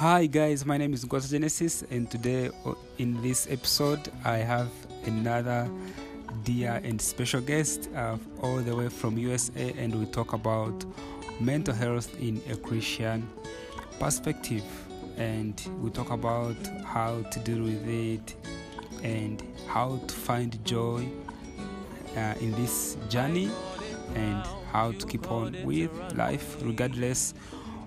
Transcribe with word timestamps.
Hi 0.00 0.24
guys, 0.24 0.64
my 0.64 0.78
name 0.78 0.94
is 0.94 1.04
Ngozi 1.04 1.30
Genesis, 1.30 1.84
and 1.90 2.10
today 2.10 2.48
in 2.96 3.20
this 3.20 3.46
episode 3.50 4.10
I 4.24 4.38
have 4.38 4.70
another 5.04 5.70
dear 6.42 6.80
and 6.82 6.98
special 6.98 7.42
guest 7.42 7.90
uh, 7.94 8.16
all 8.40 8.56
the 8.60 8.74
way 8.74 8.88
from 8.88 9.18
USA, 9.18 9.74
and 9.76 9.94
we 9.94 10.06
talk 10.06 10.32
about 10.32 10.86
mental 11.38 11.74
health 11.74 12.18
in 12.18 12.40
a 12.48 12.56
Christian 12.56 13.28
perspective, 13.98 14.64
and 15.18 15.62
we 15.82 15.90
talk 15.90 16.10
about 16.10 16.56
how 16.82 17.20
to 17.20 17.38
deal 17.40 17.62
with 17.62 17.86
it 17.86 18.34
and 19.02 19.42
how 19.66 19.98
to 20.06 20.14
find 20.14 20.64
joy 20.64 21.06
uh, 22.16 22.34
in 22.40 22.52
this 22.52 22.96
journey 23.10 23.50
and 24.14 24.46
how 24.72 24.92
to 24.92 25.06
keep 25.06 25.30
on 25.30 25.54
with 25.62 25.90
life 26.14 26.56
regardless 26.62 27.34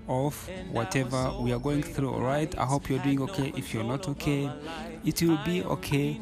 of 0.08 0.36
whatever 0.72 1.32
we 1.40 1.52
are 1.54 1.60
going 1.60 1.84
through 1.84 2.12
all 2.14 2.22
right 2.22 2.58
i 2.58 2.66
hope 2.66 2.90
you're 2.90 3.00
doing 3.00 3.22
okay. 3.22 3.54
If 3.56 3.74
you're 3.74 3.84
not 3.84 4.08
okay 4.10 4.50
it 5.06 5.22
will 5.22 5.40
be 5.46 5.64
okay 5.64 6.20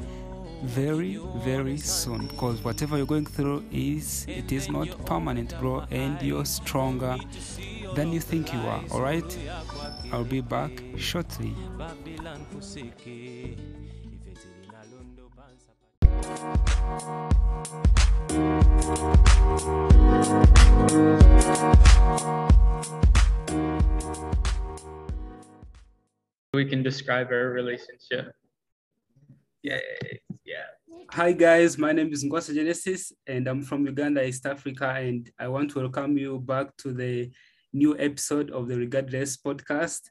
very 0.64 1.20
very 1.38 1.78
soon. 1.78 2.28
Because 2.28 2.64
whatever 2.64 2.98
you're 2.98 3.06
going 3.06 3.26
through 3.26 3.64
is 3.72 4.26
it 4.28 4.52
is 4.52 4.70
not 4.70 5.06
permanent 5.06 5.58
bro 5.60 5.86
and 5.92 6.22
you're 6.22 6.46
stronger 6.46 7.18
than 7.96 8.12
you 8.12 8.20
think 8.20 8.54
you 8.54 8.60
are 8.60 8.84
all 8.92 9.02
right 9.02 9.38
i'll 10.12 10.24
be 10.24 10.42
back 10.42 10.72
shortly 10.98 11.56
we 26.54 26.66
can 26.66 26.84
describe 26.84 27.32
our 27.32 27.50
relationship. 27.52 28.34
Yeah, 29.64 29.80
yeah. 30.44 30.68
Hi 31.12 31.32
guys, 31.32 31.78
my 31.78 31.94
name 31.94 32.12
is 32.12 32.26
Ngozi 32.26 32.54
Genesis 32.54 33.14
and 33.26 33.48
I'm 33.48 33.62
from 33.62 33.86
Uganda, 33.86 34.22
East 34.22 34.46
Africa, 34.46 34.90
and 34.90 35.32
I 35.40 35.48
want 35.48 35.72
to 35.72 35.80
welcome 35.80 36.18
you 36.18 36.40
back 36.40 36.76
to 36.80 36.92
the 36.92 37.32
new 37.72 37.98
episode 37.98 38.52
of 38.52 38.68
the 38.68 38.78
Regardless 38.78 39.38
podcast, 39.38 40.02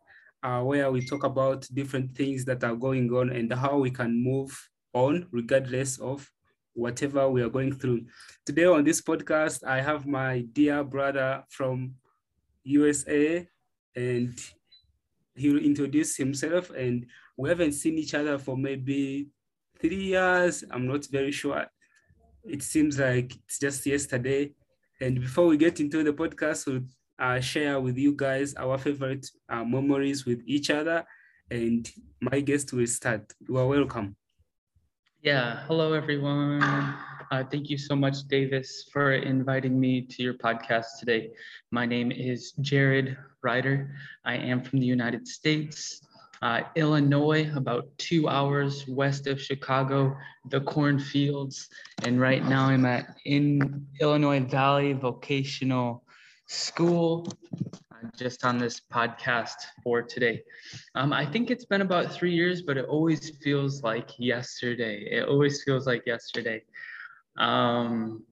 uh, 0.43 0.63
where 0.63 0.91
we 0.91 1.05
talk 1.05 1.25
about 1.25 1.69
different 1.75 2.17
things 2.17 2.47
that 2.47 2.65
are 2.65 2.75
going 2.75 3.13
on 3.13 3.29
and 3.33 3.53
how 3.53 3.77
we 3.77 3.91
can 3.91 4.25
move 4.25 4.51
on 4.95 5.27
regardless 5.33 5.99
of 5.99 6.27
whatever 6.73 7.29
we 7.29 7.43
are 7.43 7.51
going 7.51 7.75
through. 7.75 8.07
Today 8.47 8.65
on 8.65 8.85
this 8.85 9.03
podcast, 9.03 9.63
I 9.63 9.83
have 9.83 10.07
my 10.07 10.47
dear 10.53 10.85
brother 10.85 11.45
from 11.51 11.97
USA 12.65 13.47
and 13.95 14.33
he'll 15.41 15.59
introduce 15.59 16.17
himself 16.17 16.71
and 16.71 17.07
we 17.37 17.49
haven't 17.49 17.73
seen 17.73 17.99
each 17.99 18.15
other 18.15 18.39
for 18.39 18.57
maybe 18.57 19.29
three 19.81 20.05
years. 20.15 20.65
I'm 20.71 20.87
not 20.87 21.07
very 21.11 21.33
sure. 21.33 21.67
It 22.45 22.63
seems 22.63 22.99
like 22.99 23.35
it's 23.35 23.59
just 23.59 23.85
yesterday. 23.87 24.53
And 25.01 25.21
before 25.21 25.47
we 25.47 25.57
get 25.57 25.81
into 25.81 26.03
the 26.05 26.13
podcast 26.13 26.67
we'll 26.67 26.83
uh, 27.19 27.41
share 27.41 27.81
with 27.81 27.97
you 27.97 28.15
guys 28.15 28.55
our 28.55 28.79
favorite 28.79 29.27
uh, 29.49 29.65
memories 29.65 30.27
with 30.27 30.41
each 30.47 30.71
other. 30.71 31.05
And 31.51 31.91
my 32.21 32.41
guest 32.41 32.73
will 32.73 32.87
start. 32.87 33.33
You 33.49 33.57
are 33.57 33.67
welcome. 33.67 34.17
Yeah, 35.23 35.65
hello 35.67 35.93
everyone. 35.93 36.63
Uh, 36.63 37.45
thank 37.51 37.71
you 37.71 37.79
so 37.79 37.95
much, 37.95 38.27
Davis, 38.29 38.89
for 38.93 39.13
inviting 39.13 39.79
me 39.79 40.03
to 40.03 40.23
your 40.23 40.35
podcast 40.35 40.99
today. 40.99 41.31
My 41.71 41.87
name 41.87 42.11
is 42.11 42.53
Jared 42.61 43.17
Ryder. 43.43 43.95
I 44.25 44.37
am 44.37 44.63
from 44.63 44.81
the 44.81 44.87
United 44.87 45.27
States, 45.27 46.01
uh, 46.43 46.63
Illinois, 46.75 47.51
about 47.55 47.87
two 47.99 48.29
hours 48.29 48.87
west 48.89 49.27
of 49.27 49.41
Chicago, 49.41 50.17
the 50.49 50.61
cornfields. 50.61 51.69
And 52.05 52.21
right 52.21 52.45
now 52.45 52.67
I'm 52.67 52.87
at 52.87 53.17
in 53.25 53.87
Illinois 54.01 54.41
Valley 54.41 54.93
Vocational 54.93 56.05
School, 56.47 57.29
uh, 57.93 58.09
just 58.17 58.45
on 58.45 58.59
this 58.59 58.81
podcast 58.93 59.57
for 59.83 60.03
today. 60.03 60.43
Um, 60.95 61.13
I 61.13 61.27
think 61.27 61.51
it's 61.51 61.67
been 61.67 61.83
about 61.83 62.13
three 62.13 62.35
years, 62.35 62.63
but 62.63 62.77
it 62.77 62.87
always 62.87 63.31
feels 63.43 63.83
like 63.83 64.11
yesterday. 64.19 65.07
It 65.11 65.29
always 65.29 65.63
feels 65.63 65.87
like 65.87 66.05
yesterday. 66.07 66.63
Um, 67.39 68.25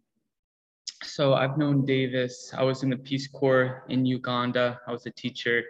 so 1.02 1.34
I've 1.34 1.58
known 1.58 1.84
Davis. 1.84 2.52
I 2.56 2.62
was 2.62 2.82
in 2.82 2.90
the 2.90 2.96
Peace 2.96 3.28
Corps 3.28 3.84
in 3.88 4.04
Uganda. 4.04 4.80
I 4.86 4.92
was 4.92 5.06
a 5.06 5.10
teacher 5.10 5.62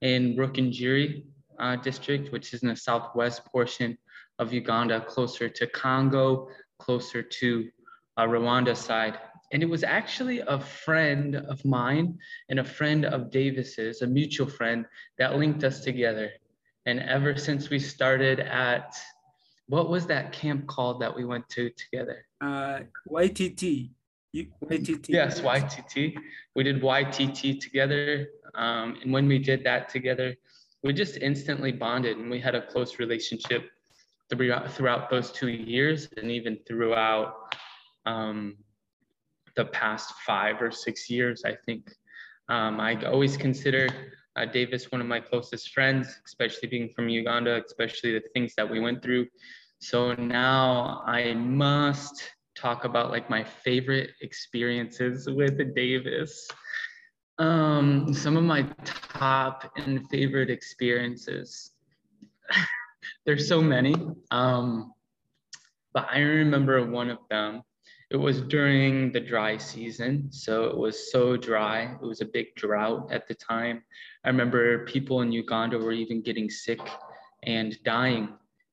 in 0.00 0.36
Rukungiri 0.36 1.24
uh, 1.58 1.76
district, 1.76 2.32
which 2.32 2.54
is 2.54 2.62
in 2.62 2.68
the 2.68 2.76
southwest 2.76 3.44
portion 3.46 3.96
of 4.38 4.52
Uganda, 4.52 5.00
closer 5.00 5.48
to 5.48 5.66
Congo, 5.68 6.48
closer 6.78 7.22
to 7.22 7.68
uh, 8.16 8.24
Rwanda 8.24 8.76
side. 8.76 9.18
And 9.52 9.62
it 9.62 9.68
was 9.68 9.84
actually 9.84 10.40
a 10.40 10.58
friend 10.58 11.36
of 11.36 11.64
mine 11.64 12.18
and 12.48 12.58
a 12.58 12.64
friend 12.64 13.04
of 13.04 13.30
Davis's, 13.30 14.02
a 14.02 14.06
mutual 14.06 14.48
friend, 14.48 14.86
that 15.18 15.38
linked 15.38 15.64
us 15.64 15.80
together. 15.80 16.30
And 16.84 17.00
ever 17.00 17.36
since 17.36 17.70
we 17.70 17.78
started 17.78 18.40
at, 18.40 18.96
what 19.68 19.88
was 19.88 20.06
that 20.06 20.32
camp 20.32 20.66
called 20.66 21.00
that 21.00 21.14
we 21.14 21.24
went 21.24 21.48
to 21.50 21.70
together? 21.70 22.26
uh, 22.40 22.80
ytt 23.10 23.90
You- 24.32 24.52
ytt 24.70 25.08
Yes, 25.08 25.40
YTT. 25.40 26.16
We 26.54 26.62
did 26.62 26.82
YTT 26.82 27.60
together. 27.60 28.28
Um, 28.54 28.98
and 29.02 29.12
when 29.12 29.26
we 29.26 29.38
did 29.38 29.64
that 29.64 29.88
together, 29.88 30.36
we 30.82 30.92
just 30.92 31.16
instantly 31.18 31.72
bonded 31.72 32.16
and 32.16 32.30
we 32.30 32.40
had 32.40 32.54
a 32.54 32.66
close 32.66 32.98
relationship 32.98 33.70
throughout, 34.30 34.72
throughout 34.72 35.10
those 35.10 35.30
two 35.32 35.48
years 35.48 36.08
and 36.16 36.30
even 36.30 36.58
throughout 36.66 37.54
um, 38.04 38.56
the 39.56 39.64
past 39.66 40.12
five 40.26 40.60
or 40.60 40.70
six 40.70 41.08
years, 41.10 41.42
I 41.44 41.56
think. 41.66 41.92
Um, 42.48 42.78
I 42.78 42.94
always 43.04 43.36
consider 43.36 43.88
uh, 44.36 44.44
Davis 44.44 44.92
one 44.92 45.00
of 45.00 45.06
my 45.06 45.18
closest 45.18 45.72
friends, 45.72 46.20
especially 46.24 46.68
being 46.68 46.90
from 46.94 47.08
Uganda, 47.08 47.62
especially 47.64 48.12
the 48.12 48.24
things 48.34 48.54
that 48.56 48.68
we 48.68 48.78
went 48.78 49.02
through. 49.02 49.26
So 49.78 50.14
now 50.14 51.02
I 51.06 51.34
must 51.34 52.22
talk 52.56 52.84
about 52.84 53.10
like 53.10 53.28
my 53.28 53.44
favorite 53.44 54.10
experiences 54.22 55.28
with 55.28 55.74
Davis. 55.74 56.48
Um, 57.38 58.14
some 58.14 58.36
of 58.36 58.44
my 58.44 58.62
top 58.84 59.70
and 59.76 60.08
favorite 60.08 60.50
experiences. 60.50 61.72
There's 63.26 63.46
so 63.46 63.60
many. 63.60 63.94
Um, 64.30 64.92
but 65.92 66.08
I 66.10 66.20
remember 66.20 66.84
one 66.90 67.10
of 67.10 67.18
them. 67.30 67.62
It 68.10 68.16
was 68.16 68.40
during 68.40 69.12
the 69.12 69.20
dry 69.20 69.56
season. 69.56 70.30
So 70.30 70.64
it 70.64 70.76
was 70.76 71.10
so 71.10 71.36
dry. 71.36 71.96
It 72.00 72.06
was 72.06 72.20
a 72.20 72.26
big 72.26 72.54
drought 72.54 73.12
at 73.12 73.26
the 73.26 73.34
time. 73.34 73.82
I 74.24 74.28
remember 74.28 74.84
people 74.86 75.22
in 75.22 75.32
Uganda 75.32 75.76
were 75.78 75.92
even 75.92 76.22
getting 76.22 76.48
sick 76.48 76.80
and 77.42 77.76
dying 77.82 78.28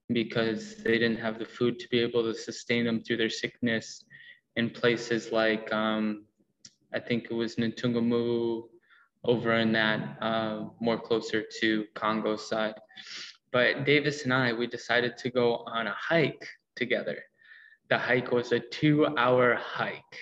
because 0.10 0.76
they 0.84 0.98
didn't 0.98 1.20
have 1.20 1.40
the 1.40 1.46
food 1.46 1.80
to 1.80 1.88
be 1.90 2.00
able 2.00 2.24
to 2.24 2.34
sustain 2.38 2.86
them 2.86 3.02
through 3.02 3.18
their 3.18 3.30
sickness 3.30 4.04
in 4.56 4.70
places 4.70 5.32
like 5.32 5.72
um, 5.74 6.26
I 6.94 7.00
think 7.00 7.26
it 7.26 7.34
was 7.34 7.56
Ntungamo 7.56 8.64
over 9.24 9.54
in 9.54 9.72
that 9.72 10.18
uh, 10.22 10.66
more 10.80 11.00
closer 11.00 11.44
to 11.62 11.86
Congo 11.96 12.36
side. 12.36 12.76
But 13.52 13.86
Davis 13.86 14.24
and 14.24 14.34
I, 14.34 14.54
we 14.54 14.68
decided 14.68 15.18
to 15.20 15.30
go 15.30 15.64
on 15.68 15.88
a 15.88 15.96
hike 15.98 16.48
together. 16.76 17.18
The 17.90 17.98
hike 17.98 18.32
was 18.32 18.52
a 18.52 18.60
two-hour 18.60 19.56
hike, 19.56 20.20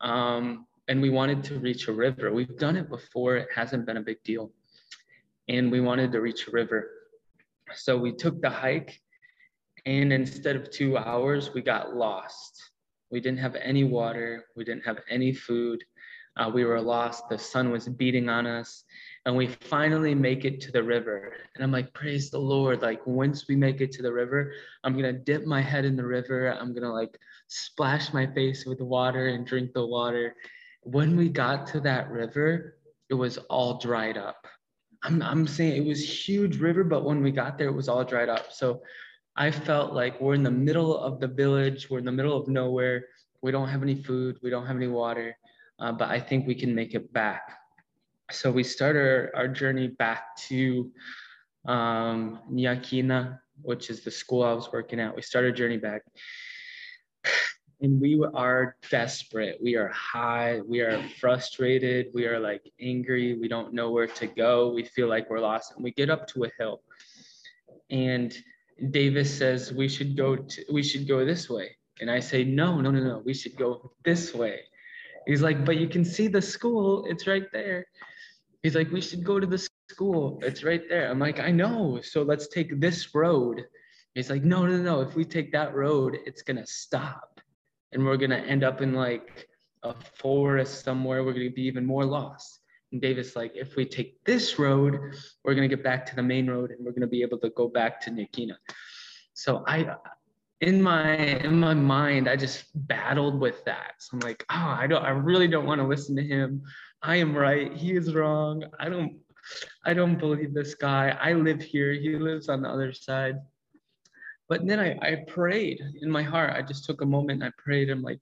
um, 0.00 0.66
and 0.88 1.00
we 1.00 1.10
wanted 1.10 1.44
to 1.44 1.58
reach 1.58 1.88
a 1.88 1.92
river. 1.92 2.32
We've 2.32 2.56
done 2.58 2.76
it 2.76 2.88
before; 2.88 3.36
it 3.36 3.48
hasn't 3.54 3.86
been 3.86 3.98
a 3.98 4.02
big 4.02 4.22
deal, 4.24 4.50
and 5.48 5.70
we 5.70 5.80
wanted 5.80 6.12
to 6.12 6.20
reach 6.20 6.48
a 6.48 6.50
river. 6.50 6.90
So 7.74 7.96
we 7.96 8.12
took 8.12 8.40
the 8.40 8.50
hike, 8.50 9.00
and 9.86 10.12
instead 10.12 10.56
of 10.56 10.70
two 10.70 10.96
hours, 10.96 11.52
we 11.54 11.62
got 11.62 11.94
lost. 11.94 12.70
We 13.10 13.20
didn't 13.20 13.38
have 13.38 13.56
any 13.56 13.84
water, 13.84 14.46
we 14.56 14.64
didn't 14.64 14.84
have 14.84 15.00
any 15.08 15.32
food. 15.32 15.84
Uh, 16.36 16.48
we 16.48 16.64
were 16.64 16.80
lost. 16.80 17.28
The 17.28 17.38
sun 17.38 17.72
was 17.72 17.88
beating 17.88 18.28
on 18.28 18.46
us, 18.46 18.84
and 19.26 19.36
we 19.36 19.48
finally 19.48 20.14
make 20.14 20.44
it 20.44 20.60
to 20.60 20.70
the 20.70 20.82
river. 20.82 21.32
And 21.54 21.64
I'm 21.64 21.72
like, 21.72 21.92
praise 21.94 22.30
the 22.30 22.38
Lord. 22.38 22.80
Like, 22.80 23.04
once 23.06 23.48
we 23.48 23.56
make 23.56 23.80
it 23.80 23.90
to 23.92 24.02
the 24.02 24.12
river, 24.12 24.52
I'm 24.84 24.94
gonna 24.94 25.12
dip 25.12 25.46
my 25.46 25.60
head 25.60 25.84
in 25.84 25.96
the 25.96 26.06
river. 26.06 26.48
I'm 26.48 26.72
gonna 26.74 26.92
like 26.92 27.18
splash 27.48 28.12
my 28.12 28.26
face 28.26 28.64
with 28.66 28.80
water 28.80 29.28
and 29.28 29.44
drink 29.44 29.72
the 29.72 29.84
water. 29.84 30.36
When 30.82 31.16
we 31.16 31.28
got 31.28 31.66
to 31.68 31.80
that 31.80 32.08
river, 32.08 32.76
it 33.10 33.14
was 33.14 33.38
all 33.50 33.78
dried 33.78 34.16
up. 34.16 34.46
I'm, 35.02 35.22
I'm 35.22 35.46
saying 35.46 35.82
it 35.82 35.86
was 35.86 36.28
huge 36.28 36.58
river, 36.58 36.84
but 36.84 37.04
when 37.04 37.22
we 37.22 37.30
got 37.30 37.56
there, 37.56 37.68
it 37.68 37.74
was 37.74 37.88
all 37.88 38.04
dried 38.04 38.28
up. 38.28 38.52
So 38.52 38.82
I 39.36 39.50
felt 39.50 39.92
like 39.92 40.20
we're 40.20 40.34
in 40.34 40.42
the 40.42 40.50
middle 40.50 40.98
of 40.98 41.20
the 41.20 41.28
village, 41.28 41.88
we're 41.88 42.00
in 42.00 42.04
the 42.04 42.12
middle 42.12 42.36
of 42.36 42.48
nowhere. 42.48 43.06
We 43.40 43.52
don't 43.52 43.68
have 43.68 43.82
any 43.82 44.02
food, 44.02 44.38
we 44.42 44.50
don't 44.50 44.66
have 44.66 44.76
any 44.76 44.88
water, 44.88 45.36
uh, 45.78 45.92
but 45.92 46.08
I 46.10 46.18
think 46.18 46.46
we 46.46 46.56
can 46.56 46.74
make 46.74 46.94
it 46.94 47.12
back. 47.12 47.52
So 48.32 48.50
we 48.50 48.64
start 48.64 48.96
our, 48.96 49.30
our 49.34 49.46
journey 49.46 49.86
back 49.86 50.36
to 50.48 50.90
um, 51.66 52.40
Nyakina, 52.50 53.38
which 53.62 53.90
is 53.90 54.02
the 54.02 54.10
school 54.10 54.42
I 54.42 54.52
was 54.52 54.72
working 54.72 55.00
at. 55.00 55.14
We 55.14 55.22
started 55.22 55.56
Journey 55.56 55.76
Back. 55.76 56.02
And 57.80 58.00
we 58.00 58.20
are 58.34 58.76
desperate. 58.90 59.58
We 59.62 59.76
are 59.76 59.88
high. 59.88 60.60
We 60.66 60.80
are 60.80 61.00
frustrated. 61.20 62.08
We 62.12 62.26
are 62.26 62.40
like 62.40 62.62
angry. 62.80 63.38
We 63.38 63.46
don't 63.46 63.72
know 63.72 63.90
where 63.92 64.08
to 64.08 64.26
go. 64.26 64.72
We 64.72 64.84
feel 64.84 65.08
like 65.08 65.30
we're 65.30 65.40
lost. 65.40 65.74
And 65.76 65.84
we 65.84 65.92
get 65.92 66.10
up 66.10 66.26
to 66.28 66.44
a 66.44 66.50
hill. 66.58 66.82
And 67.90 68.36
Davis 68.90 69.36
says, 69.36 69.72
we 69.72 69.88
should 69.88 70.16
go 70.16 70.36
to, 70.36 70.64
we 70.72 70.82
should 70.82 71.06
go 71.06 71.24
this 71.24 71.48
way. 71.48 71.76
And 72.00 72.10
I 72.10 72.20
say, 72.20 72.44
no, 72.44 72.80
no, 72.80 72.90
no, 72.90 73.00
no. 73.02 73.22
We 73.24 73.34
should 73.34 73.56
go 73.56 73.92
this 74.04 74.34
way. 74.34 74.60
He's 75.26 75.42
like, 75.42 75.64
but 75.64 75.76
you 75.76 75.88
can 75.88 76.04
see 76.04 76.26
the 76.26 76.42
school. 76.42 77.04
It's 77.06 77.26
right 77.26 77.46
there. 77.52 77.86
He's 78.62 78.74
like, 78.74 78.90
we 78.90 79.00
should 79.00 79.24
go 79.24 79.38
to 79.38 79.46
the 79.46 79.68
school. 79.90 80.40
It's 80.42 80.64
right 80.64 80.82
there. 80.88 81.08
I'm 81.10 81.18
like, 81.18 81.38
I 81.38 81.50
know. 81.50 82.00
So 82.02 82.22
let's 82.22 82.48
take 82.48 82.80
this 82.80 83.14
road. 83.14 83.64
He's 84.14 84.30
like, 84.30 84.42
no, 84.42 84.66
no, 84.66 84.78
no. 84.78 85.00
If 85.00 85.14
we 85.14 85.24
take 85.24 85.52
that 85.52 85.74
road, 85.74 86.18
it's 86.26 86.42
going 86.42 86.56
to 86.56 86.66
stop. 86.66 87.37
And 87.92 88.04
we're 88.04 88.16
going 88.16 88.30
to 88.30 88.38
end 88.38 88.64
up 88.64 88.82
in 88.82 88.94
like 88.94 89.48
a 89.82 89.94
forest 90.16 90.84
somewhere. 90.84 91.24
We're 91.24 91.32
going 91.32 91.48
to 91.48 91.54
be 91.54 91.66
even 91.66 91.86
more 91.86 92.04
lost. 92.04 92.60
And 92.92 93.00
Davis 93.00 93.36
like, 93.36 93.52
if 93.54 93.76
we 93.76 93.84
take 93.84 94.22
this 94.24 94.58
road, 94.58 94.98
we're 95.44 95.54
going 95.54 95.68
to 95.68 95.74
get 95.74 95.84
back 95.84 96.06
to 96.06 96.16
the 96.16 96.22
main 96.22 96.48
road 96.48 96.70
and 96.70 96.84
we're 96.84 96.92
going 96.92 97.02
to 97.02 97.06
be 97.06 97.22
able 97.22 97.38
to 97.38 97.50
go 97.50 97.68
back 97.68 98.00
to 98.02 98.10
Nyakina. 98.10 98.56
So 99.34 99.62
I, 99.66 99.96
in 100.60 100.82
my 100.82 101.16
in 101.16 101.58
my 101.58 101.74
mind, 101.74 102.28
I 102.28 102.36
just 102.36 102.64
battled 102.74 103.38
with 103.38 103.64
that. 103.64 103.92
So 103.98 104.10
I'm 104.14 104.20
like, 104.20 104.44
oh, 104.50 104.56
I 104.56 104.86
don't, 104.86 105.04
I 105.04 105.10
really 105.10 105.48
don't 105.48 105.66
want 105.66 105.80
to 105.80 105.86
listen 105.86 106.16
to 106.16 106.22
him. 106.22 106.62
I 107.02 107.16
am 107.16 107.36
right. 107.36 107.72
He 107.72 107.92
is 107.92 108.14
wrong. 108.14 108.64
I 108.80 108.88
don't, 108.88 109.18
I 109.84 109.94
don't 109.94 110.18
believe 110.18 110.52
this 110.52 110.74
guy. 110.74 111.16
I 111.20 111.32
live 111.34 111.62
here. 111.62 111.92
He 111.92 112.16
lives 112.16 112.48
on 112.48 112.62
the 112.62 112.68
other 112.68 112.92
side. 112.92 113.36
But 114.48 114.66
then 114.66 114.80
I, 114.80 114.98
I 115.02 115.24
prayed 115.26 115.80
in 116.00 116.10
my 116.10 116.22
heart. 116.22 116.54
I 116.54 116.62
just 116.62 116.84
took 116.84 117.02
a 117.02 117.06
moment 117.06 117.42
and 117.42 117.52
I 117.52 117.62
prayed. 117.62 117.90
I'm 117.90 118.02
like, 118.02 118.20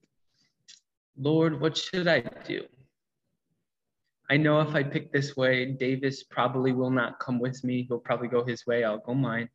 Lord, 1.17 1.61
what 1.61 1.76
should 1.76 2.08
I 2.08 2.20
do? 2.46 2.64
I 4.28 4.37
know 4.37 4.61
if 4.61 4.75
I 4.75 4.82
pick 4.82 5.12
this 5.12 5.37
way, 5.37 5.67
Davis 5.67 6.25
probably 6.25 6.73
will 6.73 6.90
not 6.90 7.20
come 7.20 7.38
with 7.38 7.62
me. 7.62 7.87
He'll 7.88 8.00
probably 8.00 8.26
go 8.26 8.44
his 8.44 8.67
way. 8.67 8.82
I'll 8.82 8.99
go 8.99 9.14
mine. 9.14 9.49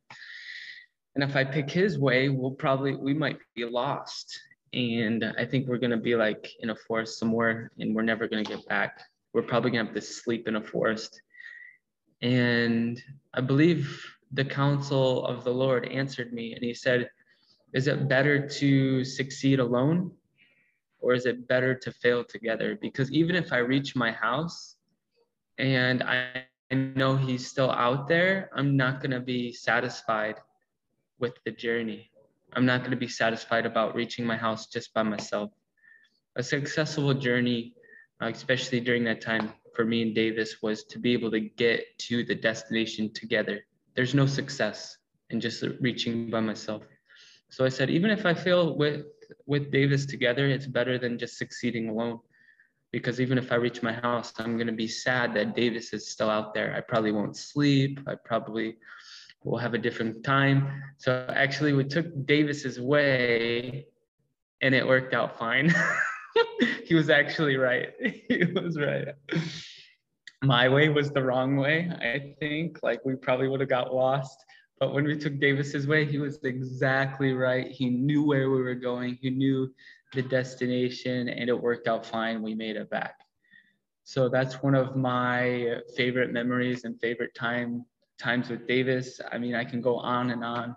And 1.14 1.22
if 1.22 1.36
I 1.36 1.44
pick 1.44 1.70
his 1.70 1.98
way, 1.98 2.30
we'll 2.30 2.52
probably, 2.52 2.96
we 2.96 3.12
might 3.12 3.38
be 3.54 3.66
lost. 3.66 4.40
And 4.72 5.24
I 5.38 5.44
think 5.44 5.68
we're 5.68 5.76
going 5.76 5.90
to 5.90 5.98
be 5.98 6.16
like 6.16 6.50
in 6.60 6.70
a 6.70 6.74
forest 6.74 7.18
somewhere 7.18 7.70
and 7.78 7.94
we're 7.94 8.00
never 8.00 8.26
going 8.26 8.42
to 8.42 8.50
get 8.50 8.66
back. 8.66 8.98
We're 9.34 9.42
probably 9.42 9.72
going 9.72 9.84
to 9.84 9.92
have 9.92 9.94
to 9.94 10.00
sleep 10.00 10.48
in 10.48 10.56
a 10.56 10.62
forest. 10.62 11.20
And 12.22 13.02
I 13.34 13.42
believe 13.42 14.02
the 14.32 14.44
counsel 14.44 15.26
of 15.26 15.44
the 15.44 15.52
Lord 15.52 15.86
answered 15.88 16.32
me 16.32 16.54
and 16.54 16.64
he 16.64 16.74
said, 16.74 17.10
Is 17.72 17.86
it 17.86 18.08
better 18.08 18.48
to 18.48 19.04
succeed 19.04 19.60
alone 19.60 20.12
or 21.00 21.12
is 21.12 21.26
it 21.26 21.46
better 21.48 21.74
to 21.74 21.92
fail 21.92 22.24
together? 22.24 22.78
Because 22.80 23.10
even 23.12 23.36
if 23.36 23.52
I 23.52 23.58
reach 23.58 23.94
my 23.94 24.10
house 24.10 24.76
and 25.58 26.02
I 26.02 26.44
know 26.70 27.16
he's 27.16 27.46
still 27.46 27.70
out 27.70 28.08
there, 28.08 28.48
I'm 28.54 28.76
not 28.76 29.00
going 29.00 29.10
to 29.10 29.20
be 29.20 29.52
satisfied 29.52 30.36
with 31.18 31.34
the 31.44 31.50
journey. 31.50 32.10
I'm 32.54 32.64
not 32.66 32.80
going 32.80 32.90
to 32.92 32.96
be 32.96 33.08
satisfied 33.08 33.66
about 33.66 33.94
reaching 33.94 34.24
my 34.24 34.36
house 34.36 34.66
just 34.66 34.94
by 34.94 35.02
myself. 35.02 35.50
A 36.36 36.42
successful 36.42 37.12
journey, 37.12 37.74
especially 38.20 38.80
during 38.80 39.04
that 39.04 39.20
time 39.20 39.52
for 39.74 39.84
me 39.84 40.02
and 40.02 40.14
Davis, 40.14 40.62
was 40.62 40.84
to 40.84 40.98
be 40.98 41.12
able 41.12 41.30
to 41.30 41.40
get 41.40 41.84
to 41.98 42.24
the 42.24 42.34
destination 42.34 43.12
together. 43.12 43.62
There's 43.94 44.14
no 44.14 44.26
success 44.26 44.96
in 45.30 45.40
just 45.40 45.62
reaching 45.80 46.30
by 46.30 46.40
myself. 46.40 46.82
So 47.50 47.64
I 47.64 47.68
said, 47.68 47.90
even 47.90 48.10
if 48.10 48.24
I 48.24 48.34
fail 48.34 48.76
with 48.76 49.06
with 49.46 49.70
Davis 49.70 50.06
together, 50.06 50.46
it's 50.46 50.66
better 50.66 50.98
than 50.98 51.18
just 51.18 51.38
succeeding 51.38 51.88
alone. 51.88 52.20
Because 52.92 53.20
even 53.20 53.38
if 53.38 53.50
I 53.52 53.56
reach 53.56 53.82
my 53.82 53.92
house, 53.92 54.32
I'm 54.38 54.58
gonna 54.58 54.72
be 54.72 54.88
sad 54.88 55.34
that 55.34 55.56
Davis 55.56 55.92
is 55.92 56.10
still 56.10 56.30
out 56.30 56.54
there. 56.54 56.74
I 56.74 56.80
probably 56.80 57.12
won't 57.12 57.36
sleep. 57.36 58.00
I 58.06 58.14
probably 58.14 58.76
will 59.44 59.58
have 59.58 59.74
a 59.74 59.78
different 59.78 60.24
time. 60.24 60.82
So 60.98 61.26
actually, 61.28 61.72
we 61.72 61.84
took 61.84 62.06
Davis's 62.26 62.80
way, 62.80 63.86
and 64.60 64.74
it 64.74 64.86
worked 64.86 65.14
out 65.14 65.38
fine. 65.38 65.74
he 66.84 66.94
was 66.94 67.10
actually 67.10 67.56
right. 67.56 67.90
he 68.28 68.44
was 68.54 68.78
right. 68.78 69.08
My 70.42 70.66
mm-hmm. 70.66 70.74
way 70.74 70.88
was 70.88 71.10
the 71.10 71.22
wrong 71.22 71.56
way, 71.56 71.90
I 72.00 72.34
think. 72.40 72.80
Like 72.82 73.04
we 73.04 73.14
probably 73.14 73.48
would 73.48 73.60
have 73.60 73.68
got 73.68 73.94
lost. 73.94 74.44
But 74.80 74.92
when 74.92 75.04
we 75.04 75.16
took 75.16 75.38
Davis's 75.38 75.86
way, 75.86 76.04
he 76.04 76.18
was 76.18 76.42
exactly 76.42 77.32
right. 77.32 77.70
He 77.70 77.88
knew 77.88 78.24
where 78.24 78.50
we 78.50 78.60
were 78.60 78.74
going. 78.74 79.16
He 79.20 79.30
knew 79.30 79.72
the 80.12 80.22
destination 80.22 81.28
and 81.28 81.48
it 81.48 81.54
worked 81.54 81.86
out 81.86 82.04
fine. 82.04 82.42
We 82.42 82.54
made 82.54 82.76
it 82.76 82.90
back. 82.90 83.20
So 84.04 84.28
that's 84.28 84.62
one 84.62 84.74
of 84.74 84.96
my 84.96 85.78
favorite 85.96 86.32
memories 86.32 86.84
and 86.84 87.00
favorite 87.00 87.34
time 87.34 87.86
times 88.18 88.50
with 88.50 88.66
Davis. 88.66 89.20
I 89.30 89.38
mean, 89.38 89.54
I 89.54 89.64
can 89.64 89.80
go 89.80 89.98
on 89.98 90.30
and 90.30 90.44
on 90.44 90.76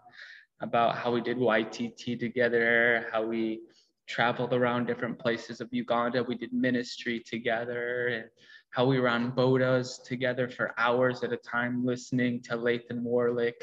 about 0.61 0.95
how 0.95 1.11
we 1.11 1.21
did 1.21 1.38
YTT 1.38 2.19
together, 2.19 3.07
how 3.11 3.25
we 3.25 3.61
traveled 4.07 4.53
around 4.53 4.85
different 4.85 5.18
places 5.18 5.61
of 5.61 5.69
Uganda. 5.71 6.23
We 6.23 6.35
did 6.35 6.53
ministry 6.53 7.19
together 7.19 8.07
and 8.07 8.29
how 8.75 8.86
we 8.86 9.00
were 9.00 9.07
on 9.07 9.31
bodas 9.31 10.04
together 10.04 10.50
for 10.50 10.74
hours 10.77 11.24
at 11.24 11.31
a 11.31 11.38
time, 11.38 11.86
listening 11.86 12.42
to 12.42 12.57
Lathan 12.57 13.04
Warlick, 13.04 13.54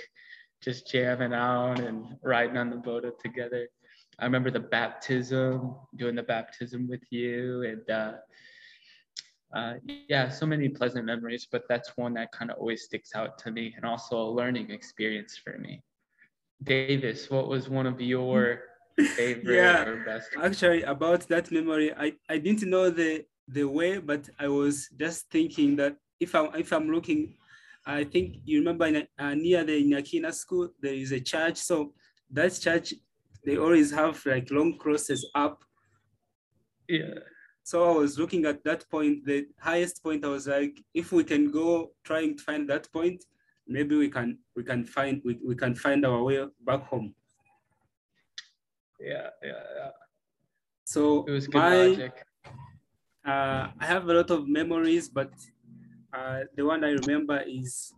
just 0.63 0.91
jamming 0.91 1.35
out 1.35 1.81
and 1.81 2.17
riding 2.23 2.57
on 2.57 2.71
the 2.71 2.77
boda 2.77 3.11
together. 3.19 3.69
I 4.19 4.25
remember 4.25 4.51
the 4.51 4.61
baptism, 4.61 5.75
doing 5.97 6.15
the 6.15 6.23
baptism 6.23 6.89
with 6.89 7.03
you, 7.11 7.63
and 7.63 7.91
uh, 7.91 8.13
uh, 9.55 9.75
yeah, 10.09 10.31
so 10.31 10.47
many 10.47 10.71
pleasant 10.71 11.05
memories. 11.05 11.47
But 11.53 11.65
that's 11.69 11.95
one 11.99 12.15
that 12.15 12.33
kind 12.33 12.51
of 12.51 12.57
always 12.57 12.85
sticks 12.85 13.15
out 13.15 13.37
to 13.41 13.51
me, 13.51 13.75
and 13.77 13.85
also 13.85 14.17
a 14.17 14.31
learning 14.31 14.71
experience 14.71 15.37
for 15.37 15.59
me. 15.59 15.83
Davis, 16.63 17.29
what 17.29 17.49
was 17.49 17.69
one 17.69 17.87
of 17.87 18.01
your 18.01 18.61
favorite 19.17 19.57
yeah, 19.57 19.85
or 19.85 19.97
best? 20.07 20.31
Actually, 20.43 20.85
about 20.85 21.29
that 21.29 21.53
memory, 21.53 21.93
I, 21.93 22.15
I 22.31 22.39
didn't 22.39 22.63
know 22.63 22.89
the 22.89 23.27
the 23.53 23.65
way, 23.65 23.99
but 23.99 24.29
I 24.39 24.49
was 24.49 24.89
just 24.99 25.31
thinking 25.31 25.77
that 25.77 25.97
if 26.21 26.35
I'm 26.35 26.55
if 26.55 26.73
I'm 26.73 26.89
looking, 26.91 27.37
I 27.87 28.05
think 28.05 28.37
you 28.45 28.59
remember 28.59 28.87
in, 28.87 29.07
uh, 29.19 29.35
near 29.35 29.65
the 29.65 29.83
Nyakina 29.85 30.33
school 30.33 30.69
there 30.81 30.95
is 30.95 31.13
a 31.13 31.21
church. 31.21 31.59
So 31.59 31.95
that 32.31 32.53
church, 32.61 32.95
they 33.45 33.57
always 33.59 33.91
have 33.91 34.25
like 34.25 34.51
long 34.51 34.79
crosses 34.79 35.29
up. 35.35 35.65
Yeah. 36.89 37.15
So 37.65 37.89
I 37.91 37.97
was 37.97 38.19
looking 38.19 38.45
at 38.45 38.65
that 38.65 38.89
point, 38.91 39.25
the 39.25 39.47
highest 39.61 40.03
point. 40.03 40.25
I 40.25 40.29
was 40.29 40.49
like, 40.49 40.81
if 40.95 41.13
we 41.13 41.25
can 41.25 41.51
go 41.51 41.93
trying 42.05 42.37
to 42.37 42.43
find 42.43 42.69
that 42.71 42.93
point, 42.93 43.25
maybe 43.69 43.97
we 43.97 44.09
can 44.09 44.39
we 44.57 44.65
can 44.65 44.85
find 44.85 45.21
we, 45.25 45.39
we 45.47 45.55
can 45.55 45.75
find 45.75 46.05
our 46.05 46.23
way 46.23 46.45
back 46.65 46.87
home. 46.87 47.15
Yeah, 49.01 49.31
yeah, 49.43 49.65
yeah. 49.77 49.91
So 50.85 51.25
It 51.27 51.31
was 51.31 51.47
good 51.47 51.59
my, 51.59 51.87
logic. 51.87 52.25
Uh, 53.25 53.69
I 53.79 53.87
have 53.87 54.09
a 54.09 54.15
lot 54.15 54.31
of 54.31 54.49
memories, 54.49 55.09
but 55.09 55.33
uh, 56.13 56.41
the 56.57 56.65
one 56.65 56.85
I 56.85 56.91
remember 56.91 57.41
is 57.47 57.93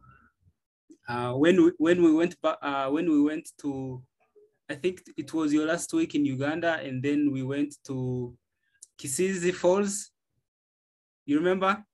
uh, 1.08 1.32
when 1.32 1.62
we 1.62 1.72
when 1.78 2.02
we 2.02 2.12
went 2.12 2.36
uh, 2.44 2.88
when 2.90 3.10
we 3.10 3.22
went 3.22 3.48
to 3.58 4.02
I 4.68 4.74
think 4.74 5.02
it 5.16 5.32
was 5.34 5.52
your 5.52 5.66
last 5.66 5.92
week 5.92 6.14
in 6.14 6.24
Uganda, 6.24 6.74
and 6.82 7.02
then 7.02 7.30
we 7.32 7.42
went 7.42 7.76
to 7.84 8.36
Kisizi 8.98 9.52
Falls. 9.54 10.10
You 11.26 11.38
remember? 11.38 11.84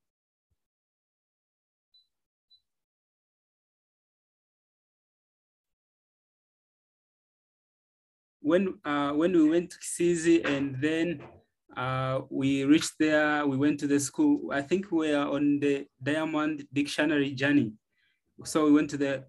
When 8.42 8.78
uh, 8.84 9.12
when 9.12 9.32
we 9.32 9.49
went 9.50 9.70
to 9.70 9.78
Kisizi 9.78 10.44
and 10.44 10.80
then 10.80 11.22
uh, 11.76 12.20
we 12.30 12.64
reached 12.64 12.94
there, 12.98 13.46
we 13.46 13.56
went 13.56 13.78
to 13.80 13.86
the 13.86 14.00
school. 14.00 14.50
I 14.52 14.62
think 14.62 14.90
we 14.90 15.12
are 15.12 15.28
on 15.28 15.60
the 15.60 15.86
Diamond 16.02 16.66
Dictionary 16.72 17.32
journey. 17.32 17.72
So 18.44 18.64
we 18.64 18.72
went 18.72 18.90
to 18.90 18.96
the 18.96 19.24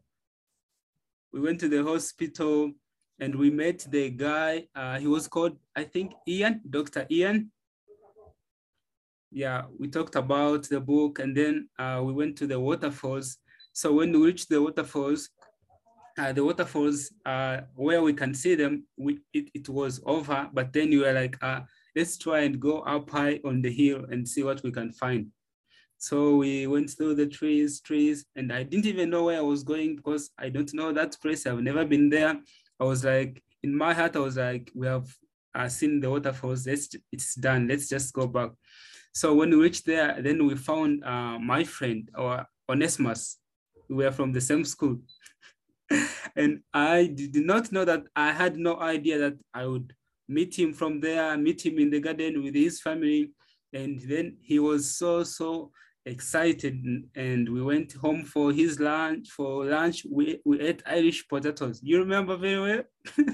we 1.34 1.40
went 1.40 1.60
to 1.62 1.70
the 1.70 1.84
hospital 1.84 2.72
and 3.20 3.36
we 3.36 3.50
met 3.50 3.86
the 3.90 4.10
guy. 4.10 4.68
Uh, 4.76 5.00
he 5.00 5.08
was 5.08 5.28
called, 5.28 5.58
I 5.76 5.84
think, 5.84 6.14
Ian, 6.28 6.62
Dr. 6.70 7.06
Ian. 7.10 7.52
Yeah, 9.32 9.64
we 9.80 9.88
talked 9.88 10.16
about 10.16 10.64
the 10.68 10.82
book 10.82 11.20
and 11.20 11.38
then 11.38 11.70
uh, 11.80 12.02
we 12.04 12.12
went 12.12 12.38
to 12.40 12.48
the 12.48 12.60
waterfalls. 12.60 13.38
So 13.72 13.94
when 13.94 14.12
we 14.12 14.26
reached 14.26 14.50
the 14.50 14.62
waterfalls, 14.62 15.30
uh, 16.18 16.34
the 16.34 16.44
waterfalls 16.44 17.14
uh, 17.26 17.62
where 17.76 18.02
we 18.02 18.12
can 18.14 18.34
see 18.34 18.56
them, 18.56 18.86
we, 18.98 19.20
it, 19.34 19.50
it 19.54 19.70
was 19.70 20.02
over, 20.06 20.50
but 20.52 20.74
then 20.74 20.92
you 20.92 21.02
were 21.02 21.14
like, 21.14 21.38
uh, 21.42 21.62
let's 21.96 22.18
try 22.18 22.42
and 22.42 22.60
go 22.60 22.80
up 22.82 23.10
high 23.10 23.40
on 23.46 23.62
the 23.62 23.72
hill 23.72 24.06
and 24.10 24.28
see 24.28 24.44
what 24.44 24.64
we 24.64 24.72
can 24.72 24.92
find. 24.92 25.28
So 25.98 26.38
we 26.38 26.66
went 26.66 26.90
through 26.90 27.16
the 27.16 27.28
trees, 27.28 27.80
trees, 27.80 28.26
and 28.36 28.52
I 28.52 28.64
didn't 28.64 28.88
even 28.88 29.12
know 29.12 29.26
where 29.26 29.38
I 29.38 29.42
was 29.42 29.64
going 29.64 29.98
because 29.98 30.32
I 30.38 30.50
don't 30.50 30.74
know 30.74 30.92
that 30.92 31.16
place. 31.22 31.46
I've 31.46 31.62
never 31.62 31.86
been 31.86 32.10
there. 32.10 32.40
I 32.80 32.84
was 32.84 33.06
like, 33.06 33.44
in 33.62 33.78
my 33.78 33.94
heart, 33.94 34.16
I 34.16 34.20
was 34.20 34.38
like, 34.38 34.72
we 34.74 34.88
have 34.88 35.08
uh, 35.54 35.68
seen 35.68 36.00
the 36.00 36.10
waterfalls. 36.10 36.66
Let's, 36.66 36.90
it's 37.12 37.36
done. 37.36 37.68
Let's 37.68 37.88
just 37.88 38.14
go 38.14 38.26
back. 38.26 38.50
So 39.14 39.36
when 39.36 39.52
we 39.52 39.58
reached 39.58 39.86
there, 39.86 40.20
then 40.22 40.48
we 40.48 40.56
found 40.56 41.04
uh, 41.04 41.38
my 41.38 41.64
friend 41.64 42.10
or 42.18 42.46
Onesimus. 42.68 43.38
We 43.90 44.06
were 44.06 44.12
from 44.12 44.32
the 44.32 44.42
same 44.42 44.66
school. 44.66 45.02
and 46.36 46.62
I 46.74 47.08
did 47.14 47.46
not 47.46 47.72
know 47.72 47.86
that 47.86 48.06
I 48.16 48.32
had 48.32 48.58
no 48.58 48.80
idea 48.80 49.20
that 49.20 49.38
I 49.54 49.68
would 49.68 49.94
meet 50.32 50.58
him 50.58 50.74
from 50.74 51.00
there, 51.00 51.38
meet 51.38 51.66
him 51.66 51.80
in 51.80 51.90
the 51.90 52.00
garden 52.00 52.44
with 52.44 52.56
his 52.56 52.82
family. 52.82 53.32
And 53.74 54.02
then 54.02 54.38
he 54.42 54.60
was 54.60 54.98
so, 54.98 55.24
so 55.24 55.72
excited. 56.06 56.84
And 57.16 57.50
we 57.50 57.62
went 57.62 57.94
home 57.94 58.26
for 58.26 58.52
his 58.52 58.80
lunch 58.80 59.30
for 59.30 59.66
lunch. 59.66 60.06
We, 60.10 60.42
we 60.46 60.60
ate 60.60 60.84
irish 60.86 61.28
potatoes. 61.28 61.80
You 61.84 62.00
remember 62.00 62.38
very 62.38 62.60
well? 62.60 62.84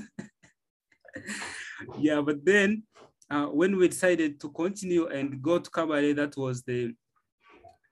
Yeah 1.99 2.21
but 2.21 2.43
then 2.43 2.83
uh, 3.29 3.45
when 3.47 3.75
we 3.77 3.87
decided 3.87 4.39
to 4.41 4.49
continue 4.49 5.07
and 5.07 5.41
go 5.41 5.59
to 5.59 5.69
Kabale, 5.69 6.15
that 6.15 6.35
was 6.37 6.63
the 6.63 6.93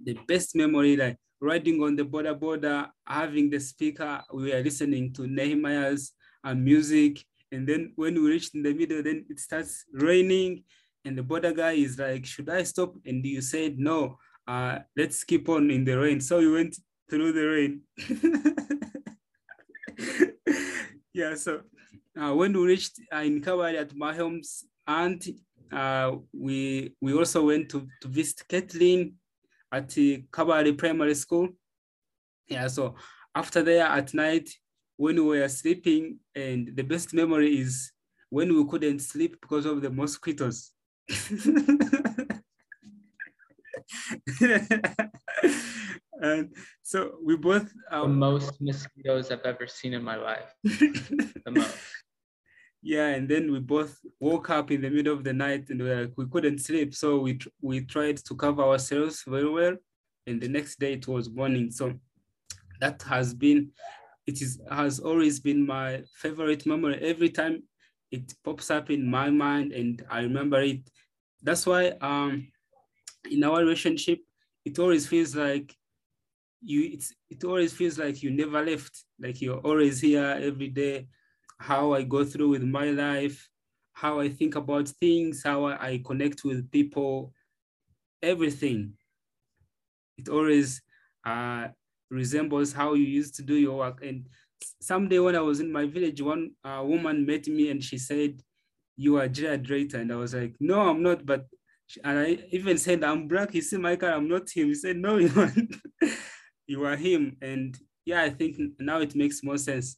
the 0.02 0.18
best 0.28 0.56
memory 0.56 0.96
like 0.96 1.18
riding 1.42 1.82
on 1.84 1.96
the 1.96 2.04
boda 2.04 2.38
boda 2.38 2.90
having 3.06 3.50
the 3.50 3.60
speaker. 3.60 4.22
We 4.34 4.52
were 4.52 4.62
listening 4.62 5.14
to 5.14 5.28
nehemiah's 5.28 6.14
uh, 6.44 6.54
music 6.54 7.24
and 7.56 7.68
then 7.68 7.92
when 7.96 8.16
we 8.16 8.30
reached 8.30 8.54
in 8.56 8.64
the 8.64 8.74
middle 8.74 9.02
then 9.02 9.26
it 9.30 9.40
starts 9.40 9.86
raining 9.94 10.64
and 11.06 11.18
the 11.18 11.22
boda 11.24 11.56
guy 11.56 11.72
is 11.72 11.98
like 11.98 12.26
should 12.26 12.50
i 12.50 12.62
stop 12.64 12.94
and 13.06 13.26
you 13.26 13.42
said 13.42 13.80
no 13.80 14.18
uh, 14.48 14.80
let's 14.96 15.24
keep 15.24 15.50
on 15.50 15.72
in 15.72 15.84
the 15.84 15.98
rain. 15.98 16.22
So 16.22 16.40
we 16.40 16.52
went 16.52 16.78
through 17.10 17.32
the 17.34 17.48
rain. 17.48 17.82
yeah, 21.14 21.36
so 21.36 21.62
uh, 22.20 22.34
when 22.34 22.54
we 22.54 22.66
reached 22.66 23.00
uh, 23.14 23.20
in 23.20 23.42
Kabale 23.42 23.80
at 23.80 23.96
my 23.96 24.14
home's 24.14 24.66
aunt, 24.88 25.28
uh, 25.72 26.12
we 26.32 26.96
we 27.02 27.14
also 27.14 27.46
went 27.48 27.70
to, 27.70 27.88
to 28.02 28.08
visit 28.08 28.48
Kathleen 28.48 29.16
at 29.72 29.90
the 29.90 30.26
Kabale 30.32 30.78
Primary 30.78 31.16
School. 31.16 31.50
Yeah, 32.48 32.68
so 32.68 32.96
after 33.34 33.64
there 33.64 33.86
at 33.86 34.14
night, 34.14 34.50
when 34.98 35.16
we 35.16 35.40
were 35.40 35.48
sleeping, 35.50 36.20
and 36.36 36.75
the 36.75 36.84
best 36.84 37.14
memory 37.14 37.60
is 37.60 37.92
when 38.30 38.56
we 38.56 38.66
couldn't 38.70 39.00
sleep 39.00 39.38
because 39.42 39.66
of 39.66 39.82
the 39.82 39.90
mosquitoes. 39.90 40.72
and 46.22 46.54
so 46.84 47.18
we 47.24 47.36
both 47.38 47.72
um, 47.92 48.02
the 48.02 48.18
most 48.18 48.62
mosquitoes 48.62 49.32
I've 49.32 49.46
ever 49.46 49.68
seen 49.68 49.94
in 49.94 50.04
my 50.04 50.16
life. 50.16 50.54
the 50.64 51.42
most. 51.52 51.78
Yeah, 52.82 53.08
and 53.08 53.28
then 53.28 53.52
we 53.52 53.60
both 53.60 54.00
woke 54.20 54.52
up 54.52 54.70
in 54.70 54.82
the 54.82 54.92
middle 54.92 55.14
of 55.14 55.24
the 55.24 55.34
night 55.34 55.70
and 55.72 55.82
we, 55.82 55.92
like, 55.92 56.14
we 56.18 56.28
couldn't 56.28 56.60
sleep. 56.60 56.94
So 56.94 57.18
we 57.20 57.40
we 57.60 57.82
tried 57.82 58.18
to 58.18 58.36
cover 58.36 58.62
ourselves 58.62 59.24
very 59.28 59.50
well. 59.50 59.75
And 60.28 60.40
the 60.40 60.48
next 60.48 60.80
day 60.80 60.94
it 60.94 61.08
was 61.08 61.30
morning. 61.30 61.72
So 61.72 61.94
that 62.80 63.02
has 63.04 63.34
been, 63.34 63.72
it 64.27 64.41
is 64.41 64.60
has 64.70 65.00
always 65.00 65.39
been 65.39 65.65
my 65.65 66.03
favorite 66.15 66.65
memory. 66.65 66.98
Every 67.01 67.29
time 67.29 67.63
it 68.12 68.34
pops 68.44 68.72
up 68.72 68.89
in 68.89 69.10
my 69.10 69.29
mind 69.29 69.72
and 69.74 70.03
I 70.10 70.22
remember 70.22 70.62
it. 70.62 70.89
That's 71.41 71.65
why 71.65 71.89
um 72.01 72.48
in 73.29 73.44
our 73.44 73.60
relationship, 73.60 74.20
it 74.65 74.79
always 74.79 75.08
feels 75.08 75.36
like 75.36 75.75
you 76.62 76.89
it's 76.94 77.13
it 77.29 77.44
always 77.44 77.74
feels 77.74 77.98
like 78.00 78.24
you 78.24 78.32
never 78.32 78.63
left, 78.65 79.05
like 79.20 79.41
you're 79.41 79.60
always 79.60 80.01
here 80.01 80.38
every 80.41 80.70
day. 80.70 81.08
How 81.60 81.94
I 81.94 82.03
go 82.03 82.25
through 82.25 82.50
with 82.50 82.63
my 82.63 82.91
life, 82.91 83.50
how 83.94 84.20
I 84.20 84.29
think 84.29 84.55
about 84.55 84.89
things, 84.89 85.44
how 85.44 85.65
I 85.67 86.01
connect 86.05 86.44
with 86.44 86.70
people, 86.72 87.34
everything. 88.22 88.94
It 90.17 90.29
always 90.29 90.82
uh, 91.25 91.70
resembles 92.10 92.74
how 92.74 92.94
you 92.94 93.06
used 93.06 93.36
to 93.36 93.42
do 93.42 93.56
your 93.56 93.78
work. 93.78 94.04
And 94.04 94.28
someday 94.82 95.20
when 95.20 95.36
I 95.36 95.42
was 95.42 95.60
in 95.60 95.72
my 95.72 95.86
village, 95.86 96.22
one 96.22 96.52
uh, 96.64 96.84
woman 96.86 97.26
met 97.26 97.48
me 97.48 97.70
and 97.70 97.84
she 97.84 97.98
said, 97.98 98.42
you 98.98 99.18
are 99.18 99.28
Jared 99.28 99.64
Drayton. 99.64 100.02
And 100.02 100.14
I 100.14 100.16
was 100.16 100.34
like, 100.34 100.56
no, 100.60 100.82
I'm 100.82 101.04
not, 101.04 101.26
but 101.26 101.46
and 102.04 102.20
I 102.20 102.38
even 102.52 102.78
said, 102.78 103.04
I'm 103.04 103.28
black. 103.28 103.52
He 103.52 103.62
said, 103.62 103.80
Michael, 103.80 104.10
I'm 104.10 104.28
not 104.28 104.50
him. 104.50 104.68
He 104.68 104.76
said, 104.76 104.98
no, 104.98 105.18
you 105.26 105.32
are, 105.40 105.54
you 106.68 106.86
are 106.86 106.96
him. 106.96 107.38
And 107.42 107.78
yeah, 108.06 108.24
I 108.24 108.30
think 108.30 108.58
now 108.80 109.00
it 109.00 109.16
makes 109.16 109.44
more 109.44 109.58
sense. 109.58 109.98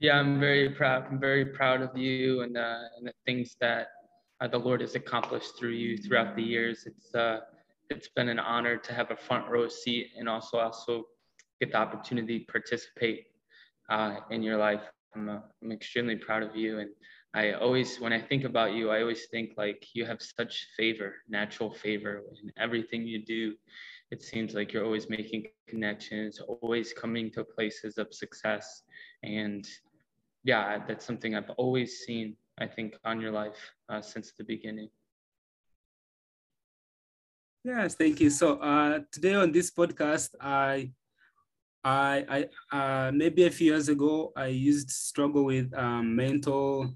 Yeah, 0.00 0.18
I'm 0.18 0.38
very 0.40 0.70
proud. 0.70 1.06
I'm 1.10 1.18
very 1.18 1.46
proud 1.46 1.80
of 1.80 1.96
you 1.96 2.42
and, 2.42 2.56
uh, 2.56 2.80
and 2.98 3.06
the 3.06 3.12
things 3.24 3.56
that 3.60 3.88
uh, 4.40 4.48
the 4.48 4.58
Lord 4.58 4.82
has 4.82 4.94
accomplished 4.94 5.58
through 5.58 5.70
you 5.70 5.96
throughout 5.96 6.36
the 6.36 6.42
years. 6.42 6.86
It's 6.86 7.14
uh, 7.14 7.40
it's 7.90 8.08
been 8.08 8.28
an 8.28 8.38
honor 8.38 8.76
to 8.76 8.92
have 8.92 9.10
a 9.10 9.16
front 9.16 9.48
row 9.48 9.68
seat 9.68 10.10
and 10.18 10.28
also 10.28 10.58
also 10.58 11.04
get 11.60 11.72
the 11.72 11.78
opportunity 11.78 12.40
to 12.40 12.52
participate 12.52 13.26
uh, 13.90 14.16
in 14.30 14.42
your 14.42 14.56
life. 14.56 14.82
I'm, 15.14 15.28
uh, 15.28 15.38
I'm 15.62 15.72
extremely 15.72 16.16
proud 16.16 16.42
of 16.42 16.56
you 16.56 16.80
and 16.80 16.90
I 17.34 17.52
always, 17.52 17.98
when 18.00 18.12
I 18.12 18.20
think 18.20 18.44
about 18.44 18.74
you, 18.74 18.90
I 18.90 19.00
always 19.00 19.26
think 19.26 19.54
like 19.56 19.88
you 19.92 20.06
have 20.06 20.22
such 20.22 20.68
favor, 20.76 21.16
natural 21.28 21.72
favor 21.72 22.22
in 22.42 22.52
everything 22.56 23.06
you 23.06 23.24
do. 23.24 23.54
It 24.12 24.22
seems 24.22 24.54
like 24.54 24.72
you're 24.72 24.84
always 24.84 25.10
making 25.10 25.46
connections, 25.66 26.40
always 26.40 26.92
coming 26.92 27.32
to 27.32 27.42
places 27.42 27.98
of 27.98 28.14
success. 28.14 28.82
And 29.24 29.68
yeah, 30.44 30.78
that's 30.86 31.04
something 31.04 31.34
I've 31.34 31.50
always 31.56 31.98
seen, 32.00 32.36
I 32.58 32.66
think, 32.66 32.94
on 33.04 33.20
your 33.20 33.32
life 33.32 33.72
uh, 33.88 34.00
since 34.00 34.32
the 34.32 34.44
beginning. 34.44 34.90
Yes, 37.64 37.94
thank 37.94 38.20
you. 38.20 38.30
So 38.30 38.56
uh, 38.58 39.00
today 39.10 39.34
on 39.34 39.50
this 39.52 39.70
podcast, 39.70 40.30
I, 40.40 40.92
I, 41.84 42.46
I, 42.72 42.76
uh, 43.08 43.12
maybe 43.12 43.44
a 43.46 43.50
few 43.50 43.72
years 43.72 43.88
ago, 43.88 44.32
I 44.36 44.48
used 44.48 44.90
struggle 44.90 45.44
with 45.46 45.72
um, 45.74 46.16
mental 46.16 46.94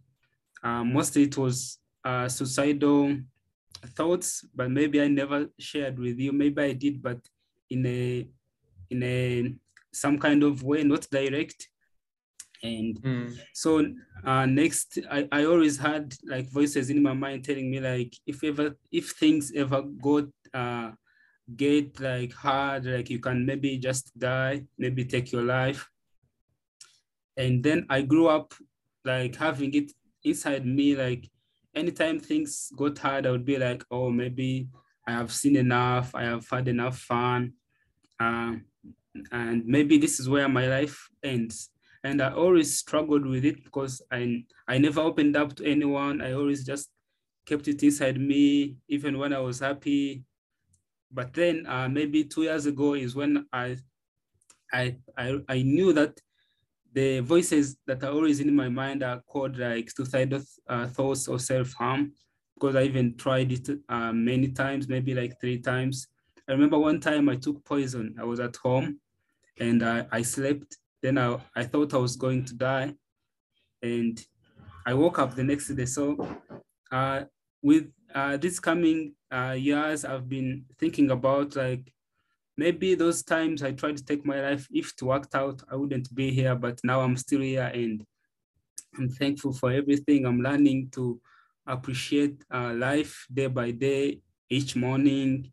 uh, 0.65 0.85
mostly 0.85 1.25
it 1.25 1.37
was 1.39 1.79
uh, 2.05 2.29
suicidal 2.29 3.17
thoughts, 3.97 4.45
but 4.55 4.71
maybe 4.71 5.01
I 5.03 5.09
never 5.09 5.49
shared 5.59 5.99
with 5.99 6.19
you. 6.19 6.33
Maybe 6.33 6.63
I 6.63 6.73
did, 6.73 7.03
but 7.03 7.19
in 7.71 7.87
a 7.87 8.29
in 8.91 9.03
a 9.03 9.55
some 9.93 10.19
kind 10.19 10.43
of 10.45 10.63
way, 10.65 10.85
not 10.85 11.09
direct. 11.11 11.69
And 12.63 13.01
mm. 13.01 13.39
so 13.55 13.85
uh, 14.25 14.47
next, 14.47 14.99
I, 15.11 15.29
I 15.31 15.45
always 15.45 15.79
had 15.79 16.15
like 16.25 16.51
voices 16.51 16.91
in 16.91 17.03
my 17.03 17.13
mind 17.13 17.45
telling 17.45 17.71
me 17.71 17.81
like 17.81 18.15
if 18.27 18.43
ever 18.43 18.77
if 18.91 19.11
things 19.13 19.53
ever 19.55 19.83
go 19.83 20.27
uh, 20.53 20.91
get 21.57 22.01
like 22.01 22.33
hard, 22.33 22.87
like 22.87 23.11
you 23.11 23.21
can 23.21 23.47
maybe 23.47 23.79
just 23.79 24.19
die, 24.19 24.65
maybe 24.77 25.05
take 25.05 25.33
your 25.33 25.43
life. 25.43 25.89
And 27.37 27.63
then 27.63 27.87
I 27.89 28.03
grew 28.03 28.27
up 28.27 28.53
like 29.05 29.37
having 29.37 29.73
it 29.75 29.93
inside 30.25 30.67
me, 30.67 30.97
like 30.97 31.31
anytime 31.75 32.19
things 32.19 32.73
got 32.77 32.99
hard, 32.99 33.27
I 33.27 33.31
would 33.31 33.45
be 33.45 33.57
like, 33.57 33.85
oh, 33.91 34.11
maybe 34.11 34.69
I 35.07 35.13
have 35.13 35.33
seen 35.33 35.57
enough, 35.57 36.15
I 36.15 36.25
have 36.25 36.47
had 36.51 36.69
enough 36.69 36.99
fun. 36.99 37.53
Uh, 38.21 38.57
and 39.33 39.65
maybe 39.67 39.99
this 39.99 40.21
is 40.21 40.29
where 40.29 40.49
my 40.49 40.67
life 40.67 41.09
ends. 41.23 41.71
And 42.05 42.23
I 42.23 42.33
always 42.33 42.79
struggled 42.79 43.27
with 43.27 43.45
it 43.45 43.65
because 43.65 44.01
I, 44.11 44.45
I 44.69 44.79
never 44.79 45.01
opened 45.01 45.37
up 45.37 45.55
to 45.57 45.65
anyone. 45.65 46.21
I 46.21 46.33
always 46.33 46.65
just 46.65 46.91
kept 47.47 47.67
it 47.69 47.83
inside 47.83 48.21
me, 48.21 48.77
even 48.89 49.19
when 49.19 49.33
I 49.33 49.41
was 49.41 49.61
happy. 49.61 50.25
But 51.11 51.35
then 51.35 51.67
uh, 51.67 51.89
maybe 51.89 52.25
two 52.25 52.43
years 52.43 52.67
ago 52.67 52.95
is 52.95 53.15
when 53.17 53.47
I, 53.53 53.77
I, 54.73 54.97
I, 55.17 55.39
I 55.49 55.63
knew 55.63 55.93
that 55.95 56.21
the 56.93 57.21
voices 57.21 57.77
that 57.87 58.03
are 58.03 58.13
always 58.13 58.41
in 58.41 58.55
my 58.55 58.69
mind 58.69 59.03
are 59.03 59.21
called 59.27 59.59
like 59.59 59.91
suicidal 59.91 60.43
uh, 60.69 60.87
thoughts 60.87 61.29
or 61.29 61.39
self-harm 61.39 62.13
because 62.55 62.77
I 62.77 62.83
even 62.83 63.17
tried 63.17 63.53
it 63.53 63.69
uh, 63.89 64.13
many 64.13 64.49
times, 64.49 64.89
maybe 64.89 65.15
like 65.15 65.41
three 65.41 65.61
times. 65.61 66.09
I 66.49 66.53
remember 66.53 66.79
one 66.79 67.01
time 67.01 67.29
I 67.29 67.37
took 67.37 67.65
poison. 67.65 68.17
I 68.21 68.25
was 68.25 68.41
at 68.41 68.57
home 68.57 69.01
and 69.61 69.83
I, 69.83 70.07
I 70.11 70.23
slept. 70.23 70.77
Then 71.03 71.19
I, 71.19 71.39
I 71.55 71.65
thought 71.65 71.95
I 71.95 71.99
was 71.99 72.17
going 72.17 72.45
to 72.47 72.55
die. 72.55 72.95
And 73.83 74.25
I 74.87 74.95
woke 74.95 75.19
up 75.19 75.35
the 75.35 75.45
next 75.45 75.69
day. 75.69 75.85
So 75.85 76.17
uh, 76.91 77.25
with 77.63 77.91
uh, 78.15 78.37
this 78.37 78.59
coming 78.59 79.15
uh, 79.31 79.57
years, 79.59 80.05
I've 80.05 80.29
been 80.29 80.65
thinking 80.79 81.11
about 81.11 81.57
like 81.57 81.93
maybe 82.57 82.95
those 82.95 83.23
times 83.23 83.63
I 83.63 83.73
tried 83.73 83.97
to 83.99 84.05
take 84.05 84.27
my 84.27 84.41
life, 84.41 84.67
if 84.73 84.93
it 84.93 85.03
worked 85.03 85.35
out, 85.35 85.63
I 85.71 85.77
wouldn't 85.77 86.13
be 86.15 86.31
here, 86.31 86.57
but 86.57 86.81
now 86.83 87.01
I'm 87.01 87.17
still 87.17 87.41
here 87.41 87.71
and 87.73 88.05
I'm 88.97 89.09
thankful 89.09 89.53
for 89.53 89.71
everything. 89.71 90.27
I'm 90.27 90.41
learning 90.41 90.91
to 90.93 91.21
appreciate 91.67 92.43
uh, 92.53 92.75
life 92.75 93.27
day 93.33 93.47
by 93.47 93.71
day, 93.71 94.21
each 94.51 94.75
morning. 94.75 95.53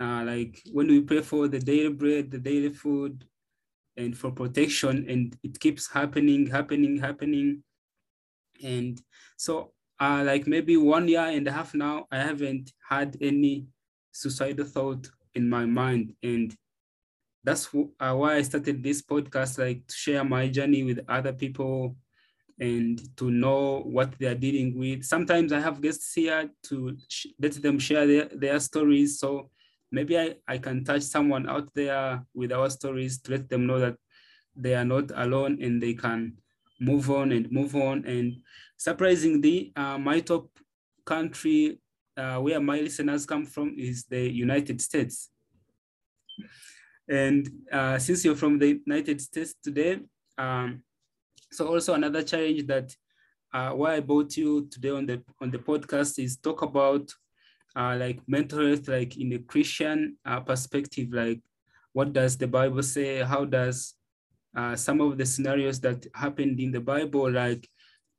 Uh, 0.00 0.22
like 0.24 0.62
when 0.72 0.88
we 0.88 1.00
pray 1.00 1.22
for 1.22 1.48
the 1.48 1.58
daily 1.58 1.92
bread, 1.92 2.30
the 2.30 2.38
daily 2.38 2.70
food, 2.70 3.24
and 3.96 4.16
for 4.16 4.30
protection, 4.30 5.06
and 5.08 5.36
it 5.42 5.58
keeps 5.60 5.90
happening, 5.90 6.46
happening, 6.46 6.98
happening. 6.98 7.62
And 8.62 9.00
so, 9.36 9.72
uh, 10.00 10.22
like 10.24 10.46
maybe 10.46 10.76
one 10.76 11.08
year 11.08 11.26
and 11.26 11.46
a 11.46 11.52
half 11.52 11.74
now, 11.74 12.06
I 12.10 12.18
haven't 12.18 12.72
had 12.88 13.16
any 13.20 13.66
suicidal 14.12 14.66
thought 14.66 15.08
in 15.34 15.48
my 15.48 15.66
mind. 15.66 16.14
And 16.22 16.54
that's 17.42 17.68
uh, 17.74 18.14
why 18.14 18.36
I 18.36 18.42
started 18.42 18.82
this 18.82 19.02
podcast, 19.02 19.58
like 19.58 19.86
to 19.86 19.94
share 19.94 20.24
my 20.24 20.48
journey 20.48 20.82
with 20.82 21.04
other 21.08 21.32
people 21.32 21.96
and 22.58 23.00
to 23.16 23.30
know 23.30 23.80
what 23.80 24.18
they 24.18 24.26
are 24.26 24.34
dealing 24.34 24.78
with. 24.78 25.04
Sometimes 25.04 25.52
I 25.52 25.60
have 25.60 25.80
guests 25.80 26.14
here 26.14 26.48
to 26.64 26.96
let 27.40 27.52
them 27.60 27.78
share 27.78 28.06
their, 28.06 28.28
their 28.32 28.60
stories. 28.60 29.18
So 29.18 29.50
maybe 29.90 30.18
I, 30.18 30.36
I 30.46 30.58
can 30.58 30.84
touch 30.84 31.02
someone 31.02 31.48
out 31.48 31.72
there 31.74 32.24
with 32.34 32.52
our 32.52 32.70
stories 32.70 33.20
to 33.22 33.32
let 33.32 33.48
them 33.48 33.66
know 33.66 33.78
that 33.78 33.96
they 34.56 34.74
are 34.74 34.84
not 34.84 35.10
alone 35.14 35.58
and 35.62 35.82
they 35.82 35.94
can 35.94 36.34
move 36.80 37.10
on 37.10 37.32
and 37.32 37.50
move 37.50 37.74
on. 37.76 38.04
And 38.06 38.40
surprisingly, 38.76 39.72
uh, 39.76 39.98
my 39.98 40.20
top 40.20 40.48
country 41.04 41.80
uh, 42.16 42.38
where 42.38 42.60
my 42.60 42.80
listeners 42.80 43.26
come 43.26 43.44
from 43.44 43.74
is 43.78 44.04
the 44.04 44.30
United 44.30 44.80
States. 44.80 45.30
And 47.08 47.48
uh, 47.70 47.98
since 47.98 48.24
you're 48.24 48.36
from 48.36 48.58
the 48.58 48.80
United 48.86 49.20
States 49.20 49.54
today, 49.62 50.00
um, 50.38 50.82
so 51.50 51.68
also 51.68 51.94
another 51.94 52.22
challenge 52.22 52.66
that 52.66 52.94
uh, 53.52 53.70
why 53.70 53.94
I 53.94 54.00
brought 54.00 54.36
you 54.36 54.66
today 54.70 54.90
on 54.90 55.06
the 55.06 55.22
on 55.40 55.50
the 55.50 55.58
podcast 55.58 56.22
is 56.22 56.36
talk 56.36 56.62
about 56.62 57.12
uh, 57.76 57.96
like 57.98 58.20
mental 58.26 58.66
health, 58.66 58.88
like 58.88 59.16
in 59.16 59.32
a 59.32 59.38
Christian 59.38 60.16
uh, 60.24 60.40
perspective, 60.40 61.08
like 61.12 61.40
what 61.92 62.12
does 62.12 62.36
the 62.36 62.46
Bible 62.46 62.82
say? 62.82 63.22
How 63.22 63.44
does 63.44 63.94
uh, 64.56 64.76
some 64.76 65.00
of 65.00 65.18
the 65.18 65.26
scenarios 65.26 65.80
that 65.80 66.06
happened 66.14 66.60
in 66.60 66.70
the 66.70 66.80
Bible, 66.80 67.30
like 67.30 67.68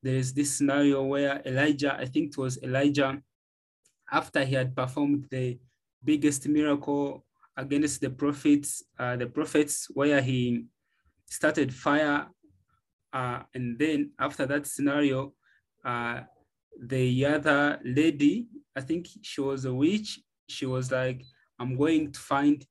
there 0.04 0.16
is 0.16 0.34
this 0.34 0.56
scenario 0.56 1.04
where 1.04 1.42
Elijah, 1.46 1.96
I 1.96 2.06
think 2.06 2.30
it 2.30 2.38
was 2.38 2.62
Elijah, 2.62 3.22
after 4.12 4.44
he 4.44 4.56
had 4.56 4.76
performed 4.76 5.28
the 5.32 5.58
biggest 6.04 6.48
miracle 6.48 7.26
against 7.58 8.02
the 8.02 8.10
prophets, 8.10 8.84
uh, 9.00 9.16
the 9.16 9.28
prophets, 9.28 9.88
where 9.94 10.22
he 10.22 10.66
started 11.28 11.74
fire 11.74 12.28
uh, 13.16 13.44
and 13.54 13.80
then 13.80 14.12
after 14.20 14.46
that 14.46 14.68
scenario, 14.68 15.34
uh, 15.86 16.20
the 16.78 17.26
other 17.26 17.80
lady, 17.86 18.48
I 18.76 18.82
think 18.82 19.08
she 19.22 19.42
was 19.42 19.66
a 19.66 19.74
witch. 19.74 20.20
She 20.48 20.66
was 20.66 20.92
like, 20.92 21.24
I'm 21.60 21.78
going 21.78 22.12
to 22.12 22.20
find 22.20 22.66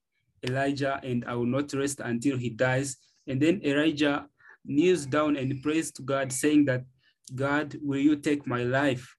Elijah 0.47 1.01
and 1.03 1.25
I 1.27 1.35
will 1.35 1.47
not 1.47 1.73
rest 1.73 2.01
until 2.01 2.37
he 2.37 2.51
dies. 2.51 2.97
And 3.27 3.41
then 3.41 3.61
Elijah 3.65 4.27
kneels 4.65 5.07
down 5.07 5.37
and 5.37 5.63
prays 5.63 5.91
to 5.93 6.03
God, 6.03 6.33
saying 6.33 6.67
that, 6.67 6.85
God, 7.35 7.77
will 7.83 8.01
you 8.01 8.17
take 8.17 8.47
my 8.47 8.63
life? 8.65 9.17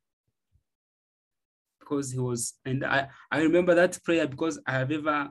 Because 1.80 2.12
he 2.12 2.20
was, 2.20 2.54
and 2.65 2.86
I, 2.86 3.08
I 3.32 3.39
remember 3.39 3.75
that 3.75 4.01
prayer 4.04 4.27
because 4.27 4.60
I 4.68 4.74
have 4.74 4.92
ever 4.92 5.30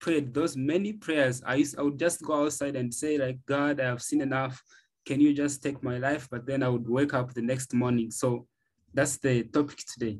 prayed 0.00 0.32
those 0.34 0.56
many 0.56 0.92
prayers. 0.92 1.42
I, 1.46 1.56
used, 1.56 1.78
I 1.78 1.82
would 1.82 1.98
just 1.98 2.22
go 2.22 2.44
outside 2.44 2.76
and 2.76 2.92
say, 2.92 3.18
like, 3.18 3.38
God, 3.46 3.80
I 3.80 3.84
have 3.84 4.02
seen 4.02 4.20
enough 4.20 4.62
can 5.04 5.20
you 5.20 5.32
just 5.34 5.62
take 5.62 5.82
my 5.82 5.98
life? 5.98 6.28
But 6.30 6.46
then 6.46 6.62
I 6.62 6.68
would 6.68 6.88
wake 6.88 7.14
up 7.14 7.34
the 7.34 7.42
next 7.42 7.74
morning. 7.74 8.10
So 8.10 8.46
that's 8.92 9.18
the 9.18 9.44
topic 9.44 9.78
today. 9.92 10.18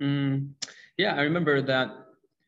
Mm, 0.00 0.54
yeah, 0.96 1.14
I 1.14 1.22
remember 1.22 1.60
that 1.62 1.90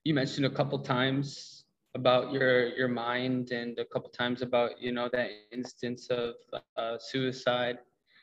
you 0.05 0.15
mentioned 0.15 0.47
a 0.47 0.51
couple 0.51 0.79
times 0.79 1.65
about 1.95 2.33
your 2.33 2.69
your 2.77 2.89
mind 2.89 3.51
and 3.53 3.79
a 3.79 3.85
couple 3.85 4.09
times 4.11 4.43
about 4.43 4.81
you 4.81 4.93
know 4.93 5.09
that 5.13 5.31
instance 5.53 6.09
of 6.09 6.35
uh, 6.53 6.79
suicide. 6.81 7.61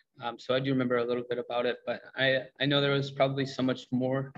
Um, 0.06 0.24
so 0.24 0.38
I 0.38 0.60
do 0.60 0.72
remember 0.72 0.98
a 0.98 1.04
little 1.06 1.24
bit 1.30 1.38
about 1.38 1.66
it, 1.66 1.78
but 1.86 2.02
I 2.18 2.44
I 2.60 2.66
know 2.66 2.82
there 2.82 2.92
was 2.92 3.12
probably 3.12 3.46
so 3.46 3.62
much 3.62 3.88
more 3.92 4.34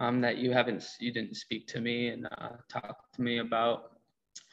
um, 0.00 0.20
that 0.22 0.38
you 0.38 0.52
haven't 0.52 0.84
you 1.00 1.12
didn't 1.12 1.36
speak 1.36 1.66
to 1.68 1.80
me 1.80 2.08
and 2.08 2.26
uh, 2.38 2.56
talk 2.68 3.12
to 3.14 3.22
me 3.22 3.38
about. 3.38 3.92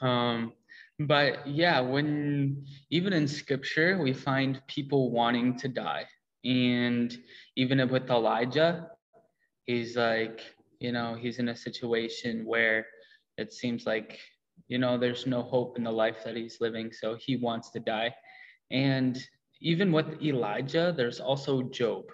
Um, 0.01 0.53
but 0.99 1.47
yeah, 1.47 1.79
when 1.79 2.65
even 2.89 3.13
in 3.13 3.27
scripture, 3.27 3.97
we 4.01 4.13
find 4.13 4.61
people 4.67 5.11
wanting 5.11 5.57
to 5.59 5.67
die. 5.67 6.05
And 6.43 7.15
even 7.55 7.87
with 7.89 8.09
Elijah, 8.09 8.89
he's 9.67 9.95
like, 9.95 10.41
you 10.79 10.91
know, 10.91 11.15
he's 11.15 11.39
in 11.39 11.49
a 11.49 11.55
situation 11.55 12.45
where 12.45 12.87
it 13.37 13.53
seems 13.53 13.85
like, 13.85 14.19
you 14.67 14.79
know, 14.79 14.97
there's 14.97 15.27
no 15.27 15.43
hope 15.43 15.77
in 15.77 15.83
the 15.83 15.91
life 15.91 16.23
that 16.25 16.35
he's 16.35 16.59
living. 16.59 16.91
So 16.91 17.15
he 17.19 17.37
wants 17.37 17.69
to 17.71 17.79
die. 17.79 18.15
And 18.71 19.23
even 19.61 19.91
with 19.91 20.21
Elijah, 20.23 20.93
there's 20.97 21.19
also 21.19 21.63
Job. 21.63 22.05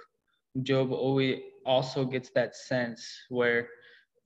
Job 0.63 0.92
always 0.92 1.39
also 1.66 2.04
gets 2.06 2.30
that 2.32 2.56
sense 2.56 3.08
where 3.30 3.70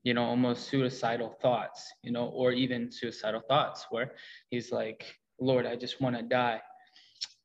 you 0.08 0.14
know, 0.14 0.24
almost 0.24 0.70
suicidal 0.70 1.36
thoughts, 1.42 1.92
you 2.02 2.14
know, 2.14 2.28
or 2.28 2.54
even 2.54 2.90
suicidal 2.90 3.42
thoughts 3.42 3.88
where 3.90 4.14
he's 4.50 4.72
like, 4.72 5.04
Lord, 5.40 5.66
I 5.66 5.76
just 5.76 6.00
want 6.00 6.16
to 6.16 6.22
die. 6.22 6.62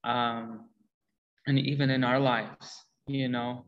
Um, 0.05 0.69
and 1.49 1.59
even 1.59 1.91
in 1.91 2.05
our 2.05 2.21
lives, 2.21 2.85
you 3.09 3.29
know, 3.29 3.65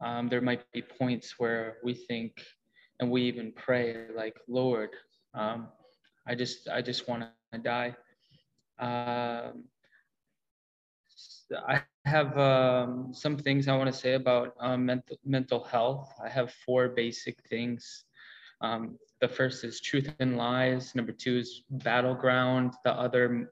um, 0.00 0.28
there 0.28 0.40
might 0.40 0.62
be 0.72 0.82
points 0.82 1.34
where 1.38 1.78
we 1.82 1.94
think 1.94 2.32
and 3.00 3.10
we 3.10 3.22
even 3.22 3.52
pray 3.52 4.06
like, 4.14 4.36
Lord, 4.48 4.90
um, 5.34 5.68
I 6.26 6.34
just, 6.34 6.68
I 6.68 6.82
just 6.82 7.08
want 7.08 7.24
to 7.52 7.58
die. 7.58 7.94
Um, 8.78 9.64
I 11.66 11.82
have 12.04 12.38
um, 12.38 13.12
some 13.12 13.36
things 13.36 13.68
I 13.68 13.76
want 13.76 13.92
to 13.92 13.98
say 13.98 14.14
about 14.14 14.54
um, 14.60 14.86
mental 14.86 15.18
mental 15.24 15.64
health. 15.64 16.12
I 16.24 16.28
have 16.28 16.52
four 16.64 16.88
basic 16.88 17.36
things 17.48 18.04
um, 18.60 18.98
the 19.20 19.28
first 19.28 19.64
is 19.64 19.80
truth 19.80 20.12
and 20.20 20.36
lies. 20.36 20.94
Number 20.94 21.12
two 21.12 21.38
is 21.38 21.62
battleground. 21.70 22.74
The 22.84 22.92
other, 22.92 23.50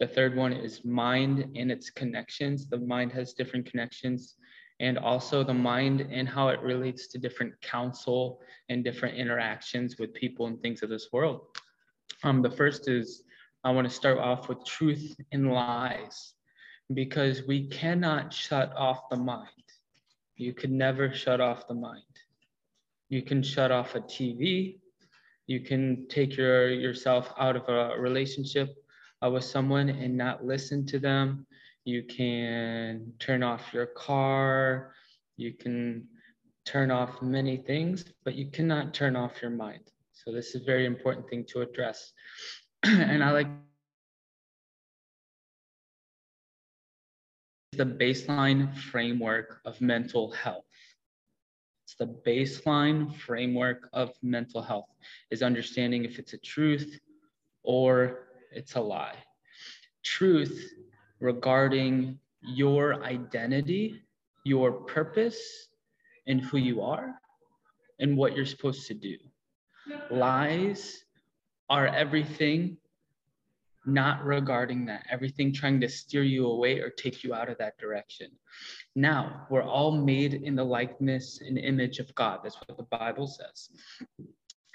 the 0.00 0.06
third 0.06 0.36
one 0.36 0.52
is 0.52 0.84
mind 0.84 1.50
and 1.56 1.70
its 1.70 1.90
connections. 1.90 2.66
The 2.66 2.78
mind 2.78 3.12
has 3.12 3.32
different 3.32 3.66
connections, 3.66 4.34
and 4.80 4.98
also 4.98 5.42
the 5.42 5.54
mind 5.54 6.00
and 6.00 6.28
how 6.28 6.48
it 6.48 6.60
relates 6.60 7.08
to 7.08 7.18
different 7.18 7.60
counsel 7.60 8.40
and 8.68 8.84
different 8.84 9.16
interactions 9.16 9.98
with 9.98 10.14
people 10.14 10.46
and 10.46 10.60
things 10.60 10.82
of 10.82 10.88
this 10.88 11.08
world. 11.12 11.46
Um, 12.22 12.42
the 12.42 12.50
first 12.50 12.88
is 12.88 13.24
I 13.64 13.70
want 13.70 13.88
to 13.88 13.94
start 13.94 14.18
off 14.18 14.48
with 14.48 14.64
truth 14.64 15.16
and 15.32 15.52
lies, 15.52 16.34
because 16.94 17.42
we 17.46 17.66
cannot 17.68 18.32
shut 18.32 18.72
off 18.76 19.08
the 19.10 19.16
mind. 19.16 19.48
You 20.36 20.54
could 20.54 20.70
never 20.70 21.12
shut 21.12 21.40
off 21.40 21.66
the 21.66 21.74
mind. 21.74 22.02
You 23.08 23.22
can 23.22 23.42
shut 23.42 23.70
off 23.70 23.94
a 23.94 24.00
TV. 24.00 24.78
You 25.46 25.60
can 25.60 26.06
take 26.08 26.36
your 26.36 26.70
yourself 26.70 27.32
out 27.38 27.56
of 27.56 27.68
a 27.68 27.98
relationship 27.98 28.76
uh, 29.24 29.30
with 29.30 29.44
someone 29.44 29.88
and 29.88 30.16
not 30.16 30.44
listen 30.44 30.86
to 30.86 30.98
them. 30.98 31.46
You 31.88 32.02
can 32.02 33.14
turn 33.18 33.42
off 33.42 33.72
your 33.72 33.86
car. 33.86 34.92
You 35.38 35.54
can 35.54 36.06
turn 36.66 36.90
off 36.90 37.22
many 37.22 37.56
things, 37.56 38.04
but 38.26 38.34
you 38.34 38.50
cannot 38.50 38.92
turn 38.92 39.16
off 39.16 39.40
your 39.40 39.52
mind. 39.52 39.90
So 40.12 40.30
this 40.30 40.48
is 40.48 40.60
a 40.60 40.64
very 40.66 40.84
important 40.84 41.30
thing 41.30 41.46
to 41.48 41.62
address. 41.62 42.12
and 42.82 43.24
I 43.24 43.30
like 43.30 43.46
the 47.72 47.86
baseline 47.86 48.76
framework 48.76 49.60
of 49.64 49.80
mental 49.80 50.30
health. 50.32 50.66
It's 51.84 51.94
the 51.94 52.20
baseline 52.26 53.16
framework 53.16 53.88
of 53.94 54.10
mental 54.22 54.60
health 54.60 54.90
is 55.30 55.42
understanding 55.42 56.04
if 56.04 56.18
it's 56.18 56.34
a 56.34 56.38
truth 56.38 57.00
or 57.62 58.26
it's 58.52 58.74
a 58.74 58.80
lie. 58.80 59.16
Truth 60.04 60.74
regarding 61.20 62.18
your 62.42 63.02
identity, 63.04 64.02
your 64.44 64.72
purpose, 64.72 65.68
and 66.26 66.40
who 66.40 66.58
you 66.58 66.82
are, 66.82 67.14
and 67.98 68.16
what 68.16 68.36
you're 68.36 68.46
supposed 68.46 68.86
to 68.86 68.94
do. 68.94 69.16
Lies 70.10 71.04
are 71.70 71.86
everything 71.86 72.76
not 73.86 74.24
regarding 74.24 74.84
that, 74.86 75.06
everything 75.10 75.52
trying 75.52 75.80
to 75.80 75.88
steer 75.88 76.22
you 76.22 76.46
away 76.46 76.78
or 76.80 76.90
take 76.90 77.24
you 77.24 77.34
out 77.34 77.48
of 77.48 77.56
that 77.58 77.78
direction. 77.78 78.30
Now, 78.94 79.46
we're 79.50 79.62
all 79.62 79.92
made 79.92 80.34
in 80.34 80.54
the 80.54 80.64
likeness 80.64 81.40
and 81.40 81.58
image 81.58 81.98
of 81.98 82.14
God. 82.14 82.40
That's 82.42 82.56
what 82.56 82.76
the 82.76 82.98
Bible 82.98 83.26
says. 83.26 83.70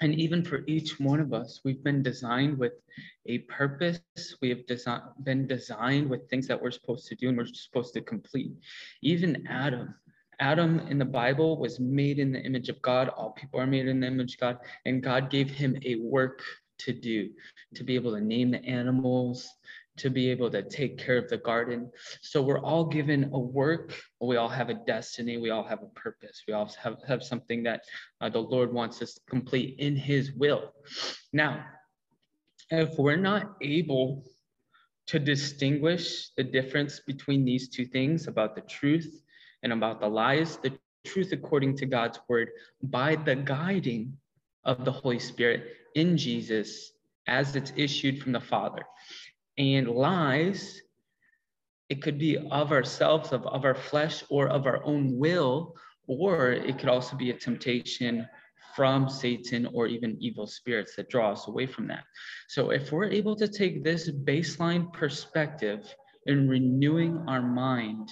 And 0.04 0.20
even 0.20 0.44
for 0.44 0.64
each 0.66 1.00
one 1.00 1.18
of 1.18 1.32
us, 1.32 1.62
we've 1.64 1.82
been 1.82 2.02
designed 2.02 2.58
with 2.58 2.74
a 3.24 3.38
purpose. 3.38 4.02
We 4.42 4.50
have 4.50 4.58
been 5.22 5.46
designed 5.46 6.10
with 6.10 6.28
things 6.28 6.46
that 6.46 6.60
we're 6.60 6.72
supposed 6.72 7.06
to 7.06 7.14
do 7.14 7.30
and 7.30 7.38
we're 7.38 7.46
supposed 7.46 7.94
to 7.94 8.02
complete. 8.02 8.52
Even 9.00 9.46
Adam, 9.48 9.94
Adam 10.40 10.80
in 10.90 10.98
the 10.98 11.06
Bible 11.06 11.58
was 11.58 11.80
made 11.80 12.18
in 12.18 12.32
the 12.32 12.40
image 12.42 12.68
of 12.68 12.82
God. 12.82 13.08
All 13.08 13.30
people 13.30 13.58
are 13.58 13.66
made 13.66 13.88
in 13.88 14.00
the 14.00 14.06
image 14.06 14.34
of 14.34 14.40
God. 14.40 14.58
And 14.84 15.02
God 15.02 15.30
gave 15.30 15.50
him 15.50 15.78
a 15.86 15.94
work 15.94 16.42
to 16.80 16.92
do, 16.92 17.30
to 17.74 17.82
be 17.82 17.94
able 17.94 18.12
to 18.12 18.20
name 18.20 18.50
the 18.50 18.62
animals, 18.62 19.48
to 19.96 20.10
be 20.10 20.30
able 20.30 20.50
to 20.50 20.62
take 20.62 20.98
care 20.98 21.16
of 21.16 21.28
the 21.28 21.36
garden. 21.36 21.90
So 22.20 22.42
we're 22.42 22.60
all 22.60 22.84
given 22.84 23.30
a 23.32 23.38
work. 23.38 23.94
We 24.20 24.36
all 24.36 24.48
have 24.48 24.68
a 24.68 24.74
destiny. 24.74 25.38
We 25.38 25.50
all 25.50 25.64
have 25.64 25.82
a 25.82 26.00
purpose. 26.00 26.42
We 26.46 26.54
all 26.54 26.70
have, 26.82 26.98
have 27.06 27.22
something 27.22 27.62
that 27.64 27.82
uh, 28.20 28.28
the 28.28 28.40
Lord 28.40 28.72
wants 28.72 29.00
us 29.02 29.14
to 29.14 29.20
complete 29.28 29.78
in 29.78 29.96
his 29.96 30.32
will. 30.32 30.72
Now, 31.32 31.64
if 32.70 32.98
we're 32.98 33.16
not 33.16 33.54
able 33.62 34.24
to 35.06 35.18
distinguish 35.18 36.30
the 36.36 36.44
difference 36.44 37.00
between 37.00 37.44
these 37.44 37.68
two 37.68 37.84
things 37.84 38.26
about 38.26 38.54
the 38.54 38.62
truth 38.62 39.22
and 39.62 39.72
about 39.72 40.00
the 40.00 40.08
lies, 40.08 40.56
the 40.56 40.72
truth 41.04 41.32
according 41.32 41.76
to 41.76 41.86
God's 41.86 42.18
word 42.28 42.48
by 42.82 43.16
the 43.16 43.36
guiding 43.36 44.16
of 44.64 44.84
the 44.84 44.92
Holy 44.92 45.18
Spirit 45.18 45.74
in 45.94 46.16
Jesus 46.16 46.92
as 47.26 47.56
it's 47.56 47.72
issued 47.76 48.22
from 48.22 48.32
the 48.32 48.40
Father. 48.40 48.84
And 49.56 49.88
lies, 49.88 50.80
it 51.88 52.02
could 52.02 52.18
be 52.18 52.38
of 52.50 52.72
ourselves, 52.72 53.32
of, 53.32 53.46
of 53.46 53.64
our 53.64 53.74
flesh, 53.74 54.24
or 54.28 54.48
of 54.48 54.66
our 54.66 54.82
own 54.84 55.16
will, 55.18 55.76
or 56.06 56.50
it 56.50 56.78
could 56.78 56.88
also 56.88 57.16
be 57.16 57.30
a 57.30 57.34
temptation 57.34 58.26
from 58.74 59.08
Satan 59.08 59.66
or 59.72 59.86
even 59.86 60.16
evil 60.20 60.46
spirits 60.46 60.96
that 60.96 61.08
draw 61.08 61.32
us 61.32 61.46
away 61.46 61.66
from 61.66 61.86
that. 61.86 62.04
So 62.48 62.70
if 62.70 62.90
we're 62.90 63.04
able 63.04 63.36
to 63.36 63.46
take 63.46 63.84
this 63.84 64.10
baseline 64.10 64.92
perspective 64.92 65.94
in 66.26 66.48
renewing 66.48 67.22
our 67.28 67.42
mind, 67.42 68.08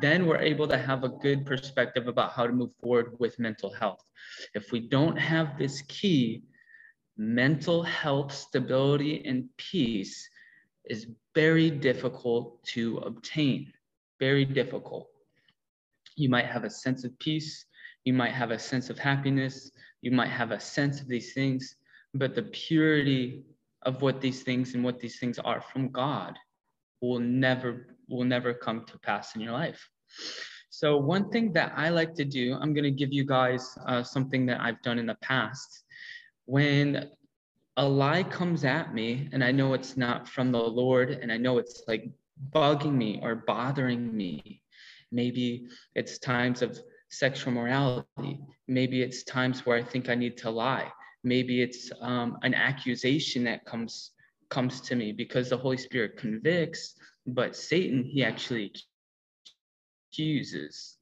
then 0.00 0.26
we're 0.26 0.38
able 0.38 0.66
to 0.68 0.78
have 0.78 1.04
a 1.04 1.10
good 1.10 1.44
perspective 1.44 2.08
about 2.08 2.32
how 2.32 2.46
to 2.46 2.52
move 2.52 2.70
forward 2.80 3.16
with 3.18 3.38
mental 3.38 3.70
health. 3.70 4.02
If 4.54 4.72
we 4.72 4.80
don't 4.80 5.16
have 5.16 5.58
this 5.58 5.82
key, 5.82 6.44
mental 7.18 7.82
health 7.82 8.32
stability 8.32 9.22
and 9.26 9.48
peace 9.58 10.28
is 10.84 11.06
very 11.34 11.70
difficult 11.70 12.62
to 12.64 12.98
obtain, 12.98 13.72
very 14.20 14.44
difficult. 14.44 15.08
You 16.16 16.28
might 16.28 16.46
have 16.46 16.64
a 16.64 16.70
sense 16.70 17.04
of 17.04 17.18
peace, 17.18 17.66
you 18.04 18.12
might 18.12 18.32
have 18.32 18.50
a 18.50 18.58
sense 18.58 18.90
of 18.90 18.98
happiness, 18.98 19.70
you 20.02 20.10
might 20.10 20.28
have 20.28 20.50
a 20.50 20.60
sense 20.60 21.00
of 21.00 21.08
these 21.08 21.32
things, 21.32 21.76
but 22.12 22.34
the 22.34 22.42
purity 22.42 23.44
of 23.82 24.02
what 24.02 24.20
these 24.20 24.42
things 24.42 24.74
and 24.74 24.84
what 24.84 25.00
these 25.00 25.18
things 25.18 25.38
are 25.38 25.60
from 25.60 25.88
God 25.90 26.38
will 27.00 27.20
never 27.20 27.96
will 28.08 28.24
never 28.24 28.52
come 28.52 28.84
to 28.86 28.98
pass 28.98 29.34
in 29.34 29.40
your 29.40 29.52
life. 29.52 29.88
So 30.68 30.96
one 30.96 31.30
thing 31.30 31.52
that 31.52 31.72
I 31.76 31.88
like 31.88 32.14
to 32.14 32.24
do, 32.24 32.54
I'm 32.60 32.74
going 32.74 32.84
to 32.84 32.90
give 32.90 33.12
you 33.12 33.24
guys 33.24 33.78
uh, 33.86 34.02
something 34.02 34.44
that 34.46 34.60
I've 34.60 34.82
done 34.82 34.98
in 34.98 35.06
the 35.06 35.16
past. 35.22 35.84
When 36.46 37.10
a 37.76 37.88
lie 37.88 38.22
comes 38.22 38.64
at 38.64 38.94
me 38.94 39.28
and 39.32 39.42
I 39.42 39.50
know 39.50 39.74
it's 39.74 39.96
not 39.96 40.28
from 40.28 40.52
the 40.52 40.62
Lord 40.62 41.10
and 41.10 41.32
I 41.32 41.36
know 41.36 41.58
it's 41.58 41.82
like 41.88 42.08
bugging 42.52 42.92
me 42.94 43.18
or 43.22 43.34
bothering 43.34 44.16
me. 44.16 44.62
Maybe 45.10 45.66
it's 45.94 46.18
times 46.18 46.62
of 46.62 46.78
sexual 47.08 47.52
morality. 47.52 48.40
Maybe 48.68 49.02
it's 49.02 49.24
times 49.24 49.66
where 49.66 49.76
I 49.76 49.82
think 49.82 50.08
I 50.08 50.14
need 50.14 50.36
to 50.38 50.50
lie. 50.50 50.90
Maybe 51.24 51.62
it's 51.62 51.90
um, 52.00 52.38
an 52.42 52.54
accusation 52.54 53.44
that 53.44 53.64
comes 53.64 54.12
comes 54.50 54.80
to 54.82 54.94
me 54.94 55.10
because 55.10 55.48
the 55.48 55.56
Holy 55.56 55.78
Spirit 55.78 56.16
convicts, 56.16 56.94
but 57.26 57.56
Satan 57.56 58.04
he 58.04 58.22
actually 58.22 58.72
accuses. 60.12 60.98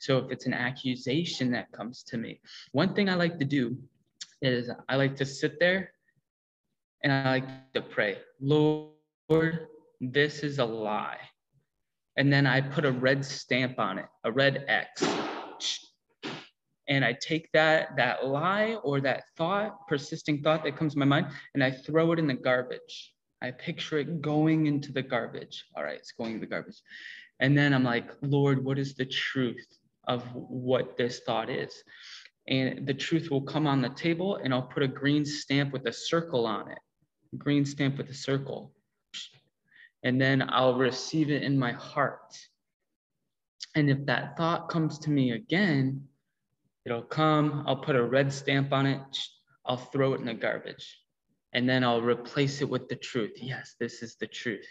So 0.00 0.18
if 0.18 0.32
it's 0.32 0.46
an 0.46 0.54
accusation 0.54 1.50
that 1.52 1.70
comes 1.70 2.02
to 2.04 2.16
me, 2.16 2.40
one 2.72 2.94
thing 2.94 3.08
I 3.08 3.14
like 3.14 3.38
to 3.38 3.44
do 3.44 3.76
is 4.42 4.70
I 4.88 4.96
like 4.96 5.14
to 5.16 5.26
sit 5.26 5.60
there 5.60 5.92
and 7.02 7.12
I 7.12 7.30
like 7.30 7.72
to 7.74 7.82
pray, 7.82 8.18
Lord, 8.40 9.68
this 10.00 10.40
is 10.40 10.58
a 10.58 10.64
lie. 10.64 11.18
And 12.16 12.32
then 12.32 12.46
I 12.46 12.60
put 12.60 12.84
a 12.84 12.90
red 12.90 13.24
stamp 13.24 13.78
on 13.78 13.98
it, 13.98 14.06
a 14.24 14.32
red 14.32 14.64
X. 14.66 15.04
And 16.88 17.04
I 17.04 17.12
take 17.12 17.52
that 17.52 17.96
that 17.96 18.26
lie 18.26 18.74
or 18.82 19.00
that 19.02 19.24
thought, 19.36 19.86
persisting 19.86 20.42
thought 20.42 20.64
that 20.64 20.76
comes 20.76 20.94
to 20.94 20.98
my 20.98 21.04
mind, 21.04 21.26
and 21.54 21.62
I 21.62 21.70
throw 21.70 22.12
it 22.12 22.18
in 22.18 22.26
the 22.26 22.34
garbage. 22.34 23.12
I 23.40 23.52
picture 23.52 23.98
it 23.98 24.20
going 24.20 24.66
into 24.66 24.90
the 24.90 25.02
garbage. 25.02 25.66
All 25.76 25.84
right, 25.84 25.96
it's 25.96 26.12
going 26.12 26.34
in 26.34 26.40
the 26.40 26.46
garbage. 26.46 26.80
And 27.40 27.56
then 27.56 27.72
I'm 27.72 27.84
like, 27.84 28.10
Lord, 28.22 28.64
what 28.64 28.78
is 28.78 28.94
the 28.94 29.04
truth 29.04 29.78
of 30.08 30.24
what 30.34 30.96
this 30.96 31.20
thought 31.20 31.50
is? 31.50 31.84
And 32.48 32.84
the 32.86 32.94
truth 32.94 33.30
will 33.30 33.42
come 33.42 33.66
on 33.66 33.82
the 33.82 33.90
table, 33.90 34.36
and 34.36 34.52
I'll 34.52 34.62
put 34.62 34.82
a 34.82 34.88
green 34.88 35.24
stamp 35.24 35.72
with 35.72 35.86
a 35.86 35.92
circle 35.92 36.46
on 36.46 36.70
it 36.70 36.78
green 37.36 37.64
stamp 37.64 37.98
with 37.98 38.08
a 38.08 38.14
circle. 38.14 38.72
And 40.02 40.20
then 40.20 40.44
I'll 40.48 40.76
receive 40.76 41.30
it 41.30 41.42
in 41.42 41.58
my 41.58 41.72
heart. 41.72 42.38
And 43.74 43.90
if 43.90 44.06
that 44.06 44.36
thought 44.36 44.68
comes 44.68 44.98
to 45.00 45.10
me 45.10 45.32
again, 45.32 46.06
it'll 46.86 47.02
come, 47.02 47.64
I'll 47.66 47.76
put 47.76 47.96
a 47.96 48.02
red 48.02 48.32
stamp 48.32 48.72
on 48.72 48.86
it, 48.86 49.18
I'll 49.66 49.76
throw 49.76 50.14
it 50.14 50.20
in 50.20 50.26
the 50.26 50.34
garbage. 50.34 51.00
And 51.52 51.68
then 51.68 51.82
I'll 51.82 52.02
replace 52.02 52.60
it 52.60 52.68
with 52.68 52.88
the 52.88 52.96
truth. 52.96 53.32
Yes, 53.36 53.74
this 53.78 54.02
is 54.02 54.16
the 54.16 54.26
truth. 54.26 54.66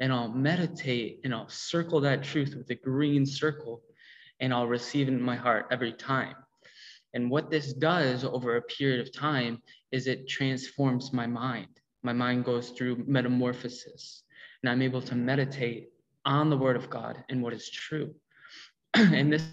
And 0.00 0.12
I'll 0.12 0.28
meditate 0.28 1.20
and 1.24 1.34
I'll 1.34 1.48
circle 1.48 2.00
that 2.02 2.22
truth 2.22 2.54
with 2.56 2.70
a 2.70 2.74
green 2.74 3.26
circle 3.26 3.82
and 4.40 4.52
I'll 4.52 4.68
receive 4.68 5.08
it 5.08 5.14
in 5.14 5.22
my 5.22 5.36
heart 5.36 5.66
every 5.72 5.92
time. 5.92 6.36
And 7.14 7.30
what 7.30 7.50
this 7.50 7.72
does 7.72 8.24
over 8.24 8.56
a 8.56 8.62
period 8.62 9.00
of 9.00 9.12
time 9.12 9.62
is 9.90 10.06
it 10.06 10.28
transforms 10.28 11.12
my 11.12 11.26
mind 11.26 11.68
my 12.08 12.14
mind 12.14 12.42
goes 12.42 12.70
through 12.70 13.04
metamorphosis 13.06 14.22
and 14.62 14.70
I'm 14.70 14.80
able 14.80 15.02
to 15.02 15.14
meditate 15.14 15.90
on 16.24 16.48
the 16.48 16.56
word 16.56 16.74
of 16.74 16.88
God 16.88 17.22
and 17.28 17.42
what 17.42 17.52
is 17.52 17.68
true. 17.68 18.14
and 18.94 19.30
this 19.30 19.44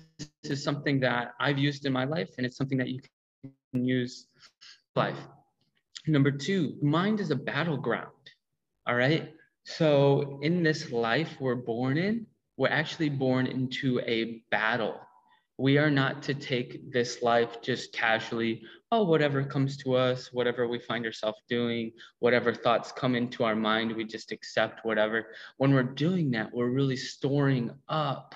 is 0.46 0.63
something 0.63 1.02
that 1.02 1.34
I've 1.38 1.58
used 1.58 1.86
in 1.86 1.91
my 1.91 2.06
life 2.06 2.30
and 2.38 2.46
it's 2.46 2.56
something 2.56 2.78
that 2.78 2.88
you 2.88 3.02
can 3.44 3.84
use 3.84 4.28
life. 4.96 5.18
Number 6.08 6.32
two, 6.32 6.78
mind 6.82 7.20
is 7.20 7.30
a 7.30 7.36
battleground. 7.36 8.24
All 8.88 8.96
right. 8.96 9.34
So 9.65 10.39
in 10.41 10.63
this 10.63 10.94
life 10.94 11.36
we're 11.41 11.56
born 11.56 11.98
in, 11.98 12.26
we're 12.56 12.70
actually 12.70 13.10
born 13.10 13.48
into 13.48 14.00
a 14.00 14.41
battle 14.50 14.98
we 15.58 15.78
are 15.78 15.91
not 15.91 16.24
to 16.24 16.34
take 16.34 16.91
this 16.91 17.22
life 17.22 17.62
just 17.62 17.94
casually 17.94 18.63
oh 18.95 19.03
whatever 19.03 19.43
comes 19.43 19.75
to 19.75 19.93
us 19.93 20.31
whatever 20.31 20.69
we 20.69 20.79
find 20.79 21.05
ourselves 21.05 21.41
doing 21.49 21.91
whatever 22.19 22.53
thoughts 22.53 22.93
come 22.93 23.13
into 23.13 23.43
our 23.43 23.55
mind 23.55 23.93
we 23.93 24.05
just 24.05 24.31
accept 24.31 24.86
whatever. 24.86 25.27
When 25.58 25.73
we're 25.73 25.84
doing 26.05 26.31
that 26.31 26.53
we're 26.53 26.69
really 26.69 26.95
storing 26.95 27.71
up 27.89 28.34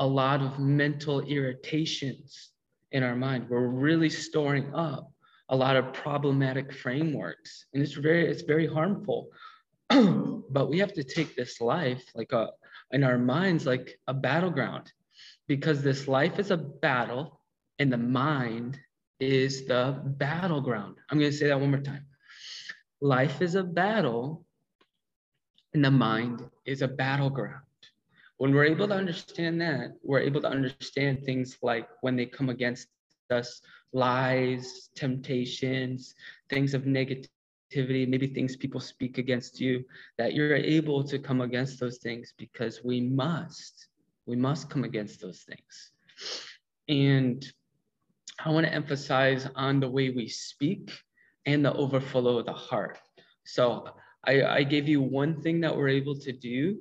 a 0.00 0.06
lot 0.06 0.40
of 0.40 0.58
mental 0.58 1.20
irritations 1.20 2.50
in 2.90 3.04
our 3.04 3.14
mind. 3.14 3.48
We're 3.48 3.68
really 3.68 4.10
storing 4.10 4.74
up 4.74 5.12
a 5.48 5.56
lot 5.56 5.76
of 5.76 5.92
problematic 5.92 6.72
frameworks 6.72 7.66
and 7.72 7.80
it's 7.80 7.92
very 7.92 8.26
it's 8.26 8.42
very 8.42 8.66
harmful. 8.66 9.28
But 10.50 10.70
we 10.70 10.78
have 10.78 10.94
to 10.94 11.04
take 11.04 11.36
this 11.36 11.60
life 11.60 12.04
like 12.14 12.32
a 12.32 12.50
in 12.90 13.04
our 13.04 13.18
minds 13.18 13.66
like 13.66 14.00
a 14.08 14.14
battleground 14.14 14.90
because 15.46 15.82
this 15.82 16.08
life 16.08 16.38
is 16.38 16.50
a 16.50 16.56
battle 16.56 17.40
and 17.78 17.92
the 17.92 17.98
mind 17.98 18.78
is 19.20 19.66
the 19.66 20.00
battleground. 20.04 20.96
I'm 21.10 21.18
going 21.18 21.30
to 21.30 21.36
say 21.36 21.48
that 21.48 21.60
one 21.60 21.70
more 21.70 21.80
time. 21.80 22.06
Life 23.00 23.42
is 23.42 23.54
a 23.54 23.62
battle 23.62 24.44
and 25.74 25.84
the 25.84 25.90
mind 25.90 26.44
is 26.64 26.82
a 26.82 26.88
battleground. 26.88 27.62
When 28.38 28.54
we're 28.54 28.64
able 28.64 28.88
to 28.88 28.94
understand 28.94 29.60
that, 29.60 29.94
we're 30.02 30.20
able 30.20 30.40
to 30.42 30.48
understand 30.48 31.24
things 31.24 31.58
like 31.62 31.88
when 32.02 32.16
they 32.16 32.26
come 32.26 32.48
against 32.48 32.88
us 33.30 33.60
lies, 33.92 34.90
temptations, 34.94 36.14
things 36.48 36.74
of 36.74 36.82
negativity, 36.82 37.28
maybe 38.08 38.28
things 38.28 38.56
people 38.56 38.80
speak 38.80 39.18
against 39.18 39.60
you, 39.60 39.84
that 40.18 40.34
you're 40.34 40.54
able 40.54 41.02
to 41.04 41.18
come 41.18 41.40
against 41.40 41.80
those 41.80 41.98
things 41.98 42.32
because 42.38 42.82
we 42.84 43.00
must 43.00 43.88
we 44.26 44.36
must 44.36 44.68
come 44.68 44.84
against 44.84 45.22
those 45.22 45.40
things. 45.40 45.90
And 46.86 47.44
I 48.44 48.50
want 48.50 48.66
to 48.66 48.72
emphasize 48.72 49.48
on 49.56 49.80
the 49.80 49.88
way 49.88 50.10
we 50.10 50.28
speak 50.28 50.92
and 51.46 51.64
the 51.64 51.72
overflow 51.72 52.38
of 52.38 52.46
the 52.46 52.52
heart. 52.52 52.98
So 53.44 53.88
I, 54.26 54.42
I 54.42 54.62
gave 54.62 54.88
you 54.88 55.00
one 55.00 55.42
thing 55.42 55.60
that 55.62 55.76
we're 55.76 55.88
able 55.88 56.18
to 56.20 56.32
do 56.32 56.78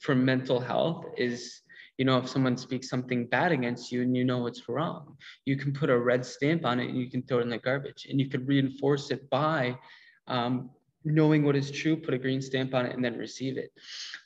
for 0.00 0.14
mental 0.14 0.60
health 0.60 1.04
is 1.16 1.62
you 2.00 2.06
know, 2.06 2.16
if 2.16 2.30
someone 2.30 2.56
speaks 2.56 2.88
something 2.88 3.26
bad 3.26 3.52
against 3.52 3.92
you 3.92 4.00
and 4.00 4.16
you 4.16 4.24
know 4.24 4.46
it's 4.46 4.70
wrong, 4.70 5.18
you 5.44 5.54
can 5.54 5.70
put 5.70 5.90
a 5.90 5.98
red 5.98 6.24
stamp 6.24 6.64
on 6.64 6.80
it 6.80 6.88
and 6.88 6.96
you 6.96 7.10
can 7.10 7.22
throw 7.22 7.40
it 7.40 7.42
in 7.42 7.50
the 7.50 7.58
garbage. 7.58 8.06
And 8.08 8.18
you 8.18 8.30
could 8.30 8.48
reinforce 8.48 9.10
it 9.10 9.28
by 9.28 9.78
um, 10.26 10.70
knowing 11.04 11.44
what 11.44 11.56
is 11.56 11.70
true, 11.70 11.96
put 11.96 12.14
a 12.14 12.18
green 12.18 12.40
stamp 12.40 12.72
on 12.72 12.86
it, 12.86 12.94
and 12.94 13.04
then 13.04 13.18
receive 13.18 13.58
it. 13.58 13.70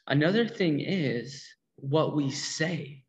Another 0.07 0.47
thing 0.47 0.79
is 0.79 1.45
what 1.75 2.15
we 2.15 2.31
say. 2.31 3.04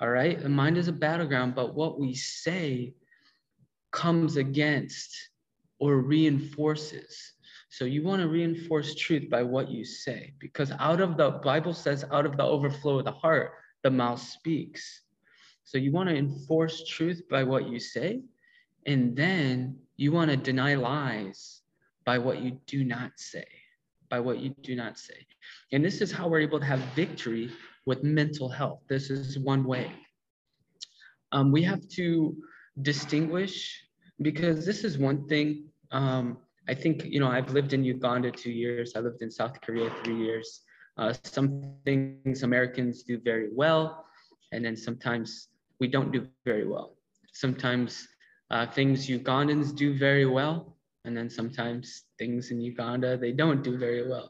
All 0.00 0.10
right. 0.10 0.40
The 0.40 0.48
mind 0.48 0.78
is 0.78 0.88
a 0.88 0.92
battleground, 0.92 1.54
but 1.54 1.74
what 1.74 1.98
we 1.98 2.14
say 2.14 2.94
comes 3.90 4.36
against 4.36 5.16
or 5.80 5.98
reinforces. 5.98 7.32
So 7.70 7.84
you 7.84 8.02
want 8.02 8.22
to 8.22 8.28
reinforce 8.28 8.94
truth 8.94 9.28
by 9.28 9.42
what 9.42 9.70
you 9.70 9.84
say, 9.84 10.32
because 10.38 10.72
out 10.78 11.00
of 11.00 11.16
the 11.16 11.30
Bible 11.30 11.74
says, 11.74 12.04
out 12.10 12.26
of 12.26 12.36
the 12.36 12.44
overflow 12.44 12.98
of 12.98 13.04
the 13.04 13.12
heart, 13.12 13.52
the 13.82 13.90
mouth 13.90 14.20
speaks. 14.20 15.02
So 15.64 15.78
you 15.78 15.92
want 15.92 16.08
to 16.08 16.16
enforce 16.16 16.84
truth 16.88 17.22
by 17.30 17.44
what 17.44 17.68
you 17.68 17.78
say, 17.78 18.22
and 18.86 19.14
then 19.14 19.78
you 19.96 20.12
want 20.12 20.30
to 20.30 20.36
deny 20.36 20.74
lies 20.76 21.60
by 22.04 22.18
what 22.18 22.40
you 22.40 22.58
do 22.66 22.84
not 22.84 23.12
say, 23.16 23.46
by 24.08 24.18
what 24.18 24.38
you 24.38 24.54
do 24.62 24.74
not 24.74 24.98
say. 24.98 25.26
And 25.72 25.84
this 25.84 26.00
is 26.00 26.10
how 26.10 26.26
we're 26.26 26.40
able 26.40 26.60
to 26.60 26.64
have 26.64 26.80
victory 26.96 27.50
with 27.88 28.04
mental 28.04 28.48
health. 28.60 28.80
This 28.88 29.08
is 29.08 29.38
one 29.38 29.64
way. 29.64 29.86
Um, 31.32 31.46
we 31.56 31.62
have 31.62 31.82
to 31.98 32.36
distinguish 32.82 33.54
because 34.20 34.66
this 34.66 34.84
is 34.84 34.98
one 34.98 35.26
thing. 35.26 35.46
Um, 35.90 36.36
I 36.68 36.74
think, 36.74 36.96
you 37.04 37.18
know, 37.18 37.30
I've 37.36 37.50
lived 37.58 37.72
in 37.72 37.82
Uganda 37.82 38.30
two 38.30 38.52
years, 38.52 38.92
I 38.94 39.00
lived 39.00 39.22
in 39.22 39.30
South 39.30 39.56
Korea 39.62 39.90
three 40.04 40.20
years. 40.26 40.48
Uh, 40.98 41.14
some 41.24 41.48
things 41.86 42.42
Americans 42.42 43.04
do 43.04 43.18
very 43.30 43.48
well, 43.54 44.04
and 44.52 44.60
then 44.64 44.76
sometimes 44.76 45.48
we 45.80 45.86
don't 45.88 46.12
do 46.12 46.26
very 46.44 46.66
well. 46.66 46.88
Sometimes 47.32 48.06
uh, 48.50 48.66
things 48.66 49.06
Ugandans 49.06 49.74
do 49.74 49.96
very 49.96 50.26
well, 50.26 50.76
and 51.04 51.16
then 51.16 51.30
sometimes 51.30 52.04
things 52.18 52.50
in 52.50 52.60
Uganda 52.60 53.16
they 53.16 53.32
don't 53.32 53.62
do 53.62 53.78
very 53.78 54.04
well. 54.12 54.28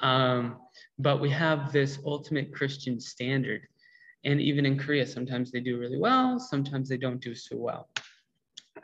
Um, 0.00 0.58
but 0.98 1.20
we 1.20 1.30
have 1.30 1.72
this 1.72 1.98
ultimate 2.04 2.52
Christian 2.52 3.00
standard, 3.00 3.62
and 4.24 4.40
even 4.40 4.66
in 4.66 4.78
Korea, 4.78 5.06
sometimes 5.06 5.50
they 5.50 5.60
do 5.60 5.78
really 5.78 5.98
well, 5.98 6.38
sometimes 6.38 6.88
they 6.88 6.96
don't 6.96 7.20
do 7.20 7.34
so 7.34 7.56
well. 7.56 7.88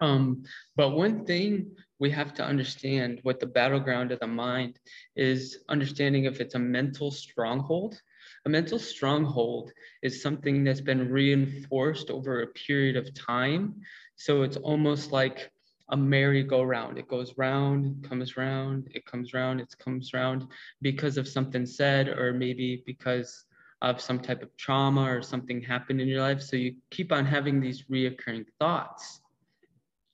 Um, 0.01 0.45
but 0.77 0.91
one 0.91 1.25
thing 1.25 1.71
we 1.99 2.11
have 2.11 2.35
to 2.35 2.45
understand 2.45 3.21
what 3.23 3.39
the 3.39 3.47
battleground 3.47 4.11
of 4.11 4.21
the 4.21 4.27
mind 4.27 4.79
is 5.15 5.59
understanding 5.69 6.25
if 6.25 6.41
it's 6.41 6.55
a 6.55 6.59
mental 6.59 7.11
stronghold. 7.11 8.01
A 8.45 8.49
mental 8.49 8.79
stronghold 8.79 9.71
is 10.03 10.23
something 10.23 10.65
that's 10.65 10.81
been 10.81 11.09
reinforced 11.11 12.11
over 12.11 12.43
a 12.43 12.49
period 12.49 12.97
of 12.97 13.15
time. 13.15 13.77
So 14.17 14.43
it's 14.43 14.57
almost 14.57 15.13
like 15.13 15.53
a 15.93 15.97
merry-go-round. 15.97 16.99
It 16.99 17.07
goes 17.07 17.35
round, 17.37 18.03
comes 18.09 18.37
round, 18.37 18.89
it 18.95 19.05
comes 19.05 19.35
round, 19.35 19.61
it 19.61 19.75
comes 19.79 20.13
round 20.13 20.49
because 20.81 21.19
of 21.19 21.29
something 21.29 21.67
said, 21.67 22.09
or 22.09 22.33
maybe 22.33 22.83
because 22.87 23.45
of 23.83 24.01
some 24.01 24.19
type 24.19 24.43
of 24.43 24.57
trauma 24.57 25.03
or 25.03 25.23
something 25.23 25.61
happened 25.61 26.01
in 26.01 26.09
your 26.09 26.23
life. 26.23 26.41
So 26.41 26.57
you 26.57 26.77
keep 26.91 27.13
on 27.13 27.27
having 27.27 27.61
these 27.61 27.85
reoccurring 27.91 28.47
thoughts. 28.59 29.21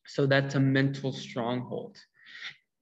So 0.05 0.27
that's 0.27 0.57
a 0.57 0.61
mental 0.61 1.13
stronghold. 1.13 1.99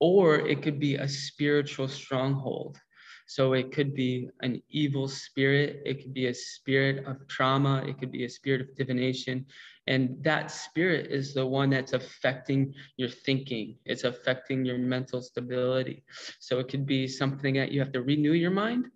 Or 0.00 0.36
it 0.36 0.62
could 0.62 0.80
be 0.80 0.94
a 0.96 1.08
spiritual 1.08 1.88
stronghold. 1.88 2.78
So 3.26 3.54
it 3.54 3.72
could 3.72 3.94
be 3.94 4.30
an 4.40 4.62
evil 4.70 5.08
spirit, 5.08 5.82
it 5.84 6.00
could 6.00 6.14
be 6.14 6.28
a 6.28 6.34
spirit 6.34 7.04
of 7.06 7.26
trauma, 7.26 7.82
it 7.84 7.98
could 7.98 8.12
be 8.12 8.24
a 8.24 8.30
spirit 8.30 8.60
of 8.60 8.74
divination. 8.76 9.46
And 9.86 10.22
that 10.24 10.50
spirit 10.50 11.12
is 11.12 11.32
the 11.32 11.46
one 11.46 11.70
that's 11.70 11.92
affecting 11.92 12.74
your 12.96 13.08
thinking, 13.08 13.76
it's 13.84 14.04
affecting 14.04 14.64
your 14.64 14.78
mental 14.78 15.22
stability. 15.22 16.02
So 16.40 16.58
it 16.58 16.68
could 16.68 16.86
be 16.86 17.06
something 17.06 17.54
that 17.54 17.70
you 17.70 17.78
have 17.80 17.92
to 17.92 18.02
renew 18.02 18.32
your 18.32 18.50
mind 18.50 18.86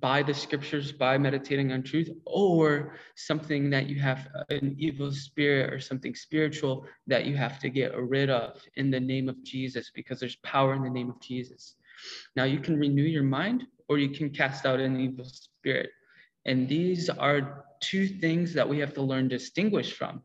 by 0.00 0.22
the 0.22 0.34
scriptures, 0.34 0.92
by 0.92 1.16
meditating 1.16 1.72
on 1.72 1.82
truth, 1.82 2.10
or 2.24 2.96
something 3.14 3.70
that 3.70 3.88
you 3.88 4.00
have 4.00 4.28
uh, 4.34 4.42
an 4.50 4.74
evil 4.78 5.12
spirit 5.12 5.72
or 5.72 5.80
something 5.80 6.14
spiritual 6.14 6.86
that 7.06 7.24
you 7.24 7.36
have 7.36 7.58
to 7.60 7.68
get 7.68 7.96
rid 7.96 8.28
of 8.30 8.60
in 8.74 8.90
the 8.90 8.98
name 8.98 9.28
of 9.28 9.42
Jesus, 9.44 9.90
because 9.94 10.18
there's 10.18 10.36
power 10.36 10.74
in 10.74 10.82
the 10.82 10.90
name 10.90 11.10
of 11.10 11.20
Jesus. 11.20 11.76
Now 12.34 12.44
you 12.44 12.58
can 12.58 12.78
renew 12.78 13.04
your 13.04 13.22
mind 13.22 13.64
or 13.88 13.98
you 13.98 14.10
can 14.10 14.30
cast 14.30 14.66
out 14.66 14.80
an 14.80 14.98
evil 14.98 15.24
spirit. 15.24 15.90
And 16.46 16.68
these 16.68 17.10
are 17.10 17.64
two 17.80 18.06
things 18.06 18.54
that 18.54 18.68
we 18.68 18.78
have 18.78 18.94
to 18.94 19.02
learn 19.02 19.28
to 19.28 19.36
distinguish 19.36 19.92
from. 19.92 20.22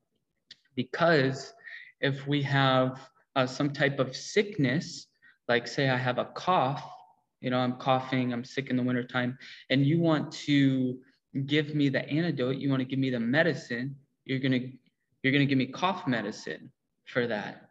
Because 0.76 1.54
if 2.00 2.26
we 2.28 2.42
have 2.44 3.10
uh, 3.36 3.46
some 3.46 3.74
type 3.74 4.00
of 4.00 4.16
sickness, 4.16 5.08
like 5.48 5.68
say 5.68 5.90
I 5.90 5.98
have 5.98 6.20
a 6.20 6.26
cough, 6.26 6.84
you 7.42 7.50
know, 7.50 7.58
I'm 7.58 7.74
coughing, 7.74 8.32
I'm 8.32 8.44
sick 8.44 8.70
in 8.70 8.78
the 8.78 8.84
wintertime, 8.84 9.38
and 9.70 9.86
you 9.86 10.00
want 10.00 10.32
to 10.48 11.00
give 11.46 11.74
me 11.74 11.90
the 11.90 12.08
antidote, 12.08 12.58
you 12.58 12.70
want 12.70 12.82
to 12.82 12.86
give 12.86 13.00
me 13.00 13.10
the 13.10 13.20
medicine, 13.20 13.96
you're 14.26 14.40
gonna 14.40 14.60
you're 15.24 15.34
gonna 15.34 15.46
give 15.46 15.58
me 15.58 15.68
cough 15.68 16.08
medicine 16.08 16.72
for 17.06 17.28
that, 17.28 17.70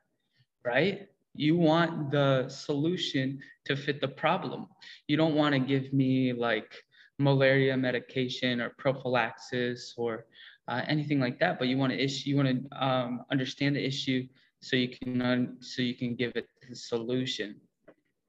right? 0.64 1.08
You 1.34 1.56
want 1.56 2.10
the 2.10 2.48
solution 2.48 3.40
to 3.66 3.76
fit 3.76 4.00
the 4.00 4.08
problem. 4.08 4.66
You 5.06 5.16
don't 5.16 5.36
want 5.36 5.54
to 5.54 5.60
give 5.60 5.92
me 5.92 6.32
like 6.32 6.74
malaria 7.20 7.76
medication 7.76 8.60
or 8.60 8.70
prophylaxis 8.70 9.94
or 9.96 10.26
uh, 10.68 10.82
anything 10.88 11.20
like 11.20 11.38
that, 11.40 11.58
but 11.58 11.68
you 11.68 11.76
want 11.76 11.92
to 11.92 12.02
issue, 12.02 12.30
you 12.30 12.36
want 12.36 12.48
to 12.48 12.84
um, 12.84 13.24
understand 13.30 13.76
the 13.76 13.84
issue 13.84 14.26
so 14.60 14.76
you 14.76 14.88
can 14.88 15.20
un- 15.22 15.56
so 15.60 15.82
you 15.82 15.94
can 15.94 16.14
give 16.14 16.32
it 16.34 16.46
the 16.68 16.74
solution. 16.74 17.56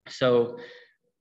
So 0.08 0.58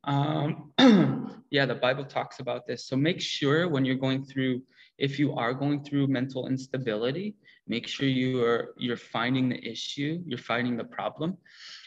um, 0.05 0.73
yeah, 1.51 1.67
the 1.67 1.75
Bible 1.75 2.05
talks 2.05 2.41
about 2.41 2.67
this. 2.67 2.87
So 2.87 2.97
make 2.97 3.21
sure 3.21 3.69
when 3.69 3.85
you're 3.85 3.97
going 3.97 4.25
through, 4.25 4.63
if 4.99 5.19
you 5.19 5.35
are 5.35 5.53
going 5.53 5.85
through 5.85 6.07
mental 6.07 6.47
instability, 6.47 7.35
make 7.67 7.87
sure 7.87 8.09
you 8.09 8.43
are 8.45 8.75
you're 8.79 8.97
finding 8.97 9.49
the 9.49 9.63
issue, 9.65 10.23
you're 10.27 10.39
finding 10.39 10.77
the 10.77 10.85
problem. 10.85 11.37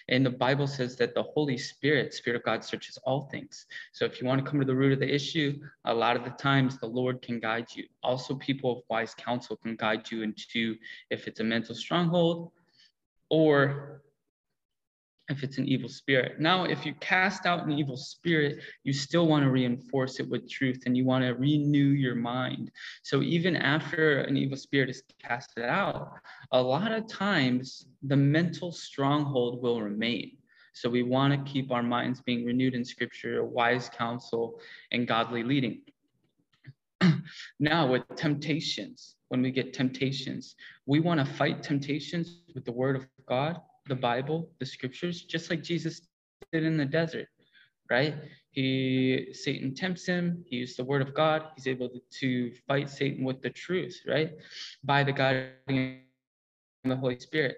And 0.09 0.25
the 0.25 0.29
Bible 0.29 0.67
says 0.67 0.95
that 0.97 1.15
the 1.15 1.23
Holy 1.23 1.57
Spirit, 1.57 2.13
Spirit 2.13 2.37
of 2.37 2.43
God, 2.43 2.63
searches 2.63 2.97
all 3.03 3.29
things. 3.31 3.65
So 3.93 4.05
if 4.05 4.21
you 4.21 4.27
want 4.27 4.43
to 4.43 4.49
come 4.49 4.59
to 4.59 4.65
the 4.65 4.75
root 4.75 4.93
of 4.93 4.99
the 4.99 5.13
issue, 5.13 5.59
a 5.85 5.93
lot 5.93 6.15
of 6.15 6.23
the 6.23 6.31
times 6.31 6.77
the 6.77 6.87
Lord 6.87 7.21
can 7.21 7.39
guide 7.39 7.67
you. 7.73 7.85
Also, 8.03 8.35
people 8.35 8.71
of 8.71 8.83
wise 8.89 9.13
counsel 9.15 9.55
can 9.57 9.75
guide 9.75 10.11
you 10.11 10.21
into 10.23 10.75
if 11.09 11.27
it's 11.27 11.39
a 11.39 11.43
mental 11.43 11.75
stronghold 11.75 12.51
or 13.29 14.02
if 15.29 15.41
it's 15.41 15.57
an 15.57 15.67
evil 15.67 15.87
spirit. 15.87 16.39
Now, 16.39 16.65
if 16.65 16.85
you 16.85 16.93
cast 16.95 17.45
out 17.45 17.65
an 17.65 17.71
evil 17.71 17.95
spirit, 17.95 18.59
you 18.83 18.91
still 18.91 19.25
want 19.25 19.43
to 19.43 19.51
reinforce 19.51 20.19
it 20.19 20.29
with 20.29 20.49
truth 20.49 20.83
and 20.85 20.97
you 20.97 21.05
want 21.05 21.23
to 21.23 21.31
renew 21.31 21.89
your 21.89 22.15
mind. 22.15 22.71
So, 23.03 23.21
even 23.21 23.55
after 23.55 24.19
an 24.21 24.35
evil 24.35 24.57
spirit 24.57 24.89
is 24.89 25.03
casted 25.19 25.63
out, 25.63 26.11
a 26.51 26.61
lot 26.61 26.91
of 26.91 27.07
times 27.07 27.85
the 28.01 28.17
mental 28.17 28.71
stronghold 28.71 29.61
will 29.61 29.81
remain. 29.81 30.37
So, 30.73 30.89
we 30.89 31.03
want 31.03 31.33
to 31.33 31.51
keep 31.51 31.71
our 31.71 31.83
minds 31.83 32.21
being 32.21 32.43
renewed 32.45 32.75
in 32.75 32.83
scripture, 32.83 33.45
wise 33.45 33.89
counsel, 33.89 34.59
and 34.91 35.07
godly 35.07 35.43
leading. 35.43 35.83
now, 37.61 37.89
with 37.89 38.03
temptations, 38.17 39.15
when 39.29 39.41
we 39.41 39.51
get 39.51 39.73
temptations, 39.73 40.55
we 40.85 40.99
want 40.99 41.25
to 41.25 41.25
fight 41.25 41.63
temptations 41.63 42.41
with 42.53 42.65
the 42.65 42.71
word 42.73 42.97
of 42.97 43.07
God 43.25 43.61
the 43.87 43.95
Bible, 43.95 44.49
the 44.59 44.65
scriptures, 44.65 45.23
just 45.23 45.49
like 45.49 45.61
Jesus 45.61 46.01
did 46.51 46.63
in 46.63 46.77
the 46.77 46.85
desert, 46.85 47.27
right? 47.89 48.15
He 48.51 49.29
Satan 49.33 49.73
tempts 49.73 50.05
him, 50.05 50.43
he 50.47 50.57
used 50.57 50.77
the 50.77 50.83
word 50.83 51.01
of 51.01 51.13
God, 51.13 51.43
he's 51.55 51.67
able 51.67 51.89
to, 52.19 52.51
fight 52.67 52.89
Satan 52.89 53.23
with 53.23 53.41
the 53.41 53.49
truth, 53.49 53.99
right? 54.07 54.31
By 54.83 55.03
the 55.03 55.11
guiding 55.11 56.01
of 56.83 56.89
the 56.89 56.95
Holy 56.95 57.19
Spirit. 57.19 57.57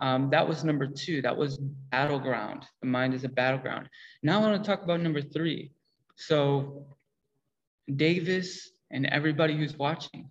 Um, 0.00 0.30
that 0.30 0.46
was 0.46 0.64
number 0.64 0.86
two. 0.86 1.22
That 1.22 1.36
was 1.36 1.58
battleground. 1.58 2.64
The 2.80 2.88
mind 2.88 3.14
is 3.14 3.22
a 3.22 3.28
battleground. 3.28 3.88
Now 4.22 4.40
I 4.40 4.50
want 4.50 4.62
to 4.62 4.68
talk 4.68 4.82
about 4.82 5.00
number 5.00 5.22
three. 5.22 5.70
So, 6.16 6.86
Davis 7.94 8.72
and 8.90 9.06
everybody 9.06 9.56
who's 9.56 9.76
watching, 9.76 10.28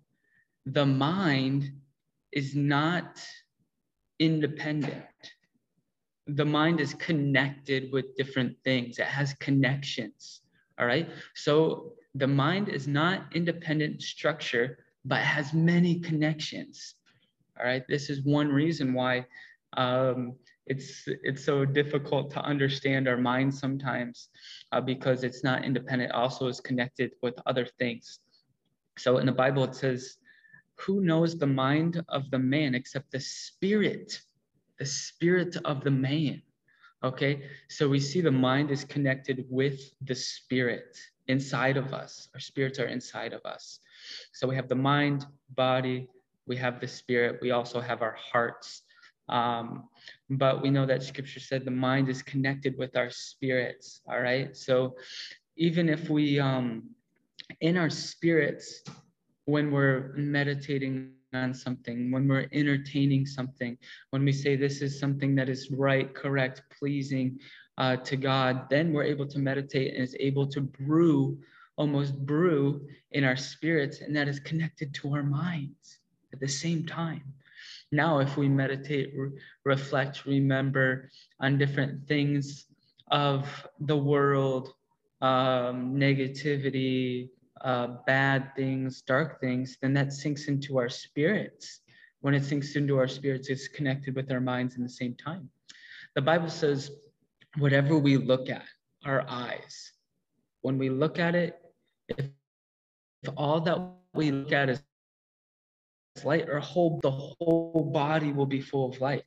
the 0.66 0.84
mind 0.84 1.72
is 2.32 2.54
not 2.54 3.18
independent. 4.22 5.04
The 6.28 6.44
mind 6.44 6.80
is 6.80 6.94
connected 6.94 7.92
with 7.92 8.16
different 8.16 8.56
things, 8.62 8.98
it 8.98 9.06
has 9.06 9.34
connections. 9.34 10.42
All 10.78 10.86
right. 10.86 11.08
So 11.34 11.92
the 12.14 12.26
mind 12.26 12.68
is 12.68 12.86
not 12.86 13.24
independent 13.34 14.02
structure, 14.02 14.78
but 15.04 15.18
has 15.18 15.52
many 15.52 16.00
connections. 16.00 16.94
All 17.58 17.66
right. 17.66 17.84
This 17.88 18.08
is 18.10 18.22
one 18.22 18.48
reason 18.48 18.94
why 18.94 19.26
um, 19.76 20.34
it's 20.66 21.04
it's 21.06 21.44
so 21.44 21.64
difficult 21.64 22.30
to 22.30 22.40
understand 22.42 23.08
our 23.08 23.16
mind 23.16 23.52
sometimes 23.52 24.28
uh, 24.70 24.80
because 24.80 25.24
it's 25.24 25.42
not 25.42 25.64
independent. 25.64 26.12
also 26.12 26.46
is 26.46 26.60
connected 26.60 27.10
with 27.22 27.34
other 27.46 27.66
things. 27.78 28.20
So 28.98 29.18
in 29.18 29.26
the 29.26 29.32
Bible 29.32 29.64
it 29.64 29.74
says 29.74 30.18
who 30.86 31.00
knows 31.00 31.38
the 31.38 31.46
mind 31.46 32.02
of 32.08 32.30
the 32.30 32.38
man 32.38 32.74
except 32.74 33.12
the 33.12 33.20
spirit, 33.20 34.20
the 34.78 34.86
spirit 34.86 35.56
of 35.64 35.84
the 35.84 35.90
man? 35.90 36.42
Okay, 37.04 37.42
so 37.68 37.88
we 37.88 37.98
see 37.98 38.20
the 38.20 38.30
mind 38.30 38.70
is 38.70 38.84
connected 38.84 39.44
with 39.48 39.80
the 40.02 40.14
spirit 40.14 40.96
inside 41.28 41.76
of 41.76 41.92
us. 41.92 42.28
Our 42.34 42.40
spirits 42.40 42.78
are 42.78 42.86
inside 42.86 43.32
of 43.32 43.44
us. 43.44 43.80
So 44.32 44.46
we 44.46 44.56
have 44.56 44.68
the 44.68 44.76
mind, 44.76 45.26
body, 45.56 46.08
we 46.46 46.56
have 46.56 46.80
the 46.80 46.88
spirit, 46.88 47.38
we 47.40 47.50
also 47.50 47.80
have 47.80 48.02
our 48.02 48.16
hearts. 48.32 48.82
Um, 49.28 49.88
but 50.30 50.62
we 50.62 50.70
know 50.70 50.86
that 50.86 51.02
scripture 51.02 51.40
said 51.40 51.64
the 51.64 51.70
mind 51.70 52.08
is 52.08 52.22
connected 52.22 52.76
with 52.76 52.96
our 52.96 53.10
spirits. 53.10 54.00
All 54.08 54.20
right. 54.20 54.56
So 54.56 54.96
even 55.56 55.88
if 55.88 56.10
we, 56.10 56.38
um, 56.40 56.90
in 57.60 57.76
our 57.76 57.90
spirits, 57.90 58.82
when 59.46 59.70
we're 59.70 60.12
meditating 60.16 61.12
on 61.34 61.54
something, 61.54 62.10
when 62.10 62.28
we're 62.28 62.48
entertaining 62.52 63.26
something, 63.26 63.76
when 64.10 64.24
we 64.24 64.32
say 64.32 64.56
this 64.56 64.82
is 64.82 64.98
something 64.98 65.34
that 65.34 65.48
is 65.48 65.70
right, 65.70 66.14
correct, 66.14 66.62
pleasing 66.78 67.38
uh, 67.78 67.96
to 67.96 68.16
God, 68.16 68.68
then 68.68 68.92
we're 68.92 69.04
able 69.04 69.26
to 69.26 69.38
meditate 69.38 69.94
and 69.94 70.02
is 70.02 70.16
able 70.20 70.46
to 70.48 70.60
brew, 70.60 71.38
almost 71.76 72.16
brew 72.26 72.86
in 73.12 73.24
our 73.24 73.36
spirits, 73.36 74.00
and 74.00 74.14
that 74.14 74.28
is 74.28 74.38
connected 74.40 74.94
to 74.94 75.14
our 75.14 75.22
minds 75.22 75.98
at 76.32 76.40
the 76.40 76.48
same 76.48 76.84
time. 76.84 77.22
Now, 77.90 78.18
if 78.18 78.36
we 78.36 78.48
meditate, 78.48 79.12
re- 79.16 79.30
reflect, 79.64 80.24
remember 80.26 81.10
on 81.40 81.58
different 81.58 82.06
things 82.06 82.66
of 83.10 83.66
the 83.80 83.96
world, 83.96 84.74
um, 85.20 85.94
negativity, 85.94 87.28
uh, 87.62 87.86
bad 88.06 88.54
things, 88.56 89.02
dark 89.02 89.40
things, 89.40 89.78
then 89.80 89.94
that 89.94 90.12
sinks 90.12 90.46
into 90.48 90.78
our 90.78 90.88
spirits. 90.88 91.80
When 92.20 92.34
it 92.34 92.44
sinks 92.44 92.76
into 92.76 92.98
our 92.98 93.08
spirits, 93.08 93.48
it's 93.48 93.68
connected 93.68 94.14
with 94.14 94.30
our 94.30 94.40
minds 94.40 94.76
in 94.76 94.82
the 94.82 94.88
same 94.88 95.14
time. 95.14 95.48
The 96.14 96.22
Bible 96.22 96.50
says, 96.50 96.90
whatever 97.58 97.98
we 97.98 98.16
look 98.16 98.48
at, 98.48 98.64
our 99.04 99.24
eyes, 99.28 99.92
when 100.60 100.78
we 100.78 100.90
look 100.90 101.18
at 101.18 101.34
it, 101.34 101.58
if, 102.08 102.26
if 103.22 103.30
all 103.36 103.60
that 103.60 103.78
we 104.14 104.30
look 104.30 104.52
at 104.52 104.68
is 104.68 104.82
light, 106.24 106.48
our 106.48 106.60
whole 106.60 107.00
the 107.02 107.10
whole 107.10 107.90
body 107.92 108.32
will 108.32 108.46
be 108.46 108.60
full 108.60 108.90
of 108.90 109.00
light. 109.00 109.24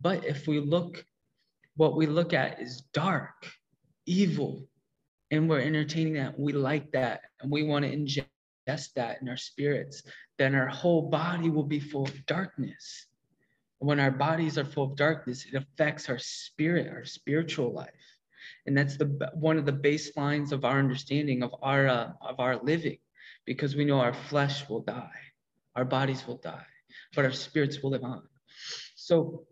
But 0.00 0.24
if 0.24 0.46
we 0.46 0.60
look, 0.60 1.04
what 1.76 1.96
we 1.96 2.06
look 2.06 2.32
at 2.32 2.60
is 2.60 2.82
dark, 2.92 3.46
evil, 4.06 4.68
and 5.30 5.48
we're 5.48 5.60
entertaining 5.60 6.14
that, 6.14 6.38
we 6.38 6.52
like 6.52 6.92
that, 6.92 7.22
and 7.40 7.50
we 7.50 7.62
want 7.62 7.84
to 7.84 7.96
ingest 7.96 8.92
that 8.94 9.18
in 9.22 9.28
our 9.28 9.36
spirits, 9.36 10.02
then 10.38 10.54
our 10.54 10.68
whole 10.68 11.08
body 11.08 11.50
will 11.50 11.64
be 11.64 11.80
full 11.80 12.04
of 12.04 12.26
darkness. 12.26 13.06
When 13.78 14.00
our 14.00 14.10
bodies 14.10 14.58
are 14.58 14.64
full 14.64 14.90
of 14.90 14.96
darkness, 14.96 15.46
it 15.50 15.56
affects 15.56 16.08
our 16.08 16.18
spirit, 16.18 16.88
our 16.88 17.04
spiritual 17.04 17.72
life. 17.72 17.88
And 18.66 18.76
that's 18.76 18.96
the 18.96 19.30
one 19.34 19.58
of 19.58 19.66
the 19.66 19.72
baselines 19.72 20.52
of 20.52 20.64
our 20.64 20.78
understanding 20.78 21.42
of 21.42 21.54
our 21.62 21.88
uh, 21.88 22.12
of 22.20 22.40
our 22.40 22.56
living, 22.62 22.98
because 23.46 23.76
we 23.76 23.84
know 23.84 24.00
our 24.00 24.12
flesh 24.12 24.68
will 24.68 24.80
die, 24.80 25.20
our 25.76 25.84
bodies 25.84 26.26
will 26.26 26.38
die, 26.38 26.66
but 27.14 27.24
our 27.24 27.32
spirits 27.32 27.82
will 27.82 27.90
live 27.90 28.04
on. 28.04 28.22
So 28.96 29.44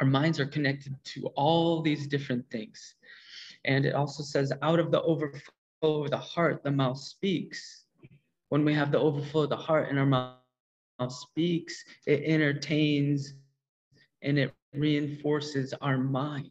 our 0.00 0.06
minds 0.06 0.40
are 0.40 0.46
connected 0.46 0.94
to 1.04 1.26
all 1.36 1.82
these 1.82 2.06
different 2.06 2.50
things. 2.50 2.94
And 3.64 3.84
it 3.86 3.94
also 3.94 4.22
says, 4.22 4.52
out 4.62 4.78
of 4.78 4.90
the 4.90 5.02
overflow 5.02 6.04
of 6.04 6.10
the 6.10 6.18
heart, 6.18 6.62
the 6.62 6.70
mouth 6.70 6.98
speaks. 6.98 7.84
When 8.50 8.64
we 8.64 8.74
have 8.74 8.92
the 8.92 8.98
overflow 8.98 9.42
of 9.42 9.50
the 9.50 9.56
heart 9.56 9.88
and 9.88 9.98
our 9.98 10.06
mouth 10.06 11.12
speaks, 11.12 11.84
it 12.06 12.22
entertains 12.24 13.34
and 14.22 14.38
it 14.38 14.52
reinforces 14.72 15.74
our 15.80 15.98
mind. 15.98 16.50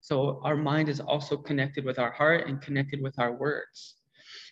So 0.00 0.40
our 0.44 0.56
mind 0.56 0.88
is 0.88 1.00
also 1.00 1.36
connected 1.36 1.84
with 1.84 1.98
our 1.98 2.12
heart 2.12 2.46
and 2.46 2.60
connected 2.60 3.02
with 3.02 3.18
our 3.18 3.32
words. 3.32 3.96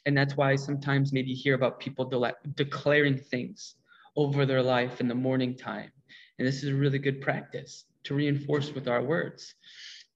And 0.07 0.17
that's 0.17 0.37
why 0.37 0.57
sometimes 0.57 1.13
maybe 1.13 1.31
you 1.31 1.37
hear 1.37 1.55
about 1.55 1.81
people 1.81 2.05
de- 2.05 2.35
declaring 2.55 3.17
things 3.17 3.77
over 4.17 4.45
their 4.47 4.63
life 4.63 5.01
in 5.01 5.09
the 5.09 5.15
morning 5.15 5.57
time. 5.57 5.91
And 6.39 6.47
this 6.47 6.63
is 6.63 6.71
a 6.71 6.75
really 6.75 6.99
good 6.99 7.21
practice 7.21 7.85
to 8.05 8.15
reinforce 8.15 8.73
with 8.75 8.89
our 8.89 9.03
words. 9.03 9.55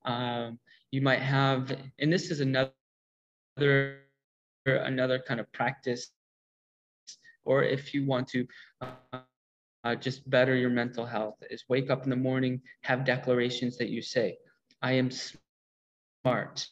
Um, 0.05 0.59
you 0.91 1.01
might 1.01 1.21
have, 1.21 1.77
and 1.99 2.13
this 2.13 2.31
is 2.31 2.41
another 2.41 2.73
another 4.67 5.19
kind 5.19 5.41
of 5.41 5.51
practice, 5.53 6.11
or 7.45 7.63
if 7.63 7.95
you 7.95 8.05
want 8.07 8.29
to 8.29 8.47
uh, 8.81 9.21
uh, 9.85 9.95
just 9.95 10.29
better 10.29 10.55
your 10.55 10.71
mental 10.71 11.07
health, 11.07 11.37
is 11.51 11.65
wake 11.69 11.91
up 11.91 12.05
in 12.05 12.11
the 12.11 12.17
morning, 12.17 12.61
have 12.83 13.05
declarations 13.05 13.79
that 13.79 13.89
you 13.89 14.03
say, 14.03 14.37
I 14.83 14.93
am 14.93 15.11
smart, 15.11 16.67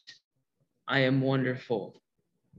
I 0.87 0.99
am 0.99 1.21
wonderful, 1.21 2.01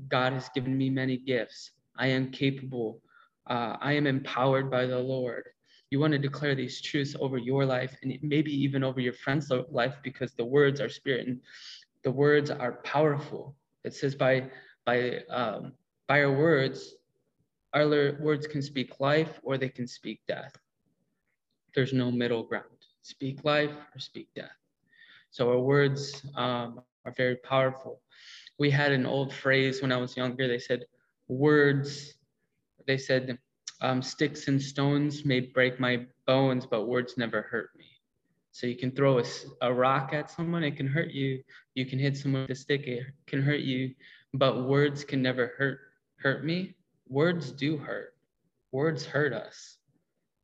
God 0.08 0.32
has 0.32 0.48
given 0.54 0.76
me 0.76 0.90
many 0.90 1.16
gifts, 1.16 1.70
I 1.96 2.08
am 2.08 2.30
capable, 2.30 3.00
uh, 3.48 3.76
I 3.80 3.92
am 3.92 4.06
empowered 4.06 4.70
by 4.70 4.86
the 4.86 4.98
Lord 4.98 5.44
you 5.90 6.01
want 6.01 6.12
to 6.12 6.18
declare 6.18 6.55
these 6.55 6.81
truths 6.81 7.16
over 7.18 7.38
your 7.38 7.64
life 7.64 7.96
and 8.03 8.18
maybe 8.22 8.53
even 8.53 8.85
over 8.85 9.01
your 9.01 9.12
friend's 9.12 9.51
life 9.70 9.96
because 10.03 10.33
the 10.35 10.44
words 10.44 10.81
are 10.81 10.88
spirit 10.88 11.27
and 11.27 11.40
the 12.03 12.11
words 12.11 12.51
are 12.51 12.72
powerful. 12.85 13.57
It 13.85 13.94
says 13.94 14.14
by 14.14 14.51
by 14.85 15.20
um, 15.31 15.72
by 16.07 16.22
our 16.22 16.33
words 16.33 16.94
our 17.74 17.87
words 18.20 18.46
can 18.46 18.62
speak 18.62 19.01
life 19.01 19.40
or 19.42 19.59
they 19.59 19.68
can 19.68 19.87
speak 19.87 20.20
death. 20.27 20.57
There's 21.74 21.92
no 21.92 22.11
middle 22.11 22.42
ground. 22.42 22.64
Speak 23.03 23.44
life 23.44 23.72
or 23.94 23.98
speak 23.98 24.29
death. 24.35 24.57
So 25.31 25.51
our 25.51 25.61
words 25.61 26.24
um, 26.35 26.81
are 27.05 27.12
very 27.12 27.37
powerful. 27.37 28.01
We 28.59 28.70
had 28.70 28.92
an 28.92 29.07
old 29.07 29.33
phrase 29.33 29.83
when 29.83 29.92
i 29.92 29.96
was 29.96 30.16
younger. 30.16 30.48
They 30.48 30.59
said 30.59 30.85
words 31.29 32.14
they 32.87 32.96
said 32.96 33.38
um, 33.80 34.02
sticks 34.02 34.48
and 34.48 34.60
stones 34.60 35.24
may 35.24 35.40
break 35.40 35.78
my 35.78 36.06
bones, 36.26 36.66
but 36.66 36.86
words 36.86 37.16
never 37.16 37.42
hurt 37.42 37.70
me. 37.78 37.86
So 38.52 38.66
you 38.66 38.76
can 38.76 38.90
throw 38.90 39.18
a, 39.18 39.24
a 39.62 39.72
rock 39.72 40.12
at 40.12 40.30
someone, 40.30 40.64
it 40.64 40.76
can 40.76 40.86
hurt 40.86 41.10
you. 41.10 41.42
You 41.74 41.86
can 41.86 41.98
hit 41.98 42.16
someone 42.16 42.42
with 42.42 42.50
a 42.50 42.54
stick, 42.54 42.86
it 42.86 43.04
can 43.26 43.42
hurt 43.42 43.60
you. 43.60 43.94
But 44.34 44.64
words 44.66 45.04
can 45.04 45.22
never 45.22 45.52
hurt 45.58 45.78
hurt 46.16 46.44
me. 46.44 46.74
Words 47.08 47.52
do 47.52 47.76
hurt. 47.76 48.14
Words 48.72 49.06
hurt 49.06 49.32
us. 49.32 49.76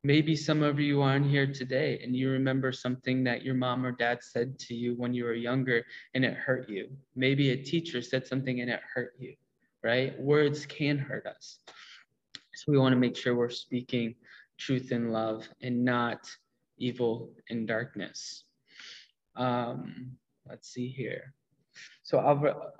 Maybe 0.03 0.35
some 0.35 0.63
of 0.63 0.79
you 0.79 1.01
are 1.01 1.15
on 1.15 1.23
here 1.23 1.51
today 1.51 1.99
and 2.03 2.15
you 2.15 2.29
remember 2.29 2.71
something 2.71 3.23
that 3.23 3.43
your 3.43 3.55
mom 3.55 3.85
or 3.85 3.91
dad 3.91 4.19
said 4.21 4.57
to 4.59 4.75
you 4.75 4.93
when 4.95 5.13
you 5.13 5.25
were 5.25 5.33
younger 5.33 5.83
and 6.13 6.23
it 6.23 6.35
hurt 6.35 6.69
you. 6.69 6.89
Maybe 7.15 7.49
a 7.49 7.57
teacher 7.57 8.01
said 8.01 8.25
something 8.25 8.61
and 8.61 8.69
it 8.69 8.81
hurt 8.93 9.13
you, 9.19 9.35
right? 9.83 10.17
Words 10.19 10.65
can 10.65 10.97
hurt 10.97 11.25
us. 11.25 11.59
So 12.55 12.71
we 12.71 12.77
want 12.77 12.93
to 12.93 12.99
make 12.99 13.17
sure 13.17 13.35
we're 13.35 13.49
speaking 13.49 14.15
truth 14.57 14.91
and 14.91 15.11
love 15.11 15.47
and 15.61 15.83
not 15.83 16.25
evil 16.77 17.31
and 17.49 17.67
darkness. 17.67 18.45
Um, 19.35 20.13
let's 20.47 20.69
see 20.69 20.87
here. 20.87 21.33
So 22.03 22.19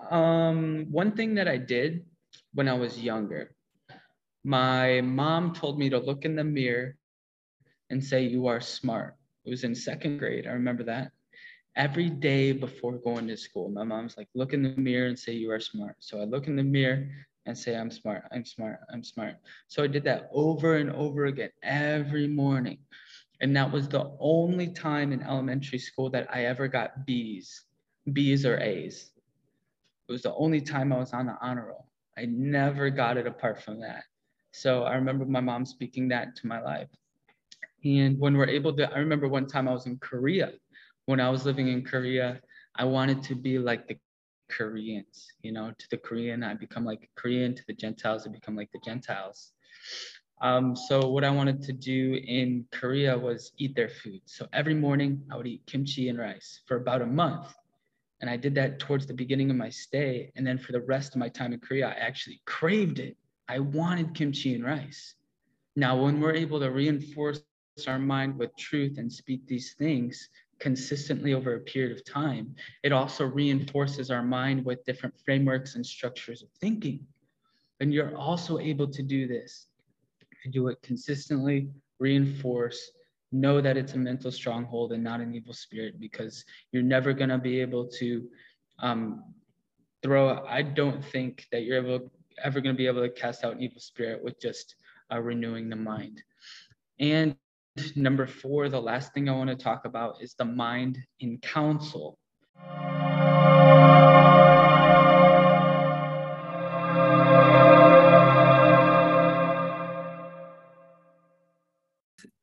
um, 0.09 0.88
one 0.89 1.11
thing 1.11 1.35
that 1.35 1.47
I 1.47 1.57
did 1.57 2.05
when 2.53 2.69
I 2.69 2.73
was 2.73 3.01
younger, 3.01 3.53
my 4.43 5.01
mom 5.01 5.53
told 5.53 5.77
me 5.77 5.89
to 5.89 5.99
look 5.99 6.23
in 6.23 6.35
the 6.35 6.43
mirror 6.43 6.95
and 7.89 8.03
say, 8.03 8.23
you 8.23 8.47
are 8.47 8.61
smart. 8.61 9.15
It 9.43 9.49
was 9.49 9.63
in 9.63 9.75
second 9.75 10.19
grade. 10.19 10.47
I 10.47 10.51
remember 10.51 10.83
that. 10.83 11.11
Every 11.75 12.09
day 12.09 12.53
before 12.53 12.93
going 12.93 13.27
to 13.27 13.35
school, 13.35 13.69
my 13.69 13.83
mom's 13.83 14.15
like, 14.15 14.29
look 14.33 14.53
in 14.53 14.63
the 14.63 14.75
mirror 14.77 15.07
and 15.07 15.19
say, 15.19 15.33
you 15.33 15.51
are 15.51 15.59
smart. 15.59 15.95
So 15.99 16.21
I 16.21 16.23
look 16.23 16.47
in 16.47 16.55
the 16.55 16.63
mirror 16.63 17.09
and 17.45 17.58
say, 17.58 17.75
I'm 17.75 17.91
smart, 17.91 18.23
I'm 18.31 18.45
smart, 18.45 18.79
I'm 18.91 19.03
smart. 19.03 19.36
So 19.67 19.84
I 19.84 19.88
did 19.88 20.03
that 20.05 20.29
over 20.34 20.77
and 20.77 20.89
over 20.91 21.25
again 21.25 21.51
every 21.63 22.27
morning. 22.27 22.79
And 23.41 23.55
that 23.55 23.71
was 23.71 23.88
the 23.88 24.15
only 24.19 24.69
time 24.69 25.12
in 25.12 25.21
elementary 25.21 25.79
school 25.79 26.10
that 26.12 26.27
I 26.34 26.45
ever 26.45 26.67
got 26.67 27.05
B's, 27.05 27.65
B's 28.12 28.45
or 28.45 28.60
A's. 28.60 29.12
It 30.08 30.12
was 30.12 30.21
the 30.21 30.34
only 30.36 30.62
time 30.62 30.93
I 30.93 30.97
was 30.97 31.13
on 31.13 31.25
the 31.25 31.38
honor 31.41 31.67
roll. 31.67 31.88
I 32.17 32.25
never 32.25 32.89
got 32.89 33.17
it 33.17 33.27
apart 33.27 33.62
from 33.62 33.81
that. 33.81 34.03
So 34.51 34.84
I 34.84 34.95
remember 34.95 35.26
my 35.26 35.41
mom 35.41 35.65
speaking 35.65 36.07
that 36.09 36.36
to 36.38 36.47
my 36.47 36.61
life. 36.61 36.88
And 37.84 38.17
when 38.19 38.38
we're 38.38 38.47
able 38.47 38.76
to, 38.78 38.91
I 38.91 38.99
remember 38.99 39.28
one 39.28 39.47
time 39.47 39.67
I 39.67 39.74
was 39.74 39.86
in 39.86 39.97
Korea. 39.97 40.53
When 41.05 41.19
I 41.19 41.30
was 41.30 41.45
living 41.45 41.67
in 41.67 41.84
Korea, 41.84 42.39
I 42.76 42.86
wanted 42.86 43.22
to 43.24 43.36
be 43.36 43.59
like 43.59 43.88
the 43.88 43.97
Koreans, 44.49 45.27
you 45.41 45.51
know, 45.51 45.71
to 45.77 45.87
the 45.89 45.97
Korean, 45.97 46.43
I 46.43 46.53
become 46.53 46.85
like 46.85 47.09
Korean, 47.15 47.55
to 47.55 47.63
the 47.67 47.73
Gentiles, 47.73 48.27
I 48.27 48.31
become 48.31 48.55
like 48.55 48.71
the 48.71 48.79
Gentiles. 48.83 49.53
Um, 50.41 50.75
so 50.75 51.09
what 51.09 51.23
I 51.23 51.29
wanted 51.29 51.61
to 51.63 51.73
do 51.73 52.19
in 52.25 52.65
Korea 52.71 53.17
was 53.17 53.51
eat 53.57 53.75
their 53.75 53.89
food. 53.89 54.21
So 54.25 54.47
every 54.53 54.73
morning 54.73 55.23
I 55.31 55.37
would 55.37 55.47
eat 55.47 55.65
kimchi 55.65 56.09
and 56.09 56.19
rice 56.19 56.61
for 56.67 56.77
about 56.77 57.01
a 57.01 57.05
month. 57.05 57.53
And 58.21 58.29
I 58.29 58.37
did 58.37 58.55
that 58.55 58.79
towards 58.79 59.05
the 59.05 59.13
beginning 59.13 59.49
of 59.49 59.55
my 59.55 59.69
stay. 59.69 60.31
And 60.35 60.45
then 60.45 60.57
for 60.57 60.71
the 60.71 60.81
rest 60.81 61.15
of 61.15 61.19
my 61.19 61.29
time 61.29 61.53
in 61.53 61.59
Korea, 61.59 61.87
I 61.87 61.93
actually 61.93 62.41
craved 62.45 62.99
it. 62.99 63.17
I 63.47 63.59
wanted 63.59 64.13
kimchi 64.13 64.55
and 64.55 64.63
rice. 64.63 65.15
Now, 65.75 66.01
when 66.01 66.19
we're 66.19 66.33
able 66.33 66.59
to 66.59 66.71
reinforce 66.71 67.41
our 67.87 67.99
mind 67.99 68.37
with 68.37 68.55
truth 68.57 68.97
and 68.97 69.11
speak 69.11 69.45
these 69.47 69.73
things, 69.73 70.29
consistently 70.60 71.34
over 71.34 71.56
a 71.56 71.60
period 71.60 71.95
of 71.95 72.06
time, 72.06 72.56
it 72.84 72.91
also 72.91 73.26
reinforces 73.26 74.10
our 74.12 74.24
mind 74.24 74.64
with 74.66 74.86
different 74.86 75.16
frameworks 75.20 75.76
and 75.76 75.86
structures 75.86 76.41
of 76.41 76.49
thinking. 76.60 77.06
And 77.80 77.93
you're 77.93 78.16
also 78.18 78.60
able 78.60 78.88
to 78.88 79.03
do 79.03 79.28
this. 79.28 79.68
Do 80.51 80.68
it 80.68 80.82
consistently, 80.82 81.70
reinforce, 81.99 82.91
know 83.32 83.60
that 83.62 83.78
it's 83.78 83.93
a 83.93 83.97
mental 83.97 84.32
stronghold 84.32 84.93
and 84.93 85.03
not 85.03 85.20
an 85.20 85.34
evil 85.34 85.53
spirit 85.53 85.99
because 85.99 86.45
you're 86.72 86.84
never 86.84 87.14
going 87.14 87.30
to 87.30 87.38
be 87.38 87.60
able 87.60 87.88
to 87.88 88.28
um, 88.80 89.24
throw. 90.01 90.45
I 90.47 90.62
don't 90.62 91.03
think 91.03 91.47
that 91.51 91.64
you're 91.64 91.78
ever, 91.78 91.99
ever 92.43 92.62
going 92.62 92.76
to 92.76 92.78
be 92.78 92.88
able 92.88 93.01
to 93.01 93.10
cast 93.10 93.43
out 93.43 93.53
an 93.53 93.62
evil 93.62 93.82
spirit 93.82 94.24
with 94.24 94.39
just 94.39 94.76
uh, 95.12 95.20
renewing 95.20 95.70
the 95.70 95.76
mind. 95.76 96.22
And 96.99 97.36
number 97.95 98.26
four, 98.26 98.69
the 98.69 98.82
last 98.82 99.13
thing 99.13 99.28
I 99.28 99.34
want 99.34 99.49
to 99.49 99.55
talk 99.55 99.86
about 99.86 100.21
is 100.21 100.34
the 100.38 100.45
mind 100.45 100.99
in 101.19 101.38
counsel. 101.39 102.17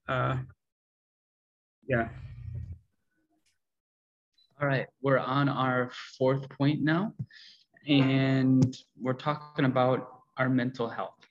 Uh, 0.09 0.37
yeah. 1.89 2.09
All 4.61 4.69
right, 4.69 4.87
we're 5.01 5.19
on 5.19 5.49
our 5.49 5.91
fourth 6.19 6.49
point 6.51 6.83
now, 6.83 7.15
and 7.89 8.77
we're 9.01 9.15
talking 9.15 9.65
about 9.65 10.09
our 10.37 10.49
mental 10.49 10.89
health. 10.89 11.22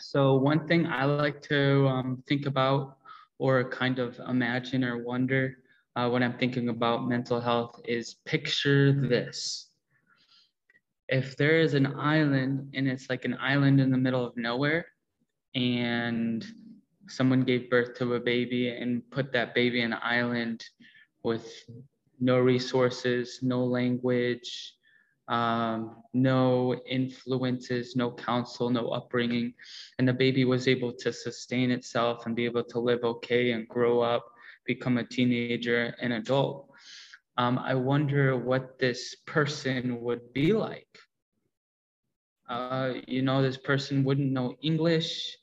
So, 0.00 0.36
one 0.36 0.66
thing 0.66 0.86
I 0.86 1.04
like 1.04 1.42
to 1.42 1.86
um, 1.88 2.22
think 2.26 2.46
about 2.46 2.96
or 3.38 3.68
kind 3.70 3.98
of 3.98 4.18
imagine 4.28 4.84
or 4.84 4.98
wonder 4.98 5.58
uh, 5.96 6.08
when 6.08 6.22
I'm 6.22 6.38
thinking 6.38 6.68
about 6.68 7.08
mental 7.08 7.40
health 7.40 7.80
is 7.84 8.14
picture 8.24 8.92
this. 8.92 9.66
If 11.08 11.36
there 11.36 11.58
is 11.58 11.74
an 11.74 11.86
island 11.98 12.70
and 12.74 12.86
it's 12.86 13.08
like 13.10 13.24
an 13.24 13.36
island 13.40 13.80
in 13.80 13.90
the 13.90 13.96
middle 13.96 14.24
of 14.24 14.36
nowhere, 14.36 14.86
and 15.54 16.44
someone 17.08 17.42
gave 17.42 17.70
birth 17.70 17.96
to 17.98 18.14
a 18.14 18.20
baby 18.20 18.68
and 18.68 19.08
put 19.10 19.32
that 19.32 19.54
baby 19.54 19.80
in 19.80 19.92
an 19.92 19.98
island 20.02 20.64
with 21.22 21.64
no 22.20 22.38
resources, 22.38 23.40
no 23.42 23.64
language, 23.64 24.74
um, 25.28 26.02
no 26.14 26.74
influences, 26.86 27.94
no 27.94 28.10
counsel, 28.10 28.70
no 28.70 28.88
upbringing. 28.88 29.54
And 29.98 30.08
the 30.08 30.12
baby 30.12 30.44
was 30.44 30.66
able 30.66 30.92
to 30.94 31.12
sustain 31.12 31.70
itself 31.70 32.26
and 32.26 32.34
be 32.34 32.46
able 32.46 32.64
to 32.64 32.78
live 32.78 33.04
okay 33.04 33.52
and 33.52 33.68
grow 33.68 34.00
up, 34.00 34.32
become 34.64 34.98
a 34.98 35.04
teenager 35.04 35.94
and 36.00 36.14
adult. 36.14 36.70
Um, 37.36 37.58
I 37.58 37.74
wonder 37.74 38.36
what 38.36 38.78
this 38.78 39.14
person 39.26 40.00
would 40.00 40.32
be 40.32 40.52
like. 40.52 40.98
Uh, 42.48 42.94
you 43.06 43.20
know, 43.22 43.42
this 43.42 43.58
person 43.58 44.02
wouldn't 44.02 44.32
know 44.32 44.56
English. 44.62 45.36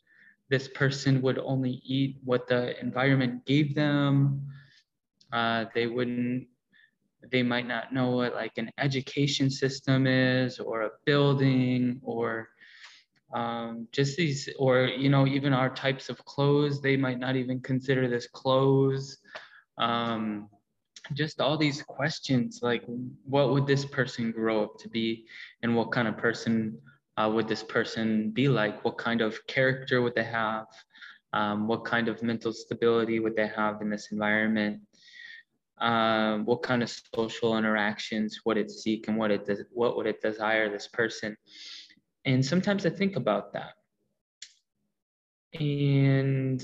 This 0.49 0.67
person 0.67 1.21
would 1.21 1.38
only 1.39 1.81
eat 1.86 2.17
what 2.23 2.47
the 2.47 2.79
environment 2.81 3.45
gave 3.45 3.75
them. 3.75 4.47
Uh, 5.31 5.65
they 5.75 5.86
wouldn't 5.86 6.47
they 7.32 7.43
might 7.43 7.67
not 7.67 7.93
know 7.93 8.11
what 8.11 8.34
like 8.34 8.57
an 8.57 8.71
education 8.78 9.49
system 9.49 10.07
is 10.07 10.59
or 10.59 10.84
a 10.84 10.91
building 11.05 11.99
or 12.03 12.49
um, 13.34 13.88
just 13.91 14.17
these 14.17 14.49
or 14.57 14.86
you 14.86 15.09
know 15.09 15.28
even 15.28 15.53
our 15.53 15.69
types 15.69 16.09
of 16.09 16.23
clothes 16.26 16.82
they 16.82 16.95
might 16.95 17.19
not 17.19 17.36
even 17.36 17.59
consider 17.61 18.07
this 18.07 18.28
clothes. 18.28 19.17
Um, 19.78 20.49
just 21.13 21.39
all 21.39 21.55
these 21.55 21.84
questions 21.84 22.61
like 22.63 22.84
what 23.26 23.51
would 23.51 23.67
this 23.67 23.86
person 23.86 24.32
grow 24.32 24.63
up 24.63 24.80
to 24.80 24.89
be? 24.89 25.26
And 25.61 25.76
what 25.76 25.91
kind 25.91 26.07
of 26.07 26.17
person 26.17 26.80
uh, 27.17 27.30
would 27.34 27.47
this 27.47 27.63
person 27.63 28.32
be 28.32 28.47
like? 28.47 28.84
What 28.84 28.97
kind 28.97 29.21
of 29.21 29.45
character 29.47 30.01
would 30.01 30.15
they 30.15 30.23
have? 30.23 30.65
Um, 31.34 31.67
what 31.67 31.84
kind 31.84 32.07
of 32.07 32.23
mental 32.23 32.53
stability 32.53 33.19
would 33.19 33.36
they 33.36 33.47
have 33.47 33.82
in 33.82 33.89
this 33.89 34.11
environment 34.11 34.80
um, 35.80 36.45
what 36.45 36.63
kind 36.63 36.82
of 36.82 36.91
social 37.13 37.57
interactions 37.57 38.41
would 38.45 38.57
it 38.57 38.71
seek 38.71 39.07
and 39.07 39.17
what 39.17 39.32
it 39.32 39.45
does, 39.45 39.61
what 39.71 39.97
would 39.97 40.07
it 40.07 40.21
desire 40.21 40.69
this 40.69 40.88
person. 40.88 41.36
And 42.26 42.45
sometimes 42.45 42.86
i 42.86 42.89
think 42.89 43.15
about 43.15 43.53
that. 43.53 43.73
And 45.59 46.63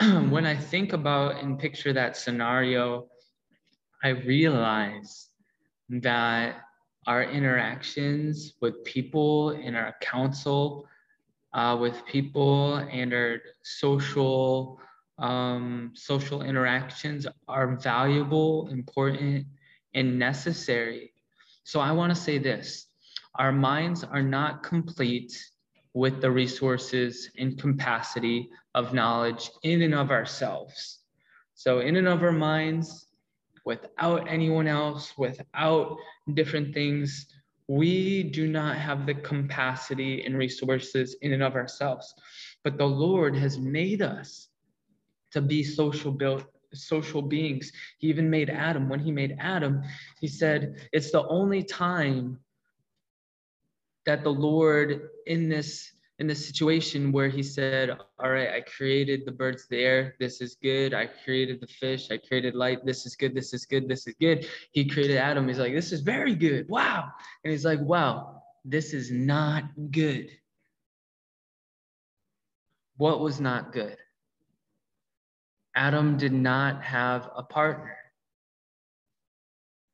when 0.30 0.46
i 0.46 0.56
think 0.56 0.92
about 0.92 1.42
and 1.42 1.58
picture 1.58 1.92
that 1.92 2.16
scenario 2.16 3.06
i 4.02 4.08
realize 4.08 5.28
that 5.90 6.62
our 7.06 7.24
interactions 7.24 8.54
with 8.60 8.82
people 8.84 9.50
in 9.50 9.74
our 9.74 9.94
council 10.00 10.86
uh, 11.52 11.76
with 11.78 12.04
people 12.06 12.76
and 12.76 13.12
our 13.12 13.38
social 13.62 14.78
um, 15.20 15.92
social 15.94 16.42
interactions 16.42 17.26
are 17.46 17.76
valuable, 17.76 18.68
important, 18.68 19.46
and 19.94 20.18
necessary. 20.18 21.12
So 21.64 21.80
I 21.80 21.92
want 21.92 22.14
to 22.14 22.20
say 22.20 22.38
this 22.38 22.86
our 23.36 23.52
minds 23.52 24.02
are 24.02 24.22
not 24.22 24.62
complete 24.62 25.32
with 25.94 26.20
the 26.20 26.30
resources 26.30 27.30
and 27.38 27.58
capacity 27.58 28.48
of 28.74 28.94
knowledge 28.94 29.50
in 29.62 29.82
and 29.82 29.94
of 29.94 30.10
ourselves. 30.10 31.00
So, 31.54 31.80
in 31.80 31.96
and 31.96 32.08
of 32.08 32.22
our 32.22 32.32
minds, 32.32 33.06
without 33.64 34.28
anyone 34.28 34.66
else, 34.66 35.16
without 35.18 35.96
different 36.34 36.74
things, 36.74 37.26
we 37.66 38.24
do 38.24 38.48
not 38.48 38.76
have 38.76 39.06
the 39.06 39.14
capacity 39.14 40.24
and 40.24 40.36
resources 40.36 41.16
in 41.22 41.32
and 41.32 41.42
of 41.42 41.54
ourselves. 41.54 42.14
But 42.64 42.78
the 42.78 42.86
Lord 42.86 43.36
has 43.36 43.58
made 43.58 44.02
us 44.02 44.48
to 45.32 45.40
be 45.40 45.62
social 45.62 46.12
built 46.12 46.44
social 46.72 47.22
beings. 47.22 47.72
He 47.98 48.08
even 48.08 48.30
made 48.30 48.50
Adam. 48.50 48.88
When 48.88 49.00
he 49.00 49.10
made 49.10 49.36
Adam, 49.38 49.82
he 50.20 50.28
said, 50.28 50.88
It's 50.92 51.10
the 51.10 51.26
only 51.26 51.62
time 51.62 52.38
that 54.06 54.24
the 54.24 54.30
Lord 54.30 55.08
in 55.26 55.48
this 55.48 55.92
in 56.18 56.26
this 56.26 56.46
situation 56.46 57.12
where 57.12 57.28
he 57.28 57.42
said, 57.42 57.90
All 58.18 58.30
right, 58.30 58.50
I 58.50 58.60
created 58.60 59.22
the 59.24 59.32
birds 59.32 59.66
there. 59.68 60.14
This 60.20 60.40
is 60.40 60.56
good. 60.62 60.92
I 60.92 61.06
created 61.06 61.60
the 61.60 61.66
fish. 61.66 62.10
I 62.10 62.18
created 62.18 62.54
light. 62.54 62.84
This 62.84 63.06
is 63.06 63.16
good. 63.16 63.34
This 63.34 63.54
is 63.54 63.64
good. 63.64 63.88
This 63.88 64.06
is 64.06 64.14
good. 64.20 64.46
He 64.72 64.84
created 64.84 65.16
Adam. 65.16 65.48
He's 65.48 65.58
like, 65.58 65.74
This 65.74 65.92
is 65.92 66.00
very 66.00 66.34
good. 66.34 66.68
Wow. 66.68 67.10
And 67.44 67.50
he's 67.50 67.64
like, 67.64 67.80
Wow, 67.80 68.42
this 68.64 68.92
is 68.92 69.10
not 69.10 69.64
good. 69.90 70.28
What 72.98 73.20
was 73.20 73.40
not 73.40 73.72
good? 73.72 73.96
Adam 75.74 76.16
did 76.16 76.32
not 76.32 76.82
have 76.82 77.30
a 77.36 77.42
partner. 77.42 77.96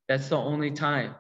That's 0.09 0.29
the 0.29 0.37
only 0.37 0.71
time, 0.71 1.15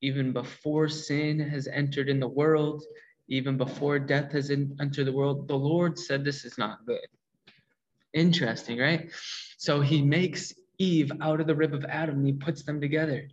even 0.00 0.32
before 0.32 0.88
sin 0.88 1.38
has 1.38 1.68
entered 1.68 2.08
in 2.08 2.18
the 2.18 2.28
world, 2.28 2.82
even 3.28 3.56
before 3.56 3.98
death 3.98 4.32
has 4.32 4.50
entered 4.50 5.06
the 5.06 5.12
world, 5.12 5.48
the 5.48 5.56
Lord 5.56 5.98
said 5.98 6.24
this 6.24 6.44
is 6.44 6.58
not 6.58 6.84
good. 6.86 7.06
Interesting, 8.12 8.78
right? 8.78 9.10
So 9.58 9.80
he 9.80 10.02
makes 10.02 10.52
Eve 10.78 11.12
out 11.20 11.40
of 11.40 11.46
the 11.46 11.54
rib 11.54 11.74
of 11.74 11.84
Adam 11.84 12.16
and 12.16 12.26
he 12.26 12.32
puts 12.32 12.62
them 12.62 12.80
together. 12.80 13.28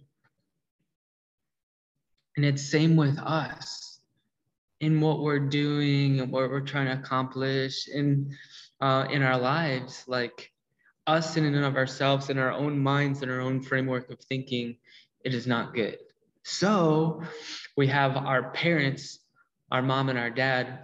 And 2.37 2.45
it's 2.45 2.63
same 2.63 2.95
with 2.95 3.17
us 3.19 3.99
in 4.79 5.01
what 5.01 5.21
we're 5.21 5.39
doing 5.39 6.21
and 6.21 6.31
what 6.31 6.49
we're 6.49 6.61
trying 6.61 6.85
to 6.85 6.93
accomplish 6.93 7.87
in 7.87 8.35
uh, 8.79 9.07
in 9.11 9.23
our 9.23 9.37
lives. 9.37 10.05
Like 10.07 10.51
us 11.09 11.37
in 11.37 11.45
and 11.45 11.65
of 11.65 11.75
ourselves, 11.75 12.29
in 12.29 12.37
our 12.37 12.51
own 12.51 12.77
minds, 12.77 13.23
in 13.23 13.29
our 13.29 13.41
own 13.41 13.61
framework 13.61 14.09
of 14.11 14.19
thinking, 14.21 14.77
it 15.23 15.33
is 15.33 15.47
not 15.47 15.73
good. 15.73 15.97
So 16.43 17.23
we 17.75 17.87
have 17.87 18.15
our 18.15 18.51
parents, 18.51 19.19
our 19.71 19.81
mom 19.81 20.09
and 20.09 20.19
our 20.19 20.29
dad, 20.29 20.79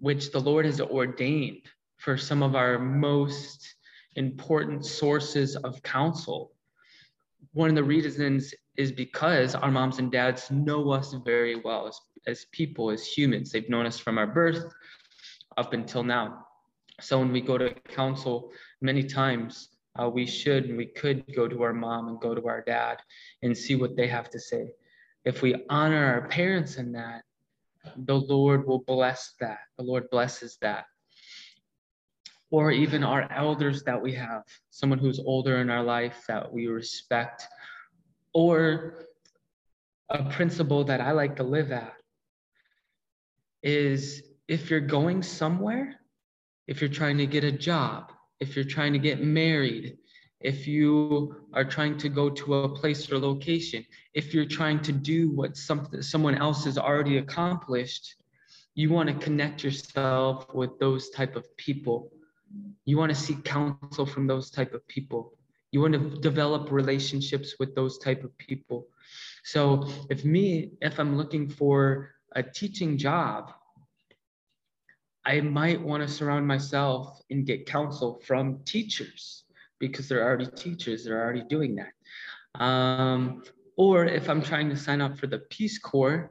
which 0.00 0.32
the 0.32 0.40
Lord 0.40 0.64
has 0.64 0.80
ordained 0.80 1.62
for 1.98 2.16
some 2.16 2.42
of 2.42 2.56
our 2.56 2.78
most 2.78 3.74
important 4.16 4.84
sources 4.84 5.54
of 5.56 5.82
counsel. 5.82 6.52
One 7.52 7.68
of 7.68 7.76
the 7.76 7.84
reasons 7.84 8.54
is 8.76 8.90
because 8.90 9.54
our 9.54 9.70
moms 9.70 9.98
and 9.98 10.10
dads 10.10 10.50
know 10.50 10.90
us 10.90 11.14
very 11.24 11.56
well 11.56 11.86
as, 11.86 12.00
as 12.26 12.46
people, 12.52 12.90
as 12.90 13.06
humans. 13.06 13.52
They've 13.52 13.68
known 13.68 13.86
us 13.86 13.98
from 13.98 14.18
our 14.18 14.26
birth 14.26 14.64
up 15.56 15.72
until 15.74 16.02
now. 16.02 16.46
So 17.00 17.18
when 17.18 17.32
we 17.32 17.40
go 17.40 17.58
to 17.58 17.74
counsel, 17.88 18.52
many 18.80 19.02
times 19.02 19.68
uh, 20.00 20.08
we 20.08 20.26
should 20.26 20.66
and 20.66 20.76
we 20.76 20.86
could 20.86 21.24
go 21.34 21.48
to 21.48 21.62
our 21.62 21.72
mom 21.72 22.08
and 22.08 22.20
go 22.20 22.34
to 22.34 22.46
our 22.48 22.62
dad 22.62 22.98
and 23.42 23.56
see 23.56 23.74
what 23.74 23.96
they 23.96 24.06
have 24.08 24.30
to 24.30 24.40
say. 24.40 24.70
If 25.24 25.42
we 25.42 25.54
honor 25.68 26.04
our 26.04 26.28
parents 26.28 26.76
in 26.76 26.92
that, 26.92 27.22
the 27.96 28.14
Lord 28.16 28.66
will 28.66 28.80
bless 28.80 29.34
that. 29.40 29.58
The 29.78 29.84
Lord 29.84 30.10
blesses 30.10 30.58
that. 30.60 30.86
Or 32.50 32.70
even 32.70 33.02
our 33.02 33.30
elders 33.32 33.82
that 33.84 34.00
we 34.00 34.12
have, 34.14 34.42
someone 34.70 34.98
who's 34.98 35.18
older 35.18 35.58
in 35.58 35.70
our 35.70 35.82
life 35.82 36.24
that 36.28 36.52
we 36.52 36.66
respect, 36.66 37.46
or 38.34 39.06
a 40.10 40.24
principle 40.30 40.84
that 40.84 41.00
I 41.00 41.12
like 41.12 41.36
to 41.36 41.42
live 41.42 41.72
at 41.72 41.94
is 43.62 44.22
if 44.48 44.70
you're 44.70 44.80
going 44.80 45.22
somewhere, 45.22 45.96
if 46.66 46.80
you're 46.80 46.90
trying 46.90 47.18
to 47.18 47.26
get 47.26 47.44
a 47.44 47.52
job, 47.52 48.12
if 48.40 48.56
you're 48.56 48.64
trying 48.64 48.92
to 48.92 48.98
get 48.98 49.22
married, 49.22 49.98
if 50.40 50.66
you 50.66 51.36
are 51.52 51.64
trying 51.64 51.96
to 51.98 52.08
go 52.08 52.28
to 52.28 52.54
a 52.54 52.68
place 52.68 53.10
or 53.10 53.18
location, 53.18 53.84
if 54.14 54.34
you're 54.34 54.44
trying 54.44 54.80
to 54.80 54.92
do 54.92 55.30
what 55.30 55.56
something 55.56 56.02
someone 56.02 56.34
else 56.34 56.64
has 56.64 56.78
already 56.78 57.18
accomplished, 57.18 58.16
you 58.74 58.90
want 58.90 59.08
to 59.08 59.14
connect 59.14 59.62
yourself 59.62 60.52
with 60.54 60.78
those 60.78 61.10
type 61.10 61.36
of 61.36 61.44
people. 61.56 62.10
You 62.84 62.98
want 62.98 63.10
to 63.10 63.14
seek 63.14 63.44
counsel 63.44 64.06
from 64.06 64.26
those 64.26 64.50
type 64.50 64.74
of 64.74 64.86
people. 64.88 65.34
You 65.70 65.80
want 65.80 65.94
to 65.94 66.20
develop 66.20 66.70
relationships 66.70 67.54
with 67.58 67.74
those 67.74 67.98
type 67.98 68.24
of 68.24 68.36
people. 68.38 68.88
So 69.44 69.88
if 70.10 70.24
me, 70.24 70.72
if 70.80 70.98
I'm 70.98 71.16
looking 71.16 71.48
for 71.48 72.10
a 72.34 72.42
teaching 72.42 72.98
job, 72.98 73.52
I 75.24 75.40
might 75.40 75.80
want 75.80 76.02
to 76.02 76.08
surround 76.08 76.46
myself 76.46 77.20
and 77.30 77.46
get 77.46 77.66
counsel 77.66 78.20
from 78.26 78.60
teachers 78.64 79.44
because 79.78 80.08
they're 80.08 80.24
already 80.24 80.46
teachers, 80.46 81.04
they're 81.04 81.22
already 81.22 81.44
doing 81.48 81.76
that. 81.76 82.62
Um, 82.62 83.42
or 83.76 84.04
if 84.04 84.28
I'm 84.28 84.42
trying 84.42 84.68
to 84.70 84.76
sign 84.76 85.00
up 85.00 85.18
for 85.18 85.26
the 85.26 85.38
Peace 85.38 85.78
Corps, 85.78 86.30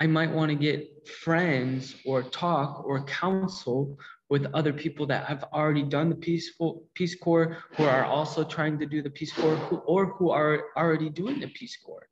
I 0.00 0.06
might 0.06 0.32
want 0.32 0.50
to 0.50 0.56
get 0.56 1.08
friends 1.08 1.94
or 2.04 2.22
talk 2.22 2.84
or 2.84 3.04
counsel 3.04 3.98
with 4.28 4.46
other 4.54 4.72
people 4.72 5.06
that 5.06 5.26
have 5.26 5.44
already 5.52 5.82
done 5.82 6.08
the 6.08 6.16
peaceful 6.16 6.82
Peace 6.94 7.14
Corps, 7.14 7.58
who 7.76 7.84
are 7.84 8.04
also 8.04 8.42
trying 8.42 8.78
to 8.78 8.86
do 8.86 9.02
the 9.02 9.10
Peace 9.10 9.32
Corps, 9.32 9.56
who, 9.56 9.76
or 9.78 10.06
who 10.06 10.30
are 10.30 10.64
already 10.76 11.10
doing 11.10 11.40
the 11.40 11.48
Peace 11.48 11.76
Corps. 11.76 12.08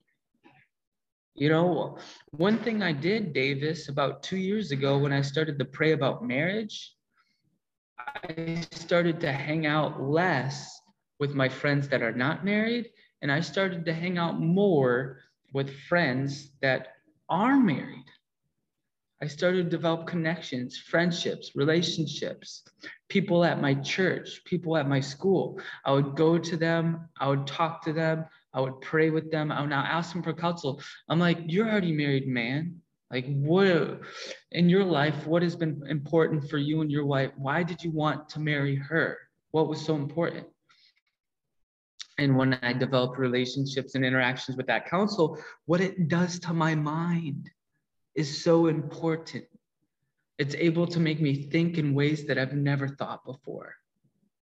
You 1.34 1.48
know, 1.48 1.96
one 2.32 2.58
thing 2.58 2.82
I 2.82 2.92
did, 2.92 3.32
Davis, 3.32 3.88
about 3.88 4.22
two 4.22 4.36
years 4.36 4.70
ago 4.70 4.98
when 4.98 5.12
I 5.12 5.22
started 5.22 5.58
to 5.58 5.64
pray 5.64 5.92
about 5.92 6.26
marriage, 6.26 6.94
I 7.98 8.66
started 8.70 9.20
to 9.20 9.32
hang 9.32 9.64
out 9.64 10.02
less 10.02 10.80
with 11.18 11.34
my 11.34 11.48
friends 11.48 11.88
that 11.88 12.02
are 12.02 12.12
not 12.12 12.44
married, 12.44 12.90
and 13.22 13.32
I 13.32 13.40
started 13.40 13.86
to 13.86 13.94
hang 13.94 14.18
out 14.18 14.40
more 14.40 15.20
with 15.54 15.74
friends 15.88 16.50
that 16.60 16.88
are 17.30 17.56
married. 17.56 18.04
I 19.22 19.26
started 19.26 19.64
to 19.64 19.70
develop 19.70 20.06
connections, 20.06 20.76
friendships, 20.76 21.52
relationships, 21.54 22.64
people 23.08 23.44
at 23.44 23.60
my 23.60 23.74
church, 23.74 24.42
people 24.44 24.76
at 24.76 24.88
my 24.88 25.00
school. 25.00 25.60
I 25.84 25.92
would 25.92 26.16
go 26.16 26.36
to 26.38 26.56
them, 26.56 27.08
I 27.18 27.28
would 27.28 27.46
talk 27.46 27.84
to 27.84 27.92
them, 27.92 28.26
I 28.54 28.60
would 28.60 28.80
pray 28.80 29.10
with 29.10 29.30
them. 29.30 29.50
I 29.50 29.60
would 29.60 29.70
now 29.70 29.84
ask 29.84 30.12
them 30.12 30.22
for 30.22 30.32
counsel. 30.32 30.80
I'm 31.08 31.18
like, 31.18 31.38
you're 31.46 31.68
already 31.68 31.92
married, 31.92 32.28
man. 32.28 32.80
Like, 33.10 33.26
what 33.26 34.00
in 34.52 34.68
your 34.68 34.84
life, 34.84 35.26
what 35.26 35.42
has 35.42 35.54
been 35.54 35.82
important 35.88 36.48
for 36.48 36.58
you 36.58 36.80
and 36.80 36.90
your 36.90 37.04
wife? 37.04 37.30
Why 37.36 37.62
did 37.62 37.82
you 37.82 37.90
want 37.90 38.28
to 38.30 38.40
marry 38.40 38.76
her? 38.76 39.18
What 39.50 39.68
was 39.68 39.84
so 39.84 39.96
important? 39.96 40.46
And 42.18 42.36
when 42.36 42.54
I 42.62 42.72
develop 42.72 43.18
relationships 43.18 43.94
and 43.94 44.04
interactions 44.04 44.56
with 44.56 44.66
that 44.66 44.88
counsel, 44.88 45.38
what 45.66 45.80
it 45.80 46.08
does 46.08 46.38
to 46.40 46.52
my 46.52 46.74
mind 46.74 47.50
is 48.14 48.42
so 48.42 48.66
important. 48.66 49.44
It's 50.38 50.54
able 50.54 50.86
to 50.86 51.00
make 51.00 51.20
me 51.20 51.48
think 51.50 51.78
in 51.78 51.94
ways 51.94 52.26
that 52.26 52.38
I've 52.38 52.54
never 52.54 52.88
thought 52.88 53.24
before. 53.24 53.74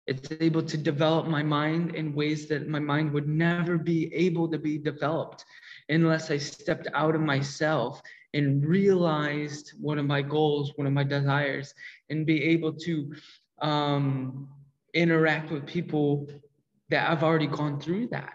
It's 0.06 0.32
able 0.40 0.62
to 0.62 0.76
develop 0.76 1.26
my 1.26 1.42
mind 1.42 1.94
in 1.94 2.14
ways 2.14 2.48
that 2.48 2.68
my 2.68 2.80
mind 2.80 3.12
would 3.12 3.28
never 3.28 3.78
be 3.78 4.12
able 4.14 4.48
to 4.48 4.58
be 4.58 4.78
developed 4.78 5.44
unless 5.88 6.30
I 6.30 6.38
stepped 6.38 6.88
out 6.94 7.14
of 7.14 7.20
myself 7.20 8.00
and 8.34 8.64
realized 8.64 9.72
one 9.80 9.98
of 9.98 10.06
my 10.06 10.22
goals, 10.22 10.72
one 10.76 10.86
of 10.86 10.92
my 10.92 11.04
desires, 11.04 11.74
and 12.08 12.26
be 12.26 12.42
able 12.44 12.72
to 12.72 13.14
um, 13.60 14.48
interact 14.94 15.50
with 15.50 15.66
people 15.66 16.28
that 16.90 17.10
I've 17.10 17.22
already 17.22 17.46
gone 17.46 17.80
through 17.80 18.08
that, 18.08 18.34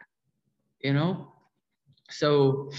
you 0.81 0.93
know? 0.93 1.33
So, 2.09 2.71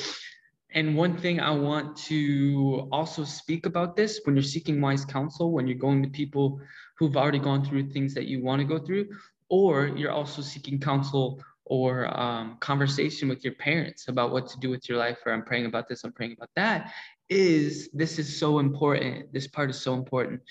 and 0.77 0.95
one 0.95 1.16
thing 1.16 1.41
I 1.41 1.53
want 1.53 1.97
to 2.09 2.87
also 2.93 3.24
speak 3.24 3.64
about 3.64 3.97
this 3.97 4.20
when 4.24 4.37
you're 4.37 4.43
seeking 4.43 4.79
wise 4.79 5.07
counsel, 5.07 5.51
when 5.51 5.66
you're 5.66 5.79
going 5.79 6.03
to 6.03 6.11
people 6.11 6.61
who've 6.99 7.16
already 7.16 7.39
gone 7.39 7.64
through 7.64 7.91
things 7.91 8.12
that 8.12 8.27
you 8.27 8.45
want 8.45 8.61
to 8.61 8.66
go 8.66 8.79
through, 8.79 9.09
or 9.49 9.87
you're 9.87 10.12
also 10.12 10.43
seeking 10.43 10.79
counsel 10.79 11.43
or 11.64 12.14
um, 12.20 12.59
conversation 12.61 13.27
with 13.27 13.43
your 13.43 13.55
parents 13.55 14.09
about 14.09 14.33
what 14.33 14.49
to 14.49 14.61
do 14.61 14.68
with 14.68 14.87
your 14.87 14.99
life, 14.99 15.16
or 15.24 15.33
I'm 15.33 15.45
praying 15.45 15.64
about 15.64 15.89
this, 15.89 16.05
I'm 16.05 16.12
praying 16.12 16.33
about 16.33 16.51
that, 16.57 16.93
is 17.31 17.89
this 17.95 18.18
is 18.18 18.39
so 18.39 18.59
important. 18.59 19.33
This 19.33 19.47
part 19.47 19.70
is 19.70 19.81
so 19.81 19.95
important. 19.95 20.43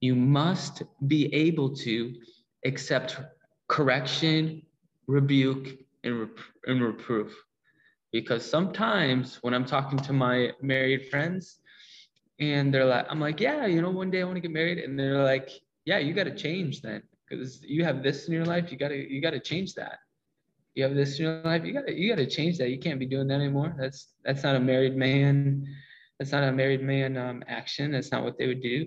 You 0.00 0.14
must 0.14 0.84
be 1.08 1.26
able 1.34 1.74
to 1.76 2.14
accept 2.64 3.18
correction, 3.66 4.62
rebuke, 5.08 5.76
and, 6.04 6.20
rep- 6.20 6.38
and 6.66 6.80
reproof. 6.80 7.34
Because 8.12 8.48
sometimes 8.48 9.36
when 9.42 9.54
I'm 9.54 9.64
talking 9.64 9.98
to 10.00 10.12
my 10.12 10.52
married 10.60 11.08
friends, 11.08 11.58
and 12.38 12.72
they're 12.72 12.84
like, 12.84 13.06
I'm 13.08 13.20
like, 13.20 13.40
yeah, 13.40 13.66
you 13.66 13.80
know, 13.80 13.90
one 13.90 14.10
day 14.10 14.20
I 14.20 14.24
want 14.24 14.36
to 14.36 14.40
get 14.40 14.50
married, 14.50 14.78
and 14.78 14.98
they're 14.98 15.22
like, 15.22 15.50
yeah, 15.84 15.98
you 15.98 16.12
got 16.12 16.24
to 16.24 16.34
change 16.34 16.82
then 16.82 17.02
because 17.28 17.62
you 17.62 17.84
have 17.84 18.02
this 18.02 18.26
in 18.26 18.34
your 18.34 18.44
life. 18.44 18.70
You 18.70 18.78
got 18.78 18.88
to 18.88 19.12
you 19.12 19.20
got 19.20 19.30
to 19.30 19.40
change 19.40 19.74
that. 19.74 19.98
You 20.74 20.84
have 20.84 20.94
this 20.94 21.18
in 21.18 21.24
your 21.24 21.42
life. 21.42 21.64
You 21.64 21.72
got 21.72 21.86
to 21.86 21.94
you 21.94 22.08
got 22.08 22.18
to 22.18 22.26
change 22.26 22.58
that. 22.58 22.70
You 22.70 22.78
can't 22.78 22.98
be 22.98 23.06
doing 23.06 23.28
that 23.28 23.34
anymore. 23.34 23.74
That's 23.78 24.08
that's 24.24 24.42
not 24.42 24.56
a 24.56 24.60
married 24.60 24.96
man. 24.96 25.66
That's 26.18 26.32
not 26.32 26.44
a 26.44 26.52
married 26.52 26.82
man 26.82 27.16
um, 27.16 27.42
action. 27.48 27.92
That's 27.92 28.12
not 28.12 28.22
what 28.22 28.38
they 28.38 28.46
would 28.46 28.62
do. 28.62 28.86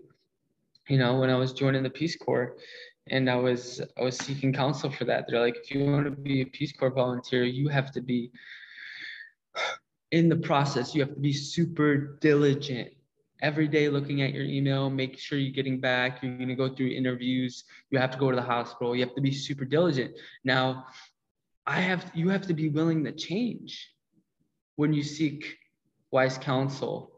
You 0.87 0.97
know, 0.99 1.19
when 1.19 1.29
I 1.29 1.35
was 1.35 1.51
joining 1.51 1.83
the 1.83 1.89
Peace 1.89 2.15
Corps, 2.15 2.55
and 3.09 3.29
I 3.29 3.35
was 3.35 3.81
I 3.97 4.03
was 4.03 4.17
seeking 4.17 4.53
counsel 4.53 4.89
for 4.89 5.05
that. 5.05 5.25
They're 5.27 5.41
like, 5.41 5.57
if 5.57 5.71
you 5.71 5.85
want 5.85 6.05
to 6.05 6.11
be 6.11 6.41
a 6.41 6.45
Peace 6.45 6.71
Corps 6.71 6.91
volunteer, 6.91 7.43
you 7.43 7.67
have 7.69 7.91
to 7.93 8.01
be 8.01 8.31
in 10.11 10.29
the 10.29 10.35
process. 10.35 10.93
You 10.95 11.01
have 11.01 11.13
to 11.13 11.19
be 11.19 11.33
super 11.33 12.17
diligent 12.21 12.91
every 13.41 13.67
day 13.67 13.89
looking 13.89 14.21
at 14.21 14.33
your 14.33 14.43
email, 14.43 14.89
make 14.89 15.19
sure 15.19 15.37
you're 15.37 15.53
getting 15.53 15.79
back. 15.79 16.23
You're 16.23 16.37
going 16.37 16.49
to 16.49 16.55
go 16.55 16.73
through 16.73 16.89
interviews. 16.89 17.65
You 17.91 17.99
have 17.99 18.11
to 18.11 18.17
go 18.17 18.29
to 18.29 18.35
the 18.35 18.41
hospital. 18.41 18.95
You 18.95 19.05
have 19.05 19.15
to 19.15 19.21
be 19.21 19.31
super 19.31 19.65
diligent. 19.65 20.15
Now, 20.43 20.85
I 21.65 21.81
have 21.81 22.11
you 22.13 22.29
have 22.29 22.47
to 22.47 22.53
be 22.53 22.69
willing 22.69 23.03
to 23.05 23.11
change 23.11 23.91
when 24.75 24.93
you 24.93 25.03
seek 25.03 25.57
wise 26.11 26.37
counsel. 26.37 27.11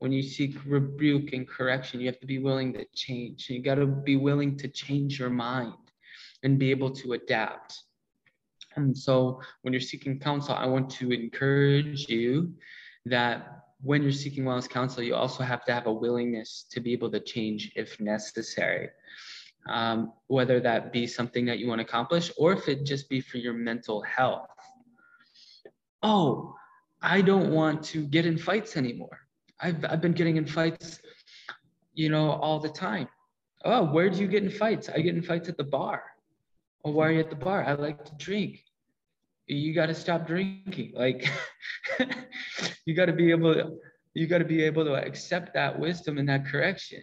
When 0.00 0.12
you 0.12 0.22
seek 0.22 0.56
rebuke 0.66 1.32
and 1.32 1.48
correction, 1.48 2.00
you 2.00 2.06
have 2.06 2.20
to 2.20 2.26
be 2.26 2.38
willing 2.38 2.74
to 2.74 2.84
change. 2.94 3.48
You 3.48 3.62
got 3.62 3.76
to 3.76 3.86
be 3.86 4.16
willing 4.16 4.56
to 4.58 4.68
change 4.68 5.18
your 5.18 5.30
mind 5.30 5.72
and 6.42 6.58
be 6.58 6.70
able 6.70 6.90
to 6.90 7.14
adapt. 7.14 7.80
And 8.76 8.96
so, 8.96 9.40
when 9.62 9.72
you're 9.72 9.80
seeking 9.80 10.18
counsel, 10.18 10.54
I 10.54 10.66
want 10.66 10.90
to 10.90 11.12
encourage 11.12 12.08
you 12.08 12.54
that 13.06 13.64
when 13.82 14.02
you're 14.02 14.12
seeking 14.12 14.44
wellness 14.44 14.68
counsel, 14.68 15.02
you 15.02 15.14
also 15.14 15.42
have 15.42 15.64
to 15.66 15.74
have 15.74 15.86
a 15.86 15.92
willingness 15.92 16.66
to 16.70 16.80
be 16.80 16.92
able 16.92 17.10
to 17.10 17.20
change 17.20 17.72
if 17.76 18.00
necessary. 18.00 18.88
Um, 19.68 20.12
whether 20.26 20.60
that 20.60 20.92
be 20.92 21.06
something 21.06 21.46
that 21.46 21.58
you 21.58 21.68
want 21.68 21.78
to 21.78 21.86
accomplish 21.86 22.30
or 22.36 22.52
if 22.52 22.68
it 22.68 22.84
just 22.84 23.08
be 23.08 23.20
for 23.20 23.38
your 23.38 23.54
mental 23.54 24.02
health. 24.02 24.46
Oh, 26.02 26.54
I 27.00 27.22
don't 27.22 27.50
want 27.50 27.82
to 27.84 28.06
get 28.06 28.26
in 28.26 28.36
fights 28.36 28.76
anymore. 28.76 29.20
I've, 29.60 29.82
I've 29.84 30.00
been 30.02 30.12
getting 30.12 30.36
in 30.36 30.46
fights, 30.46 31.00
you 31.94 32.10
know, 32.10 32.32
all 32.32 32.60
the 32.60 32.68
time. 32.68 33.08
Oh, 33.64 33.84
where 33.84 34.10
do 34.10 34.18
you 34.20 34.26
get 34.26 34.42
in 34.42 34.50
fights? 34.50 34.90
I 34.90 35.00
get 35.00 35.14
in 35.14 35.22
fights 35.22 35.48
at 35.48 35.56
the 35.56 35.64
bar. 35.64 36.02
Well, 36.84 36.92
why 36.92 37.08
are 37.08 37.12
you 37.12 37.20
at 37.20 37.30
the 37.30 37.36
bar? 37.36 37.64
I 37.64 37.72
like 37.72 38.04
to 38.04 38.14
drink. 38.16 38.62
You 39.46 39.74
got 39.74 39.86
to 39.86 39.94
stop 39.94 40.26
drinking. 40.26 40.92
Like 40.94 41.26
you 42.86 42.94
got 42.94 43.06
to 43.06 43.12
be 43.12 43.30
able 43.30 43.54
to 43.54 43.76
you 44.12 44.26
got 44.26 44.38
to 44.38 44.44
be 44.44 44.62
able 44.62 44.84
to 44.84 44.94
accept 44.94 45.54
that 45.54 45.78
wisdom 45.78 46.18
and 46.18 46.28
that 46.28 46.46
correction. 46.46 47.02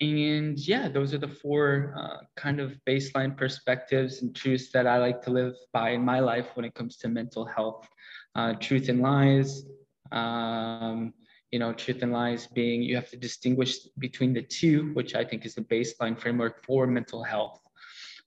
And 0.00 0.58
yeah 0.58 0.88
those 0.88 1.12
are 1.12 1.18
the 1.18 1.28
four 1.28 1.94
uh, 1.96 2.24
kind 2.36 2.58
of 2.58 2.74
baseline 2.88 3.36
perspectives 3.36 4.22
and 4.22 4.34
truths 4.34 4.72
that 4.72 4.86
i 4.86 4.96
like 4.96 5.20
to 5.22 5.30
live 5.30 5.54
by 5.74 5.90
in 5.90 6.02
my 6.02 6.20
life 6.20 6.48
when 6.54 6.64
it 6.64 6.74
comes 6.74 6.96
to 6.98 7.08
mental 7.08 7.44
health 7.44 7.86
uh, 8.34 8.54
truth 8.54 8.88
and 8.88 9.02
lies 9.02 9.64
um, 10.10 11.12
you 11.50 11.58
know 11.58 11.72
truth 11.72 12.02
and 12.02 12.12
lies 12.12 12.46
being 12.46 12.82
you 12.82 12.94
have 12.94 13.10
to 13.10 13.16
distinguish 13.16 13.78
between 13.98 14.32
the 14.32 14.42
two 14.42 14.92
which 14.92 15.14
i 15.14 15.24
think 15.24 15.44
is 15.44 15.54
the 15.54 15.62
baseline 15.62 16.18
framework 16.18 16.64
for 16.64 16.86
mental 16.86 17.22
health. 17.22 17.60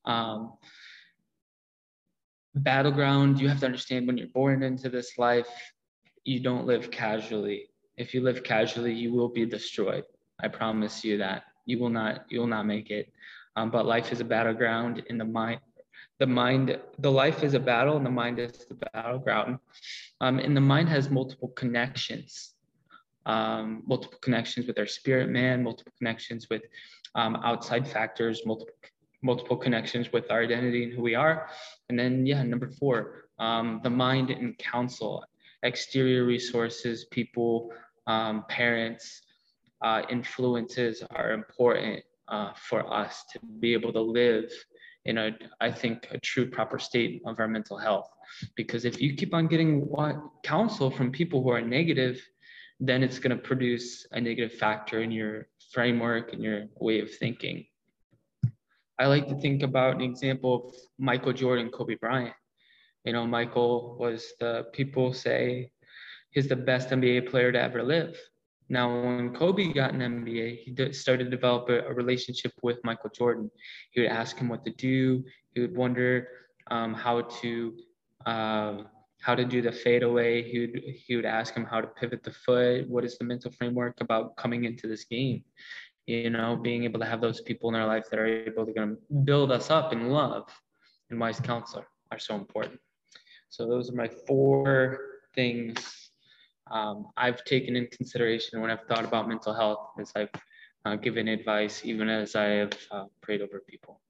Um, 0.06 0.54
battleground 2.56 3.40
you 3.40 3.48
have 3.48 3.60
to 3.62 3.66
understand 3.66 4.06
when 4.06 4.18
you're 4.18 4.28
born 4.28 4.62
into 4.62 4.90
this 4.90 5.18
life 5.18 5.48
you 6.26 6.40
don't 6.40 6.66
live 6.66 6.90
casually. 6.90 7.70
If 7.98 8.14
you 8.14 8.22
live 8.22 8.44
casually 8.44 8.94
you 8.94 9.14
will 9.14 9.30
be 9.30 9.46
destroyed. 9.46 10.06
I 10.42 10.48
promise 10.48 11.04
you 11.04 11.18
that. 11.18 11.44
You 11.66 11.80
will 11.80 11.90
not 11.90 12.26
you 12.30 12.42
will 12.42 12.48
not 12.48 12.66
make 12.66 12.90
it. 12.90 13.12
Um, 13.56 13.72
but 13.72 13.86
life 13.86 14.12
is 14.12 14.20
a 14.20 14.26
battleground 14.26 15.04
in 15.08 15.18
the 15.18 15.26
mind 15.26 15.62
the 16.20 16.28
mind 16.28 16.80
the 17.00 17.12
life 17.12 17.44
is 17.44 17.54
a 17.54 17.60
battle 17.60 17.98
and 17.98 18.06
the 18.06 18.12
mind 18.12 18.40
is 18.40 18.66
the 18.66 18.76
battleground. 18.94 19.60
Um, 20.22 20.40
and 20.40 20.56
the 20.56 20.62
mind 20.62 20.90
has 20.90 21.10
multiple 21.10 21.50
connections 21.50 22.54
um, 23.26 23.84
multiple 23.86 24.20
connections 24.22 24.68
with 24.68 24.78
our 24.80 24.88
spirit 24.88 25.30
man, 25.30 25.64
multiple 25.64 25.94
connections 25.98 26.48
with 26.50 26.64
um, 27.16 27.36
outside 27.38 27.88
factors, 27.88 28.42
multiple 28.46 28.74
multiple 29.24 29.56
connections 29.56 30.12
with 30.12 30.30
our 30.30 30.44
identity 30.44 30.84
and 30.84 30.94
who 30.94 31.02
we 31.02 31.16
are. 31.16 31.48
And 31.90 31.98
then, 31.98 32.26
yeah, 32.26 32.44
number 32.44 32.70
four, 32.70 33.30
um, 33.40 33.80
the 33.82 33.90
mind 33.90 34.30
and 34.30 34.58
counsel, 34.58 35.24
exterior 35.64 36.26
resources, 36.26 37.06
people, 37.06 37.72
um, 38.06 38.44
parents, 38.50 39.22
uh, 39.82 40.02
influences 40.10 41.04
are 41.12 41.32
important 41.32 42.04
uh, 42.28 42.52
for 42.56 42.94
us 42.94 43.24
to 43.32 43.40
be 43.60 43.74
able 43.74 43.94
to 43.94 44.02
live 44.02 44.52
in 45.06 45.18
a, 45.18 45.32
I 45.60 45.72
think, 45.72 46.08
a 46.12 46.18
true 46.18 46.50
proper 46.50 46.80
state 46.80 47.22
of 47.26 47.40
our 47.40 47.48
mental 47.48 47.78
health. 47.78 48.10
Because 48.56 48.86
if 48.86 49.02
you 49.02 49.16
keep 49.16 49.34
on 49.34 49.48
getting 49.48 49.82
what 49.82 50.16
counsel 50.44 50.90
from 50.90 51.12
people 51.12 51.44
who 51.44 51.50
are 51.50 51.62
negative, 51.62 52.22
then 52.86 53.02
it's 53.02 53.18
going 53.18 53.36
to 53.36 53.42
produce 53.42 54.06
a 54.12 54.20
negative 54.20 54.58
factor 54.58 55.02
in 55.02 55.10
your 55.10 55.48
framework 55.72 56.34
and 56.34 56.44
your 56.44 56.66
way 56.82 57.00
of 57.00 57.10
thinking. 57.16 57.66
I 59.00 59.08
like 59.08 59.28
to 59.30 59.36
think 59.36 59.64
about 59.64 59.96
an 59.96 60.02
example 60.02 60.68
of 60.68 60.76
Michael 61.00 61.32
Jordan, 61.32 61.70
Kobe 61.70 61.96
Bryant. 61.96 62.36
You 63.06 63.14
know, 63.14 63.26
Michael 63.26 63.96
was 63.98 64.34
the 64.40 64.66
people 64.74 65.14
say 65.14 65.72
he's 66.32 66.50
the 66.50 66.58
best 66.58 66.90
NBA 66.90 67.30
player 67.30 67.54
to 67.54 67.62
ever 67.62 67.84
live. 67.84 68.18
Now, 68.68 68.88
when 69.02 69.34
Kobe 69.34 69.72
got 69.72 69.94
an 69.94 70.02
NBA, 70.02 70.60
he 70.64 70.94
started 70.94 71.26
to 71.26 71.30
develop 71.30 71.70
a, 71.70 71.86
a, 71.88 71.94
relationship 71.94 72.54
with 72.64 72.80
Michael 72.84 73.12
Jordan. 73.16 73.50
He 73.92 74.02
would 74.02 74.10
ask 74.10 74.38
him 74.38 74.50
what 74.50 74.66
to 74.66 74.72
do. 74.72 75.24
He 75.54 75.62
would 75.62 75.76
wonder 75.76 76.28
um, 76.72 76.94
how 76.94 77.22
to 77.42 77.74
um, 78.26 78.88
how 79.24 79.36
to 79.36 79.46
do 79.46 79.62
the 79.62 79.72
fadeaway. 79.72 80.44
He 80.44 80.60
would 80.60 80.84
he 81.06 81.16
would 81.16 81.26
ask 81.26 81.54
him 81.54 81.66
how 81.66 81.80
to 81.82 81.88
pivot 81.88 82.24
the 82.24 82.32
foot. 82.32 82.90
What 82.90 83.06
is 83.06 83.18
the 83.18 83.24
mental 83.24 83.52
framework 83.52 84.02
about 84.02 84.36
coming 84.36 84.66
into 84.66 84.88
this 84.88 85.06
game? 85.06 85.44
You 86.06 86.30
know, 86.30 86.58
being 86.58 86.84
able 86.84 87.00
to 87.00 87.06
have 87.06 87.22
those 87.22 87.40
people 87.42 87.70
in 87.70 87.76
our 87.76 87.88
life 87.88 88.06
that 88.10 88.20
are 88.20 88.26
able 88.26 88.66
to 88.66 88.98
build 89.24 89.52
us 89.52 89.70
up 89.70 89.94
in 89.94 90.10
love 90.10 90.50
and 91.10 91.20
wise 91.20 91.40
counsel 91.40 91.86
are 92.12 92.20
so 92.20 92.36
important. 92.36 92.80
So 93.50 93.68
those 93.68 93.90
are 93.90 93.96
my 93.96 94.10
four 94.28 95.00
things 95.34 96.12
um, 96.70 97.08
I've 97.16 97.44
taken 97.46 97.76
in 97.76 97.88
consideration 97.88 98.62
when 98.62 98.72
I've 98.72 98.86
thought 98.88 99.06
about 99.06 99.30
mental 99.30 99.54
health 99.54 99.92
as 100.00 100.12
I've 100.16 100.30
uh, 100.86 100.96
given 100.96 101.28
advice, 101.28 101.86
even 101.86 102.10
as 102.10 102.36
I 102.36 102.46
have 102.46 102.74
uh, 102.92 103.06
prayed 103.22 103.42
over 103.42 103.62
people. 103.68 104.02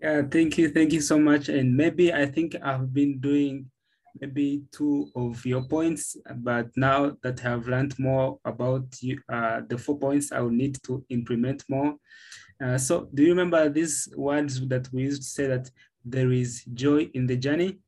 Yeah, 0.00 0.22
thank 0.30 0.58
you. 0.58 0.68
Thank 0.70 0.92
you 0.92 1.00
so 1.00 1.18
much. 1.18 1.48
And 1.48 1.76
maybe 1.76 2.12
I 2.12 2.26
think 2.26 2.56
I've 2.62 2.92
been 2.92 3.20
doing 3.20 3.70
maybe 4.20 4.62
two 4.70 5.10
of 5.16 5.44
your 5.44 5.62
points, 5.62 6.16
but 6.36 6.68
now 6.76 7.16
that 7.22 7.44
I've 7.44 7.66
learned 7.66 7.98
more 7.98 8.38
about 8.44 8.84
you, 9.00 9.20
uh, 9.32 9.62
the 9.68 9.78
four 9.78 9.98
points, 9.98 10.30
I 10.30 10.40
will 10.40 10.50
need 10.50 10.78
to 10.84 11.04
implement 11.08 11.64
more. 11.68 11.94
Uh, 12.62 12.78
so 12.78 13.08
do 13.14 13.22
you 13.22 13.30
remember 13.30 13.68
these 13.68 14.08
words 14.16 14.66
that 14.68 14.88
we 14.92 15.02
used 15.02 15.22
to 15.22 15.28
say 15.28 15.46
that 15.46 15.70
there 16.04 16.30
is 16.32 16.64
joy 16.74 17.10
in 17.14 17.26
the 17.26 17.36
journey? 17.36 17.78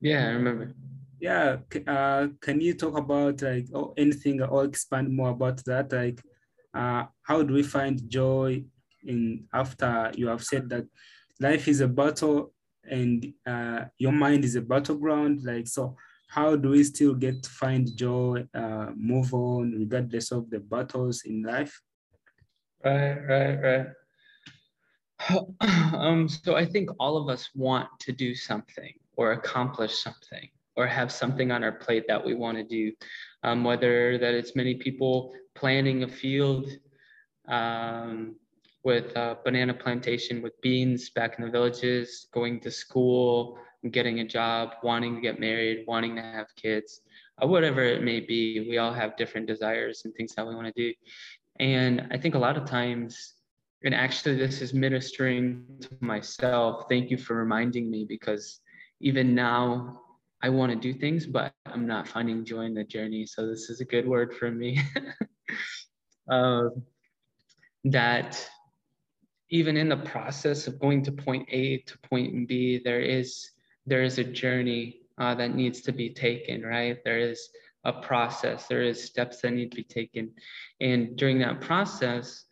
Yeah, 0.00 0.26
I 0.26 0.30
remember 0.30 0.74
yeah 1.20 1.58
uh, 1.86 2.26
can 2.40 2.60
you 2.60 2.74
talk 2.74 2.96
about 2.96 3.42
like 3.42 3.66
oh, 3.74 3.92
anything 3.96 4.42
or 4.42 4.64
expand 4.64 5.14
more 5.14 5.30
about 5.30 5.62
that 5.64 5.92
like 5.92 6.20
uh, 6.74 7.04
how 7.22 7.42
do 7.42 7.52
we 7.54 7.62
find 7.62 8.08
joy 8.08 8.62
in 9.04 9.44
after 9.52 10.10
you 10.14 10.26
have 10.26 10.42
said 10.42 10.68
that 10.68 10.84
life 11.40 11.68
is 11.68 11.80
a 11.80 11.88
battle 11.88 12.52
and 12.84 13.32
uh, 13.46 13.84
your 13.98 14.12
mind 14.12 14.44
is 14.44 14.56
a 14.56 14.60
battleground. 14.60 15.42
Like 15.44 15.66
so 15.66 15.96
how 16.28 16.54
do 16.54 16.70
we 16.70 16.84
still 16.84 17.14
get 17.14 17.42
to 17.42 17.50
find 17.50 17.96
joy 17.96 18.46
uh, 18.54 18.90
move 18.94 19.34
on 19.34 19.72
regardless 19.72 20.30
of 20.30 20.48
the 20.50 20.60
battles 20.60 21.22
in 21.24 21.42
life? 21.42 21.80
Right 22.84 23.18
right 23.28 23.56
right. 23.56 23.86
Um, 25.92 26.28
so 26.30 26.54
i 26.54 26.64
think 26.64 26.88
all 26.98 27.18
of 27.18 27.28
us 27.28 27.50
want 27.54 27.88
to 27.98 28.12
do 28.12 28.34
something 28.34 28.94
or 29.16 29.32
accomplish 29.32 30.02
something 30.02 30.48
or 30.76 30.86
have 30.86 31.12
something 31.12 31.52
on 31.52 31.62
our 31.62 31.72
plate 31.72 32.04
that 32.08 32.24
we 32.24 32.34
want 32.34 32.56
to 32.56 32.64
do. 32.64 32.92
Um, 33.42 33.64
whether 33.64 34.18
that 34.18 34.34
it's 34.34 34.56
many 34.56 34.74
people 34.74 35.32
planting 35.54 36.02
a 36.02 36.08
field 36.08 36.70
um, 37.48 38.36
with 38.82 39.14
a 39.16 39.38
banana 39.44 39.74
plantation 39.74 40.40
with 40.40 40.60
beans 40.62 41.10
back 41.10 41.38
in 41.38 41.44
the 41.44 41.50
villages, 41.50 42.28
going 42.32 42.60
to 42.60 42.70
school, 42.70 43.58
getting 43.90 44.20
a 44.20 44.24
job, 44.24 44.74
wanting 44.82 45.14
to 45.14 45.20
get 45.20 45.40
married, 45.40 45.84
wanting 45.86 46.16
to 46.16 46.22
have 46.22 46.46
kids, 46.56 47.00
uh, 47.42 47.46
whatever 47.46 47.82
it 47.82 48.02
may 48.02 48.20
be. 48.20 48.66
We 48.68 48.78
all 48.78 48.92
have 48.92 49.16
different 49.16 49.46
desires 49.46 50.02
and 50.04 50.14
things 50.14 50.34
that 50.34 50.46
we 50.46 50.54
want 50.54 50.66
to 50.66 50.72
do. 50.72 50.94
And 51.58 52.08
I 52.10 52.18
think 52.18 52.34
a 52.34 52.38
lot 52.38 52.56
of 52.56 52.64
times, 52.64 53.34
and 53.84 53.94
actually, 53.94 54.36
this 54.36 54.60
is 54.60 54.74
ministering 54.74 55.64
to 55.80 55.88
myself. 56.00 56.84
Thank 56.88 57.10
you 57.10 57.16
for 57.16 57.34
reminding 57.36 57.90
me 57.90 58.04
because 58.06 58.60
even 59.00 59.34
now, 59.34 60.00
I 60.42 60.48
want 60.48 60.72
to 60.72 60.76
do 60.76 60.98
things, 60.98 61.26
but 61.26 61.52
I'm 61.66 61.86
not 61.86 62.08
finding 62.08 62.46
joy 62.46 62.62
in 62.62 62.74
the 62.74 62.84
journey. 62.84 63.26
So 63.26 63.46
this 63.46 63.68
is 63.68 63.80
a 63.80 63.84
good 63.84 64.08
word 64.08 64.34
for 64.34 64.50
me. 64.50 64.80
uh, 66.30 66.62
that 67.84 68.48
even 69.50 69.76
in 69.76 69.88
the 69.88 69.96
process 69.96 70.66
of 70.66 70.78
going 70.78 71.02
to 71.04 71.12
point 71.12 71.48
A 71.50 71.78
to 71.78 71.98
point 71.98 72.48
B, 72.48 72.80
there 72.82 73.00
is 73.00 73.50
there 73.86 74.02
is 74.02 74.18
a 74.18 74.24
journey 74.24 75.00
uh, 75.18 75.34
that 75.34 75.54
needs 75.54 75.80
to 75.82 75.92
be 75.92 76.10
taken, 76.10 76.62
right? 76.62 76.98
There 77.04 77.18
is 77.18 77.50
a 77.84 77.92
process, 77.92 78.66
there 78.66 78.82
is 78.82 79.02
steps 79.02 79.40
that 79.40 79.52
need 79.52 79.70
to 79.72 79.76
be 79.76 79.84
taken, 79.84 80.30
and 80.80 81.16
during 81.16 81.38
that 81.40 81.60
process, 81.60 82.44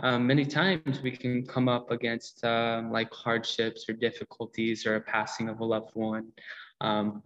um, 0.00 0.26
many 0.26 0.44
times 0.44 1.00
we 1.02 1.12
can 1.12 1.46
come 1.46 1.68
up 1.68 1.90
against 1.90 2.44
um, 2.44 2.90
like 2.90 3.12
hardships 3.12 3.88
or 3.88 3.92
difficulties 3.92 4.84
or 4.84 4.96
a 4.96 5.00
passing 5.00 5.48
of 5.48 5.60
a 5.60 5.64
loved 5.64 5.94
one. 5.94 6.32
Um, 6.80 7.22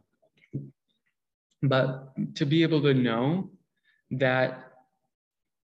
but 1.63 2.13
to 2.35 2.45
be 2.45 2.63
able 2.63 2.83
to 2.83 2.93
know 2.93 3.51
that 4.11 4.73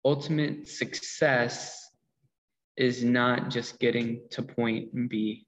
ultimate 0.06 0.68
success 0.68 1.81
is 2.82 3.04
not 3.04 3.52
just 3.52 3.78
getting 3.78 4.20
to 4.32 4.42
point 4.42 5.08
B. 5.08 5.46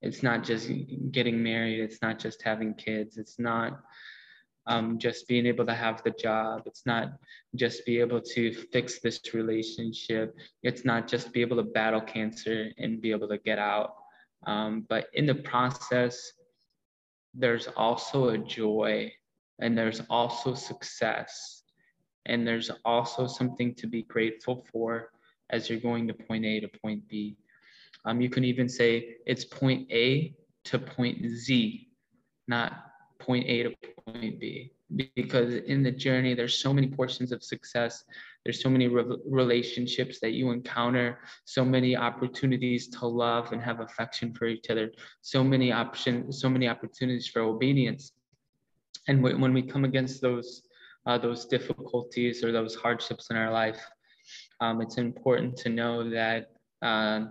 It's 0.00 0.24
not 0.24 0.42
just 0.42 0.68
getting 1.12 1.40
married. 1.40 1.78
It's 1.78 2.02
not 2.02 2.18
just 2.18 2.42
having 2.42 2.74
kids. 2.74 3.16
It's 3.16 3.38
not 3.38 3.80
um, 4.66 4.98
just 4.98 5.28
being 5.28 5.46
able 5.46 5.64
to 5.66 5.74
have 5.74 6.02
the 6.02 6.10
job. 6.10 6.62
It's 6.66 6.84
not 6.84 7.12
just 7.54 7.86
be 7.86 8.00
able 8.00 8.20
to 8.20 8.52
fix 8.72 8.98
this 8.98 9.20
relationship. 9.32 10.34
It's 10.64 10.84
not 10.84 11.06
just 11.06 11.32
be 11.32 11.42
able 11.42 11.58
to 11.58 11.62
battle 11.62 12.00
cancer 12.00 12.70
and 12.76 13.00
be 13.00 13.12
able 13.12 13.28
to 13.28 13.38
get 13.38 13.60
out. 13.60 13.94
Um, 14.44 14.84
but 14.88 15.06
in 15.14 15.26
the 15.26 15.36
process, 15.36 16.32
there's 17.34 17.68
also 17.76 18.30
a 18.30 18.38
joy 18.38 19.12
and 19.60 19.78
there's 19.78 20.02
also 20.10 20.54
success 20.54 21.62
and 22.26 22.44
there's 22.44 22.72
also 22.84 23.28
something 23.28 23.76
to 23.76 23.86
be 23.86 24.02
grateful 24.02 24.66
for 24.72 25.11
as 25.52 25.68
you're 25.68 25.80
going 25.80 26.08
to 26.08 26.14
point 26.14 26.44
A 26.44 26.60
to 26.60 26.68
point 26.68 27.06
B. 27.08 27.36
Um, 28.04 28.20
you 28.20 28.28
can 28.28 28.44
even 28.44 28.68
say 28.68 29.16
it's 29.26 29.44
point 29.44 29.90
A 29.90 30.34
to 30.64 30.78
point 30.78 31.24
Z, 31.28 31.88
not 32.48 32.72
point 33.18 33.46
A 33.46 33.62
to 33.64 33.74
point 34.06 34.40
B. 34.40 34.72
Because 35.16 35.54
in 35.54 35.82
the 35.82 35.90
journey, 35.90 36.34
there's 36.34 36.58
so 36.58 36.74
many 36.74 36.88
portions 36.88 37.32
of 37.32 37.42
success. 37.42 38.04
There's 38.44 38.62
so 38.62 38.68
many 38.68 38.88
re- 38.88 39.16
relationships 39.26 40.20
that 40.20 40.32
you 40.32 40.50
encounter, 40.50 41.20
so 41.46 41.64
many 41.64 41.96
opportunities 41.96 42.88
to 42.88 43.06
love 43.06 43.52
and 43.52 43.62
have 43.62 43.80
affection 43.80 44.34
for 44.34 44.46
each 44.46 44.68
other, 44.68 44.90
so 45.22 45.42
many 45.42 45.72
options, 45.72 46.42
so 46.42 46.50
many 46.50 46.68
opportunities 46.68 47.26
for 47.26 47.40
obedience 47.40 48.12
and 49.08 49.22
when 49.22 49.52
we 49.52 49.62
come 49.62 49.84
against 49.84 50.20
those 50.20 50.62
uh, 51.06 51.18
those 51.18 51.46
difficulties 51.46 52.44
or 52.44 52.52
those 52.52 52.76
hardships 52.76 53.30
in 53.30 53.36
our 53.36 53.50
life, 53.50 53.84
um, 54.62 54.80
it's 54.80 54.96
important 54.96 55.56
to 55.56 55.68
know 55.68 56.08
that 56.08 56.52
uh, 56.82 57.24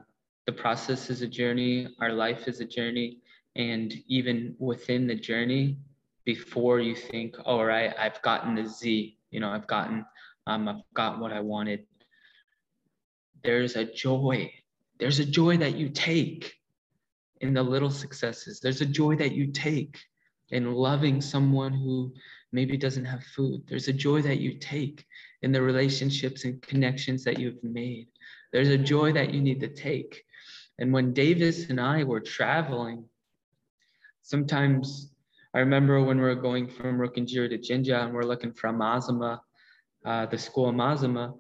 the 0.48 0.52
process 0.52 1.10
is 1.10 1.22
a 1.22 1.28
journey, 1.28 1.88
our 2.02 2.12
life 2.12 2.46
is 2.46 2.60
a 2.60 2.66
journey, 2.66 3.20
and 3.56 3.94
even 4.08 4.54
within 4.60 5.08
the 5.08 5.16
journey, 5.16 5.78
before 6.26 6.82
you 6.82 6.94
think, 6.94 7.38
oh, 7.46 7.60
all 7.60 7.66
right, 7.66 7.94
I've 7.98 8.22
gotten 8.22 8.54
the 8.56 8.68
Z, 8.68 9.18
you 9.32 9.40
know, 9.40 9.50
I've 9.50 9.66
gotten, 9.68 10.06
um, 10.46 10.68
I've 10.68 10.82
got 10.94 11.22
what 11.22 11.32
I 11.32 11.40
wanted. 11.40 11.86
There's 13.46 13.78
a 13.78 13.86
joy. 13.86 14.52
There's 15.00 15.20
a 15.20 15.26
joy 15.26 15.56
that 15.56 15.76
you 15.78 15.88
take 15.88 16.54
in 17.40 17.54
the 17.54 17.64
little 17.64 17.90
successes. 17.90 18.60
There's 18.60 18.82
a 18.82 18.86
joy 18.86 19.16
that 19.16 19.32
you 19.32 19.48
take 19.54 19.98
in 20.50 20.74
loving 20.74 21.22
someone 21.22 21.72
who 21.72 22.14
maybe 22.52 22.78
doesn't 22.78 23.06
have 23.06 23.24
food. 23.24 23.64
There's 23.68 23.88
a 23.88 23.94
joy 23.94 24.22
that 24.24 24.40
you 24.40 24.58
take 24.60 25.06
in 25.42 25.52
the 25.52 25.62
relationships 25.62 26.46
and 26.46 26.62
connections 26.62 27.24
that 27.24 27.40
you've 27.40 27.64
made. 27.64 28.08
There's 28.52 28.70
a 28.70 28.78
joy 28.78 29.14
that 29.14 29.34
you 29.34 29.42
need 29.42 29.60
to 29.62 29.68
take. 29.68 30.24
And 30.80 30.92
when 30.92 31.14
Davis 31.14 31.70
and 31.70 31.80
I 31.80 32.04
were 32.04 32.20
traveling, 32.20 33.06
sometimes 34.22 35.12
I 35.54 35.60
remember 35.60 36.02
when 36.04 36.18
we 36.18 36.24
were 36.24 36.36
going 36.36 36.68
from 36.68 36.98
Rukungiri 36.98 37.50
to 37.50 37.58
Jinja 37.58 38.02
and 38.02 38.14
we're 38.14 38.24
looking 38.24 38.54
for 38.54 38.70
Mazama, 38.70 39.40
uh, 40.06 40.26
the 40.26 40.38
school 40.38 40.70
of 40.70 40.76
Mazama, 40.76 41.34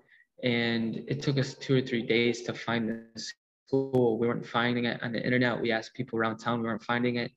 and 0.43 1.03
it 1.07 1.21
took 1.21 1.37
us 1.37 1.53
two 1.53 1.77
or 1.77 1.81
three 1.81 2.01
days 2.01 2.41
to 2.43 2.53
find 2.53 2.89
the 2.89 3.19
school. 3.19 4.17
We 4.19 4.27
weren't 4.27 4.45
finding 4.45 4.85
it 4.85 5.01
on 5.01 5.13
the 5.13 5.23
internet. 5.23 5.61
We 5.61 5.71
asked 5.71 5.93
people 5.93 6.19
around 6.19 6.37
town, 6.37 6.61
we 6.61 6.67
weren't 6.67 6.83
finding 6.83 7.17
it. 7.17 7.31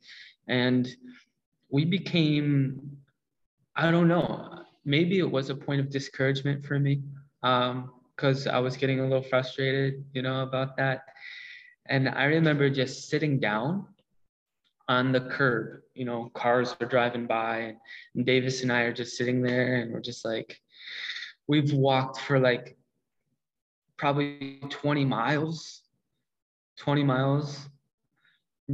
And 0.49 0.89
we 1.71 1.85
became, 1.85 2.99
I 3.77 3.91
don't 3.91 4.09
know, 4.09 4.65
maybe 4.85 5.19
it 5.19 5.31
was 5.31 5.51
a 5.51 5.55
point 5.55 5.81
of 5.81 5.91
discouragement 5.91 6.65
for 6.65 6.79
me 6.79 7.03
because 7.43 8.47
um, 8.47 8.55
I 8.55 8.59
was 8.59 8.77
getting 8.77 9.01
a 9.01 9.03
little 9.03 9.23
frustrated, 9.23 10.05
you 10.13 10.23
know, 10.23 10.43
about 10.43 10.77
that. 10.77 11.05
And 11.87 12.09
I 12.09 12.25
remember 12.25 12.71
just 12.71 13.09
sitting 13.09 13.39
down 13.41 13.87
on 14.89 15.13
the 15.13 15.21
curb, 15.21 15.81
you 15.95 16.05
know, 16.05 16.31
cars 16.35 16.77
are 16.81 16.87
driving 16.87 17.27
by, 17.27 17.75
and 18.15 18.25
Davis 18.25 18.63
and 18.63 18.73
I 18.73 18.83
are 18.83 18.93
just 18.93 19.17
sitting 19.17 19.43
there, 19.43 19.77
and 19.77 19.93
we're 19.93 20.01
just 20.01 20.25
like, 20.25 20.61
we've 21.47 21.73
walked 21.73 22.21
for 22.21 22.39
like 22.39 22.77
probably 23.97 24.61
20 24.71 25.05
miles 25.05 25.83
20 26.79 27.05
miles 27.05 27.69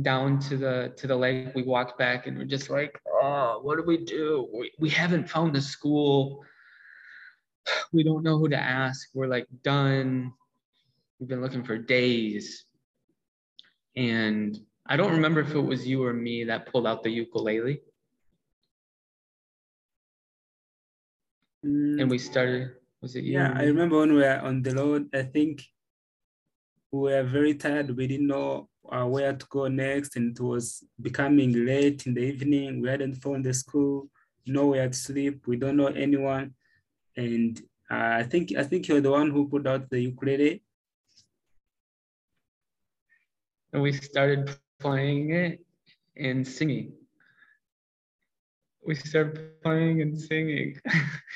down 0.03 0.39
to 0.39 0.57
the 0.57 0.93
to 0.97 1.07
the 1.07 1.17
lake 1.17 1.49
we 1.55 1.63
walked 1.63 1.99
back 1.99 2.27
and 2.27 2.39
we're 2.39 2.45
just 2.45 2.71
like 2.71 2.99
oh 3.21 3.61
what 3.63 3.77
do 3.77 3.85
we 3.85 3.99
do? 3.99 4.49
We, 4.53 4.73
we 4.79 4.91
haven't 4.91 5.29
found 5.29 5.55
the 5.55 5.61
school. 5.61 6.45
We 7.93 8.03
don't 8.03 8.23
know 8.23 8.39
who 8.39 8.49
to 8.49 8.59
ask. 8.59 9.09
We're 9.15 9.29
like 9.29 9.47
done. 9.63 10.33
We've 11.19 11.29
been 11.29 11.43
looking 11.43 11.63
for 11.63 11.79
days. 11.79 12.65
And 13.97 14.59
i 14.87 14.97
don't 14.97 15.13
remember 15.13 15.41
if 15.41 15.55
it 15.55 15.61
was 15.61 15.87
you 15.87 16.03
or 16.03 16.13
me 16.13 16.45
that 16.45 16.67
pulled 16.67 16.87
out 16.87 17.03
the 17.03 17.11
ukulele. 17.11 17.81
Mm. 21.65 22.01
and 22.01 22.11
we 22.11 22.17
started 22.17 22.71
was 23.03 23.15
it 23.15 23.23
you 23.23 23.35
yeah 23.35 23.53
i 23.55 23.65
remember 23.65 23.99
when 23.99 24.15
we 24.15 24.23
were 24.23 24.41
on 24.41 24.63
the 24.63 24.75
road 24.75 25.11
i 25.13 25.21
think 25.21 25.61
we 26.93 27.01
were 27.01 27.23
very 27.23 27.55
tired. 27.55 27.97
We 27.97 28.07
didn't 28.07 28.27
know 28.27 28.69
uh, 28.89 29.05
where 29.05 29.33
to 29.33 29.47
go 29.51 29.69
next 29.69 30.17
and 30.17 30.37
it 30.37 30.43
was 30.43 30.85
becoming 31.01 31.65
late 31.67 32.07
in 32.07 32.15
the 32.15 32.23
evening. 32.23 32.81
We 32.81 32.89
hadn't 32.89 33.17
found 33.17 33.45
the 33.45 33.55
school 33.55 34.09
nowhere 34.47 34.89
to 34.89 34.97
sleep. 34.97 35.47
We 35.47 35.57
don't 35.57 35.77
know 35.77 35.89
anyone. 35.89 36.55
And 37.17 37.61
uh, 37.91 38.15
i 38.21 38.23
think 38.23 38.57
i 38.57 38.63
think 38.63 38.87
you're 38.87 39.01
the 39.01 39.11
one 39.11 39.31
who 39.31 39.49
put 39.49 39.67
out 39.67 39.91
the 39.91 40.01
ukulele. 40.01 40.63
And 43.73 43.83
we 43.83 43.93
started 43.93 44.57
playing 44.79 45.31
it 45.31 45.65
and 46.17 46.47
singing. 46.47 46.93
We 48.87 48.95
started 48.95 49.63
playing 49.63 50.03
and 50.03 50.19
singing 50.19 50.81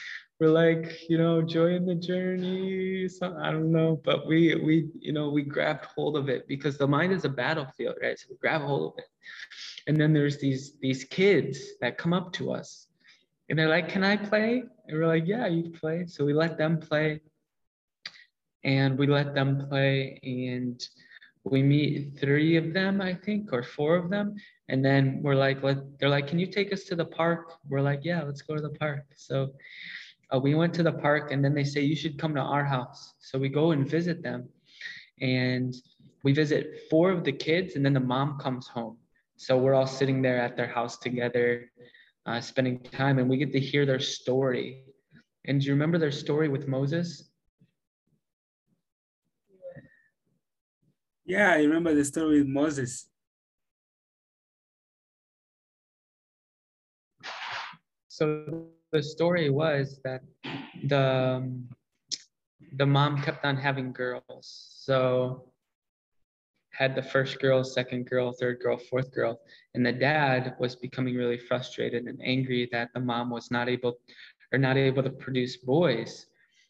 we're 0.45 0.51
like 0.51 1.09
you 1.09 1.17
know 1.17 1.41
joy 1.41 1.75
in 1.75 1.87
the 1.87 1.95
journey 1.95 3.09
so 3.09 3.35
i 3.41 3.51
don't 3.51 3.73
know 3.73 3.99
but 4.05 4.27
we 4.27 4.55
we 4.57 4.89
you 4.99 5.13
know 5.13 5.31
we 5.31 5.43
grabbed 5.43 5.87
hold 5.87 6.19
of 6.19 6.29
it 6.29 6.47
because 6.47 6.77
the 6.77 6.87
mind 6.87 7.13
is 7.13 7.25
a 7.25 7.29
battlefield 7.29 7.97
right? 8.03 8.19
So 8.19 8.27
we 8.31 8.37
grab 8.37 8.61
hold 8.61 8.93
of 8.93 8.99
it. 8.99 9.09
And 9.87 9.99
then 9.99 10.13
there's 10.13 10.39
these 10.39 10.77
these 10.81 11.05
kids 11.05 11.59
that 11.81 11.97
come 11.97 12.13
up 12.13 12.33
to 12.35 12.53
us 12.53 12.89
and 13.49 13.59
they're 13.59 13.69
like 13.69 13.89
can 13.89 14.05
i 14.05 14.17
play? 14.17 14.65
And 14.87 14.99
we're 14.99 15.07
like 15.07 15.27
yeah 15.27 15.47
you 15.47 15.71
play. 15.71 16.05
So 16.07 16.25
we 16.25 16.35
let 16.35 16.59
them 16.59 16.79
play. 16.79 17.21
And 18.65 18.99
we 18.99 19.07
let 19.07 19.35
them 19.35 19.67
play 19.69 20.21
and 20.23 20.87
we 21.45 21.63
meet 21.63 22.19
three 22.19 22.57
of 22.57 22.73
them 22.73 23.03
i 23.03 23.13
think 23.13 23.53
or 23.53 23.63
four 23.63 23.97
of 23.97 24.11
them. 24.11 24.37
And 24.71 24.83
then 24.83 25.21
we're 25.23 25.35
like 25.47 25.63
let, 25.63 25.99
they're 25.99 26.15
like 26.17 26.27
can 26.27 26.39
you 26.39 26.47
take 26.47 26.71
us 26.73 26.85
to 26.85 26.95
the 26.97 27.07
park? 27.07 27.53
We're 27.69 27.87
like 27.91 28.01
yeah 28.03 28.23
let's 28.23 28.43
go 28.43 28.55
to 28.57 28.63
the 28.63 28.77
park. 28.85 29.05
So 29.17 29.53
uh, 30.33 30.39
we 30.39 30.55
went 30.55 30.75
to 30.75 30.83
the 30.83 30.93
park 30.93 31.33
and 31.33 31.45
then 31.45 31.55
they 31.55 31.65
say 31.65 31.81
you 31.81 31.97
should 31.97 32.19
come 32.19 32.35
to 32.35 32.41
our 32.41 32.65
house. 32.65 33.15
So 33.19 33.39
we 33.39 33.49
go 33.49 33.73
and 33.73 33.89
visit 33.89 34.23
them 34.23 34.49
and 35.21 35.75
we 36.23 36.33
visit 36.33 36.81
four 36.91 37.11
of 37.11 37.25
the 37.25 37.33
kids 37.33 37.77
and 37.77 37.85
then 37.85 37.93
the 37.93 38.01
mom 38.01 38.39
comes 38.39 38.67
home. 38.67 38.99
So 39.37 39.59
we're 39.59 39.75
all 39.75 39.87
sitting 39.87 40.23
there 40.23 40.41
at 40.41 40.57
their 40.57 40.69
house 40.69 40.99
together 40.99 41.71
uh, 42.27 42.41
spending 42.41 42.81
time 42.81 43.19
and 43.19 43.29
we 43.29 43.37
get 43.37 43.53
to 43.53 43.61
hear 43.61 43.85
their 43.85 44.01
story. 44.01 44.85
And 45.47 45.61
do 45.61 45.67
you 45.67 45.73
remember 45.73 45.99
their 45.99 46.13
story 46.13 46.49
with 46.49 46.67
moses? 46.67 47.31
Yeah 51.27 51.53
i 51.53 51.59
remember 51.59 51.95
the 51.95 52.05
story 52.05 52.39
with 52.39 52.49
moses. 52.49 53.07
So 58.09 58.69
the 58.95 59.03
story 59.03 59.51
was 59.51 59.99
that 60.05 60.23
the 60.85 61.05
um, 61.43 61.69
the 62.77 62.87
mom 62.87 63.21
kept 63.21 63.45
on 63.45 63.57
having 63.57 63.93
girls. 63.93 64.47
So 64.87 65.51
had 66.71 66.95
the 66.95 67.03
first 67.03 67.41
girl, 67.41 67.65
second 67.65 68.09
girl, 68.09 68.33
third 68.33 68.61
girl, 68.61 68.77
fourth 68.77 69.11
girl, 69.13 69.41
and 69.75 69.85
the 69.85 69.93
dad 69.93 70.55
was 70.61 70.77
becoming 70.77 71.17
really 71.17 71.39
frustrated 71.39 72.05
and 72.07 72.21
angry 72.23 72.69
that 72.71 72.91
the 72.95 73.01
mom 73.01 73.31
was 73.31 73.51
not 73.51 73.69
able 73.69 73.95
or 74.53 74.59
not 74.59 74.77
able 74.77 75.03
to 75.03 75.11
produce 75.11 75.57
boys. 75.57 76.27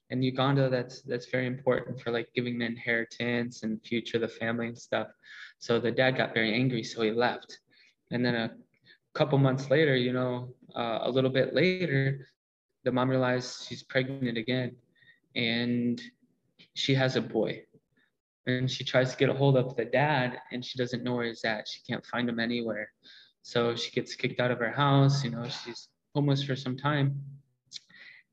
In 0.09 0.23
Uganda, 0.23 0.71
that's 0.71 1.03
that's 1.03 1.29
very 1.31 1.47
important 1.47 2.01
for 2.01 2.11
like 2.11 2.29
giving 2.35 2.59
the 2.59 2.65
inheritance 2.65 3.65
and 3.65 3.83
future 3.83 4.17
of 4.17 4.23
the 4.23 4.29
family 4.29 4.69
and 4.69 4.79
stuff. 4.79 5.09
So 5.59 5.79
the 5.79 5.91
dad 5.91 6.17
got 6.17 6.33
very 6.33 6.55
angry, 6.55 6.85
so 6.85 7.03
he 7.03 7.11
left. 7.11 7.59
And 8.11 8.25
then 8.25 8.35
a 8.35 8.51
couple 9.15 9.39
months 9.39 9.71
later, 9.71 9.97
you 9.97 10.13
know, 10.13 10.49
uh, 10.75 11.01
a 11.03 11.11
little 11.11 11.31
bit 11.31 11.55
later, 11.55 12.29
the 12.85 12.93
mom 12.93 13.09
realized 13.09 13.67
she's 13.67 13.83
pregnant 13.83 14.37
again 14.37 14.77
and 15.35 16.01
she 16.75 16.95
has 16.95 17.17
a 17.17 17.21
boy. 17.21 17.63
And 18.47 18.71
she 18.71 18.85
tries 18.85 19.11
to 19.11 19.17
get 19.17 19.31
a 19.31 19.35
hold 19.35 19.57
of 19.57 19.75
the 19.77 19.87
dad 19.87 20.39
and 20.53 20.63
she 20.63 20.77
doesn't 20.77 21.03
know 21.03 21.15
where 21.15 21.27
he's 21.27 21.45
at. 21.45 21.67
She 21.67 21.81
can't 21.89 22.05
find 22.05 22.29
him 22.29 22.39
anywhere. 22.39 22.91
So 23.43 23.75
she 23.75 23.91
gets 23.91 24.15
kicked 24.15 24.41
out 24.41 24.51
of 24.51 24.59
her 24.59 24.71
house. 24.71 25.25
You 25.25 25.31
know, 25.31 25.49
she's 25.49 25.89
homeless 26.15 26.43
for 26.43 26.55
some 26.55 26.77
time. 26.77 27.23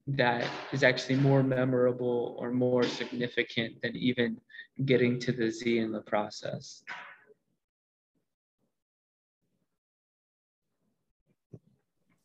that 0.08 0.46
is 0.74 0.84
actually 0.84 1.16
more 1.16 1.44
memorable 1.44 2.36
or 2.40 2.52
more 2.52 2.84
significant 2.84 3.82
than 3.82 3.96
even 3.96 4.40
getting 4.86 5.20
to 5.20 5.32
the 5.32 5.50
Z 5.52 5.78
in 5.78 5.92
the 5.92 6.02
process. 6.02 6.84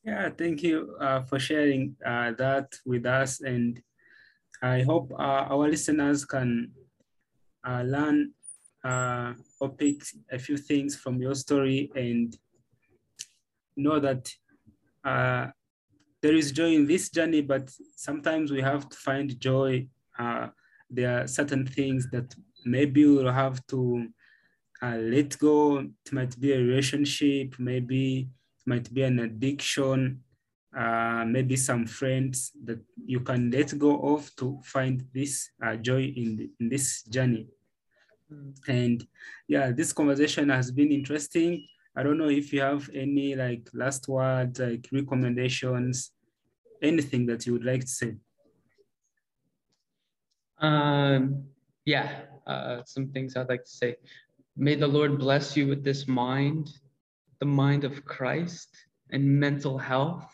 Yeah, 0.05 0.29
thank 0.37 0.63
you 0.63 0.97
uh, 1.01 1.23
for 1.23 1.39
sharing 1.39 1.97
uh, 2.05 2.33
that 2.37 2.75
with 2.85 3.07
us. 3.07 3.41
And 3.41 3.81
I 4.63 4.83
hope 4.83 5.11
uh, 5.13 5.49
our 5.49 5.67
listeners 5.69 6.27
can 6.27 6.73
uh, 7.67 7.83
learn 7.83 8.33
uh, 8.85 9.33
or 9.61 9.71
pick 9.71 10.03
a 10.31 10.39
few 10.39 10.59
things 10.59 10.95
from 10.95 11.23
your 11.23 11.35
story 11.35 11.91
and 11.97 12.37
know 13.79 13.99
that 13.99 14.31
uh, 15.05 15.47
there 16.21 16.35
is 16.35 16.53
joy 16.53 16.75
in 16.75 16.87
this 16.87 17.09
journey, 17.09 17.41
but 17.41 17.71
sometimes 17.97 18.53
we 18.53 18.61
have 18.61 18.89
to 18.91 18.97
find 18.97 19.41
joy. 19.41 19.87
there 20.91 21.23
are 21.23 21.27
certain 21.27 21.67
things 21.67 22.09
that 22.13 22.35
maybe 22.67 23.07
we'll 23.07 23.33
have 23.33 23.67
to 23.69 24.07
let 24.83 25.39
go. 25.39 25.79
It 25.79 26.13
might 26.13 26.39
be 26.39 26.53
a 26.53 26.59
relationship, 26.59 27.55
maybe 27.59 28.29
might 28.67 28.93
be 28.93 29.03
an 29.03 29.19
addiction, 29.21 30.23
uh, 30.77 31.25
maybe 31.27 31.57
some 31.57 31.87
friends 31.87 32.53
that 32.65 32.81
you 33.05 33.21
can 33.21 33.51
let 33.51 33.79
go 33.79 34.15
of 34.15 34.35
to 34.37 34.59
find 34.65 35.07
this 35.15 35.51
uh, 35.65 35.77
joy 35.77 36.03
in, 36.17 36.37
the, 36.37 36.51
in 36.61 36.69
this 36.69 37.03
journey. 37.05 37.47
Mm. 38.33 38.55
And 38.69 39.07
yeah, 39.47 39.71
this 39.71 39.93
conversation 39.93 40.49
has 40.49 40.71
been 40.71 40.91
interesting. 40.91 41.67
I 41.97 42.03
don't 42.03 42.19
know 42.19 42.29
if 42.29 42.53
you 42.53 42.61
have 42.61 42.91
any 42.93 43.37
like 43.37 43.69
last 43.73 44.09
words, 44.09 44.59
like 44.59 44.89
recommendations, 44.91 46.11
anything 46.83 47.27
that 47.27 47.47
you 47.47 47.53
would 47.53 47.65
like 47.65 47.83
to 47.83 47.87
say. 47.87 48.17
Um, 50.59 51.45
yeah, 51.85 52.23
uh, 52.47 52.81
some 52.85 53.09
things 53.09 53.37
I'd 53.37 53.49
like 53.49 53.65
to 53.65 53.71
say. 53.71 53.97
May 54.57 54.75
the 54.75 54.89
Lord 54.89 55.19
bless 55.19 55.57
you 55.57 55.67
with 55.67 55.85
this 55.85 56.09
mind, 56.09 56.71
the 57.39 57.47
mind 57.47 57.85
of 57.85 58.05
Christ 58.05 58.69
and 59.11 59.41
mental 59.41 59.79
health. 59.79 60.27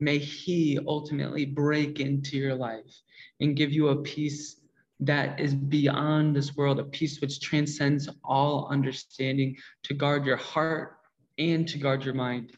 May 0.00 0.18
He 0.18 0.78
ultimately 0.86 1.44
break 1.46 2.00
into 2.00 2.36
your 2.36 2.54
life 2.54 2.94
and 3.40 3.56
give 3.56 3.72
you 3.72 3.88
a 3.88 4.02
peace 4.02 4.60
that 5.00 5.38
is 5.40 5.54
beyond 5.54 6.34
this 6.34 6.56
world, 6.56 6.78
a 6.78 6.84
peace 6.84 7.20
which 7.20 7.40
transcends 7.40 8.08
all 8.24 8.68
understanding 8.70 9.56
to 9.82 9.94
guard 9.94 10.24
your 10.24 10.36
heart 10.36 10.98
and 11.38 11.68
to 11.68 11.78
guard 11.78 12.04
your 12.04 12.14
mind 12.14 12.52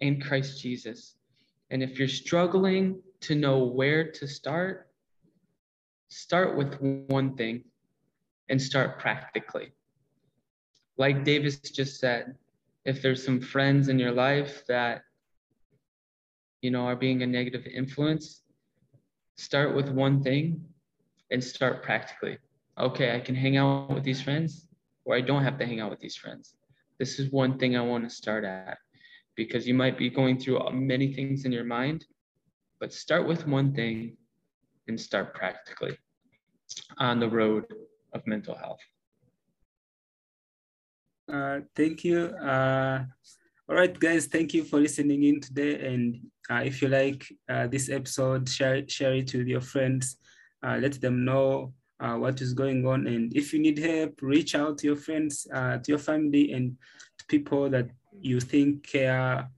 in 0.00 0.20
Christ 0.20 0.60
Jesus. 0.60 1.16
And 1.70 1.82
if 1.82 1.98
you're 1.98 2.08
struggling 2.08 3.00
to 3.20 3.34
know 3.34 3.64
where 3.64 4.10
to 4.10 4.26
start, 4.26 4.88
start 6.08 6.56
with 6.56 6.74
one 7.08 7.36
thing 7.36 7.64
and 8.48 8.60
start 8.60 8.98
practically. 8.98 9.72
Like 10.98 11.24
Davis 11.24 11.58
just 11.58 11.98
said, 12.00 12.36
if 12.84 13.00
there's 13.02 13.24
some 13.24 13.40
friends 13.40 13.88
in 13.88 13.98
your 13.98 14.12
life 14.12 14.62
that 14.68 15.02
you 16.60 16.70
know 16.70 16.86
are 16.86 16.96
being 16.96 17.22
a 17.22 17.26
negative 17.26 17.66
influence, 17.66 18.42
start 19.36 19.74
with 19.74 19.88
one 19.88 20.22
thing 20.22 20.64
and 21.30 21.42
start 21.42 21.82
practically. 21.82 22.38
Okay, 22.78 23.14
I 23.14 23.20
can 23.20 23.34
hang 23.34 23.56
out 23.56 23.90
with 23.90 24.04
these 24.04 24.22
friends 24.22 24.68
or 25.04 25.14
I 25.14 25.20
don't 25.20 25.42
have 25.42 25.58
to 25.58 25.66
hang 25.66 25.80
out 25.80 25.90
with 25.90 26.00
these 26.00 26.16
friends. 26.16 26.54
This 26.98 27.18
is 27.18 27.32
one 27.32 27.58
thing 27.58 27.76
I 27.76 27.80
want 27.80 28.08
to 28.08 28.14
start 28.14 28.44
at 28.44 28.78
because 29.36 29.66
you 29.66 29.74
might 29.74 29.98
be 29.98 30.10
going 30.10 30.38
through 30.38 30.60
many 30.72 31.12
things 31.12 31.44
in 31.44 31.52
your 31.52 31.64
mind, 31.64 32.04
but 32.80 32.92
start 32.92 33.26
with 33.26 33.46
one 33.46 33.74
thing 33.74 34.16
and 34.88 35.00
start 35.00 35.34
practically 35.34 35.96
on 36.98 37.18
the 37.18 37.28
road 37.28 37.64
of 38.12 38.26
mental 38.26 38.54
health. 38.54 38.80
Uh, 41.32 41.60
thank 41.74 42.04
you. 42.04 42.26
Uh, 42.26 43.04
all 43.68 43.76
right, 43.76 43.98
guys, 43.98 44.26
thank 44.26 44.52
you 44.52 44.64
for 44.64 44.78
listening 44.78 45.22
in 45.22 45.40
today. 45.40 45.80
And 45.86 46.20
uh, 46.50 46.62
if 46.62 46.82
you 46.82 46.88
like 46.88 47.24
uh, 47.48 47.68
this 47.68 47.88
episode, 47.88 48.46
share, 48.48 48.86
share 48.86 49.14
it 49.14 49.32
with 49.32 49.46
your 49.46 49.62
friends. 49.62 50.18
Uh, 50.62 50.76
let 50.80 51.00
them 51.00 51.24
know 51.24 51.72
what 51.98 52.40
is 52.40 52.52
going 52.52 52.84
on. 52.84 53.06
And 53.06 53.34
if 53.34 53.52
you 53.52 53.60
need 53.60 53.78
help, 53.78 54.20
reach 54.20 54.56
out 54.56 54.78
to 54.78 54.88
your 54.88 54.96
friends, 54.96 55.44
to 55.44 55.82
your 55.86 55.98
family, 55.98 56.52
and 56.52 56.76
to 57.18 57.24
people 57.26 57.70
that 57.70 57.90
you 58.20 58.40
think 58.40 58.84
care, 58.84 59.48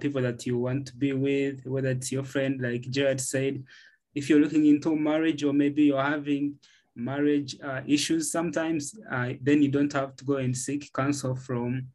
people 0.00 0.20
that 0.20 0.44
you 0.44 0.58
want 0.58 0.86
to 0.88 0.96
be 0.96 1.14
with, 1.14 1.64
whether 1.64 1.88
it's 1.88 2.12
your 2.12 2.22
friend, 2.22 2.60
like 2.60 2.82
Jared 2.90 3.22
said, 3.22 3.64
if 4.14 4.28
you're 4.28 4.38
looking 4.38 4.66
into 4.66 4.94
marriage 4.94 5.42
or 5.44 5.54
maybe 5.54 5.84
you're 5.84 6.02
having 6.02 6.56
marriage 6.96 7.56
uh, 7.62 7.80
issues 7.86 8.30
sometimes, 8.30 8.94
uh, 9.10 9.30
then 9.40 9.62
you 9.62 9.68
don't 9.68 9.92
have 9.92 10.16
to 10.16 10.24
go 10.24 10.36
and 10.36 10.56
seek 10.56 10.92
counsel 10.92 11.34
from 11.34 11.86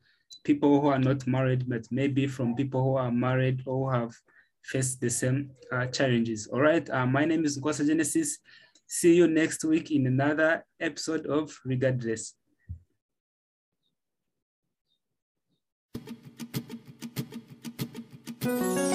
people 0.43 0.81
who 0.81 0.87
are 0.87 0.99
not 0.99 1.25
married, 1.27 1.67
but 1.67 1.85
maybe 1.91 2.27
from 2.27 2.55
people 2.55 2.83
who 2.83 2.95
are 2.95 3.11
married 3.11 3.61
or 3.65 3.93
have 3.93 4.13
faced 4.63 4.99
the 5.01 5.09
same 5.09 5.51
uh, 5.71 5.85
challenges. 5.87 6.47
All 6.47 6.61
right, 6.61 6.87
uh, 6.89 7.05
my 7.05 7.25
name 7.25 7.45
is 7.45 7.57
Nkwasa 7.57 7.85
Genesis. 7.87 8.39
See 8.87 9.15
you 9.15 9.27
next 9.27 9.63
week 9.63 9.91
in 9.91 10.07
another 10.07 10.65
episode 10.79 11.25
of 11.27 11.57
Regardless. 11.65 12.33
I 18.41 18.88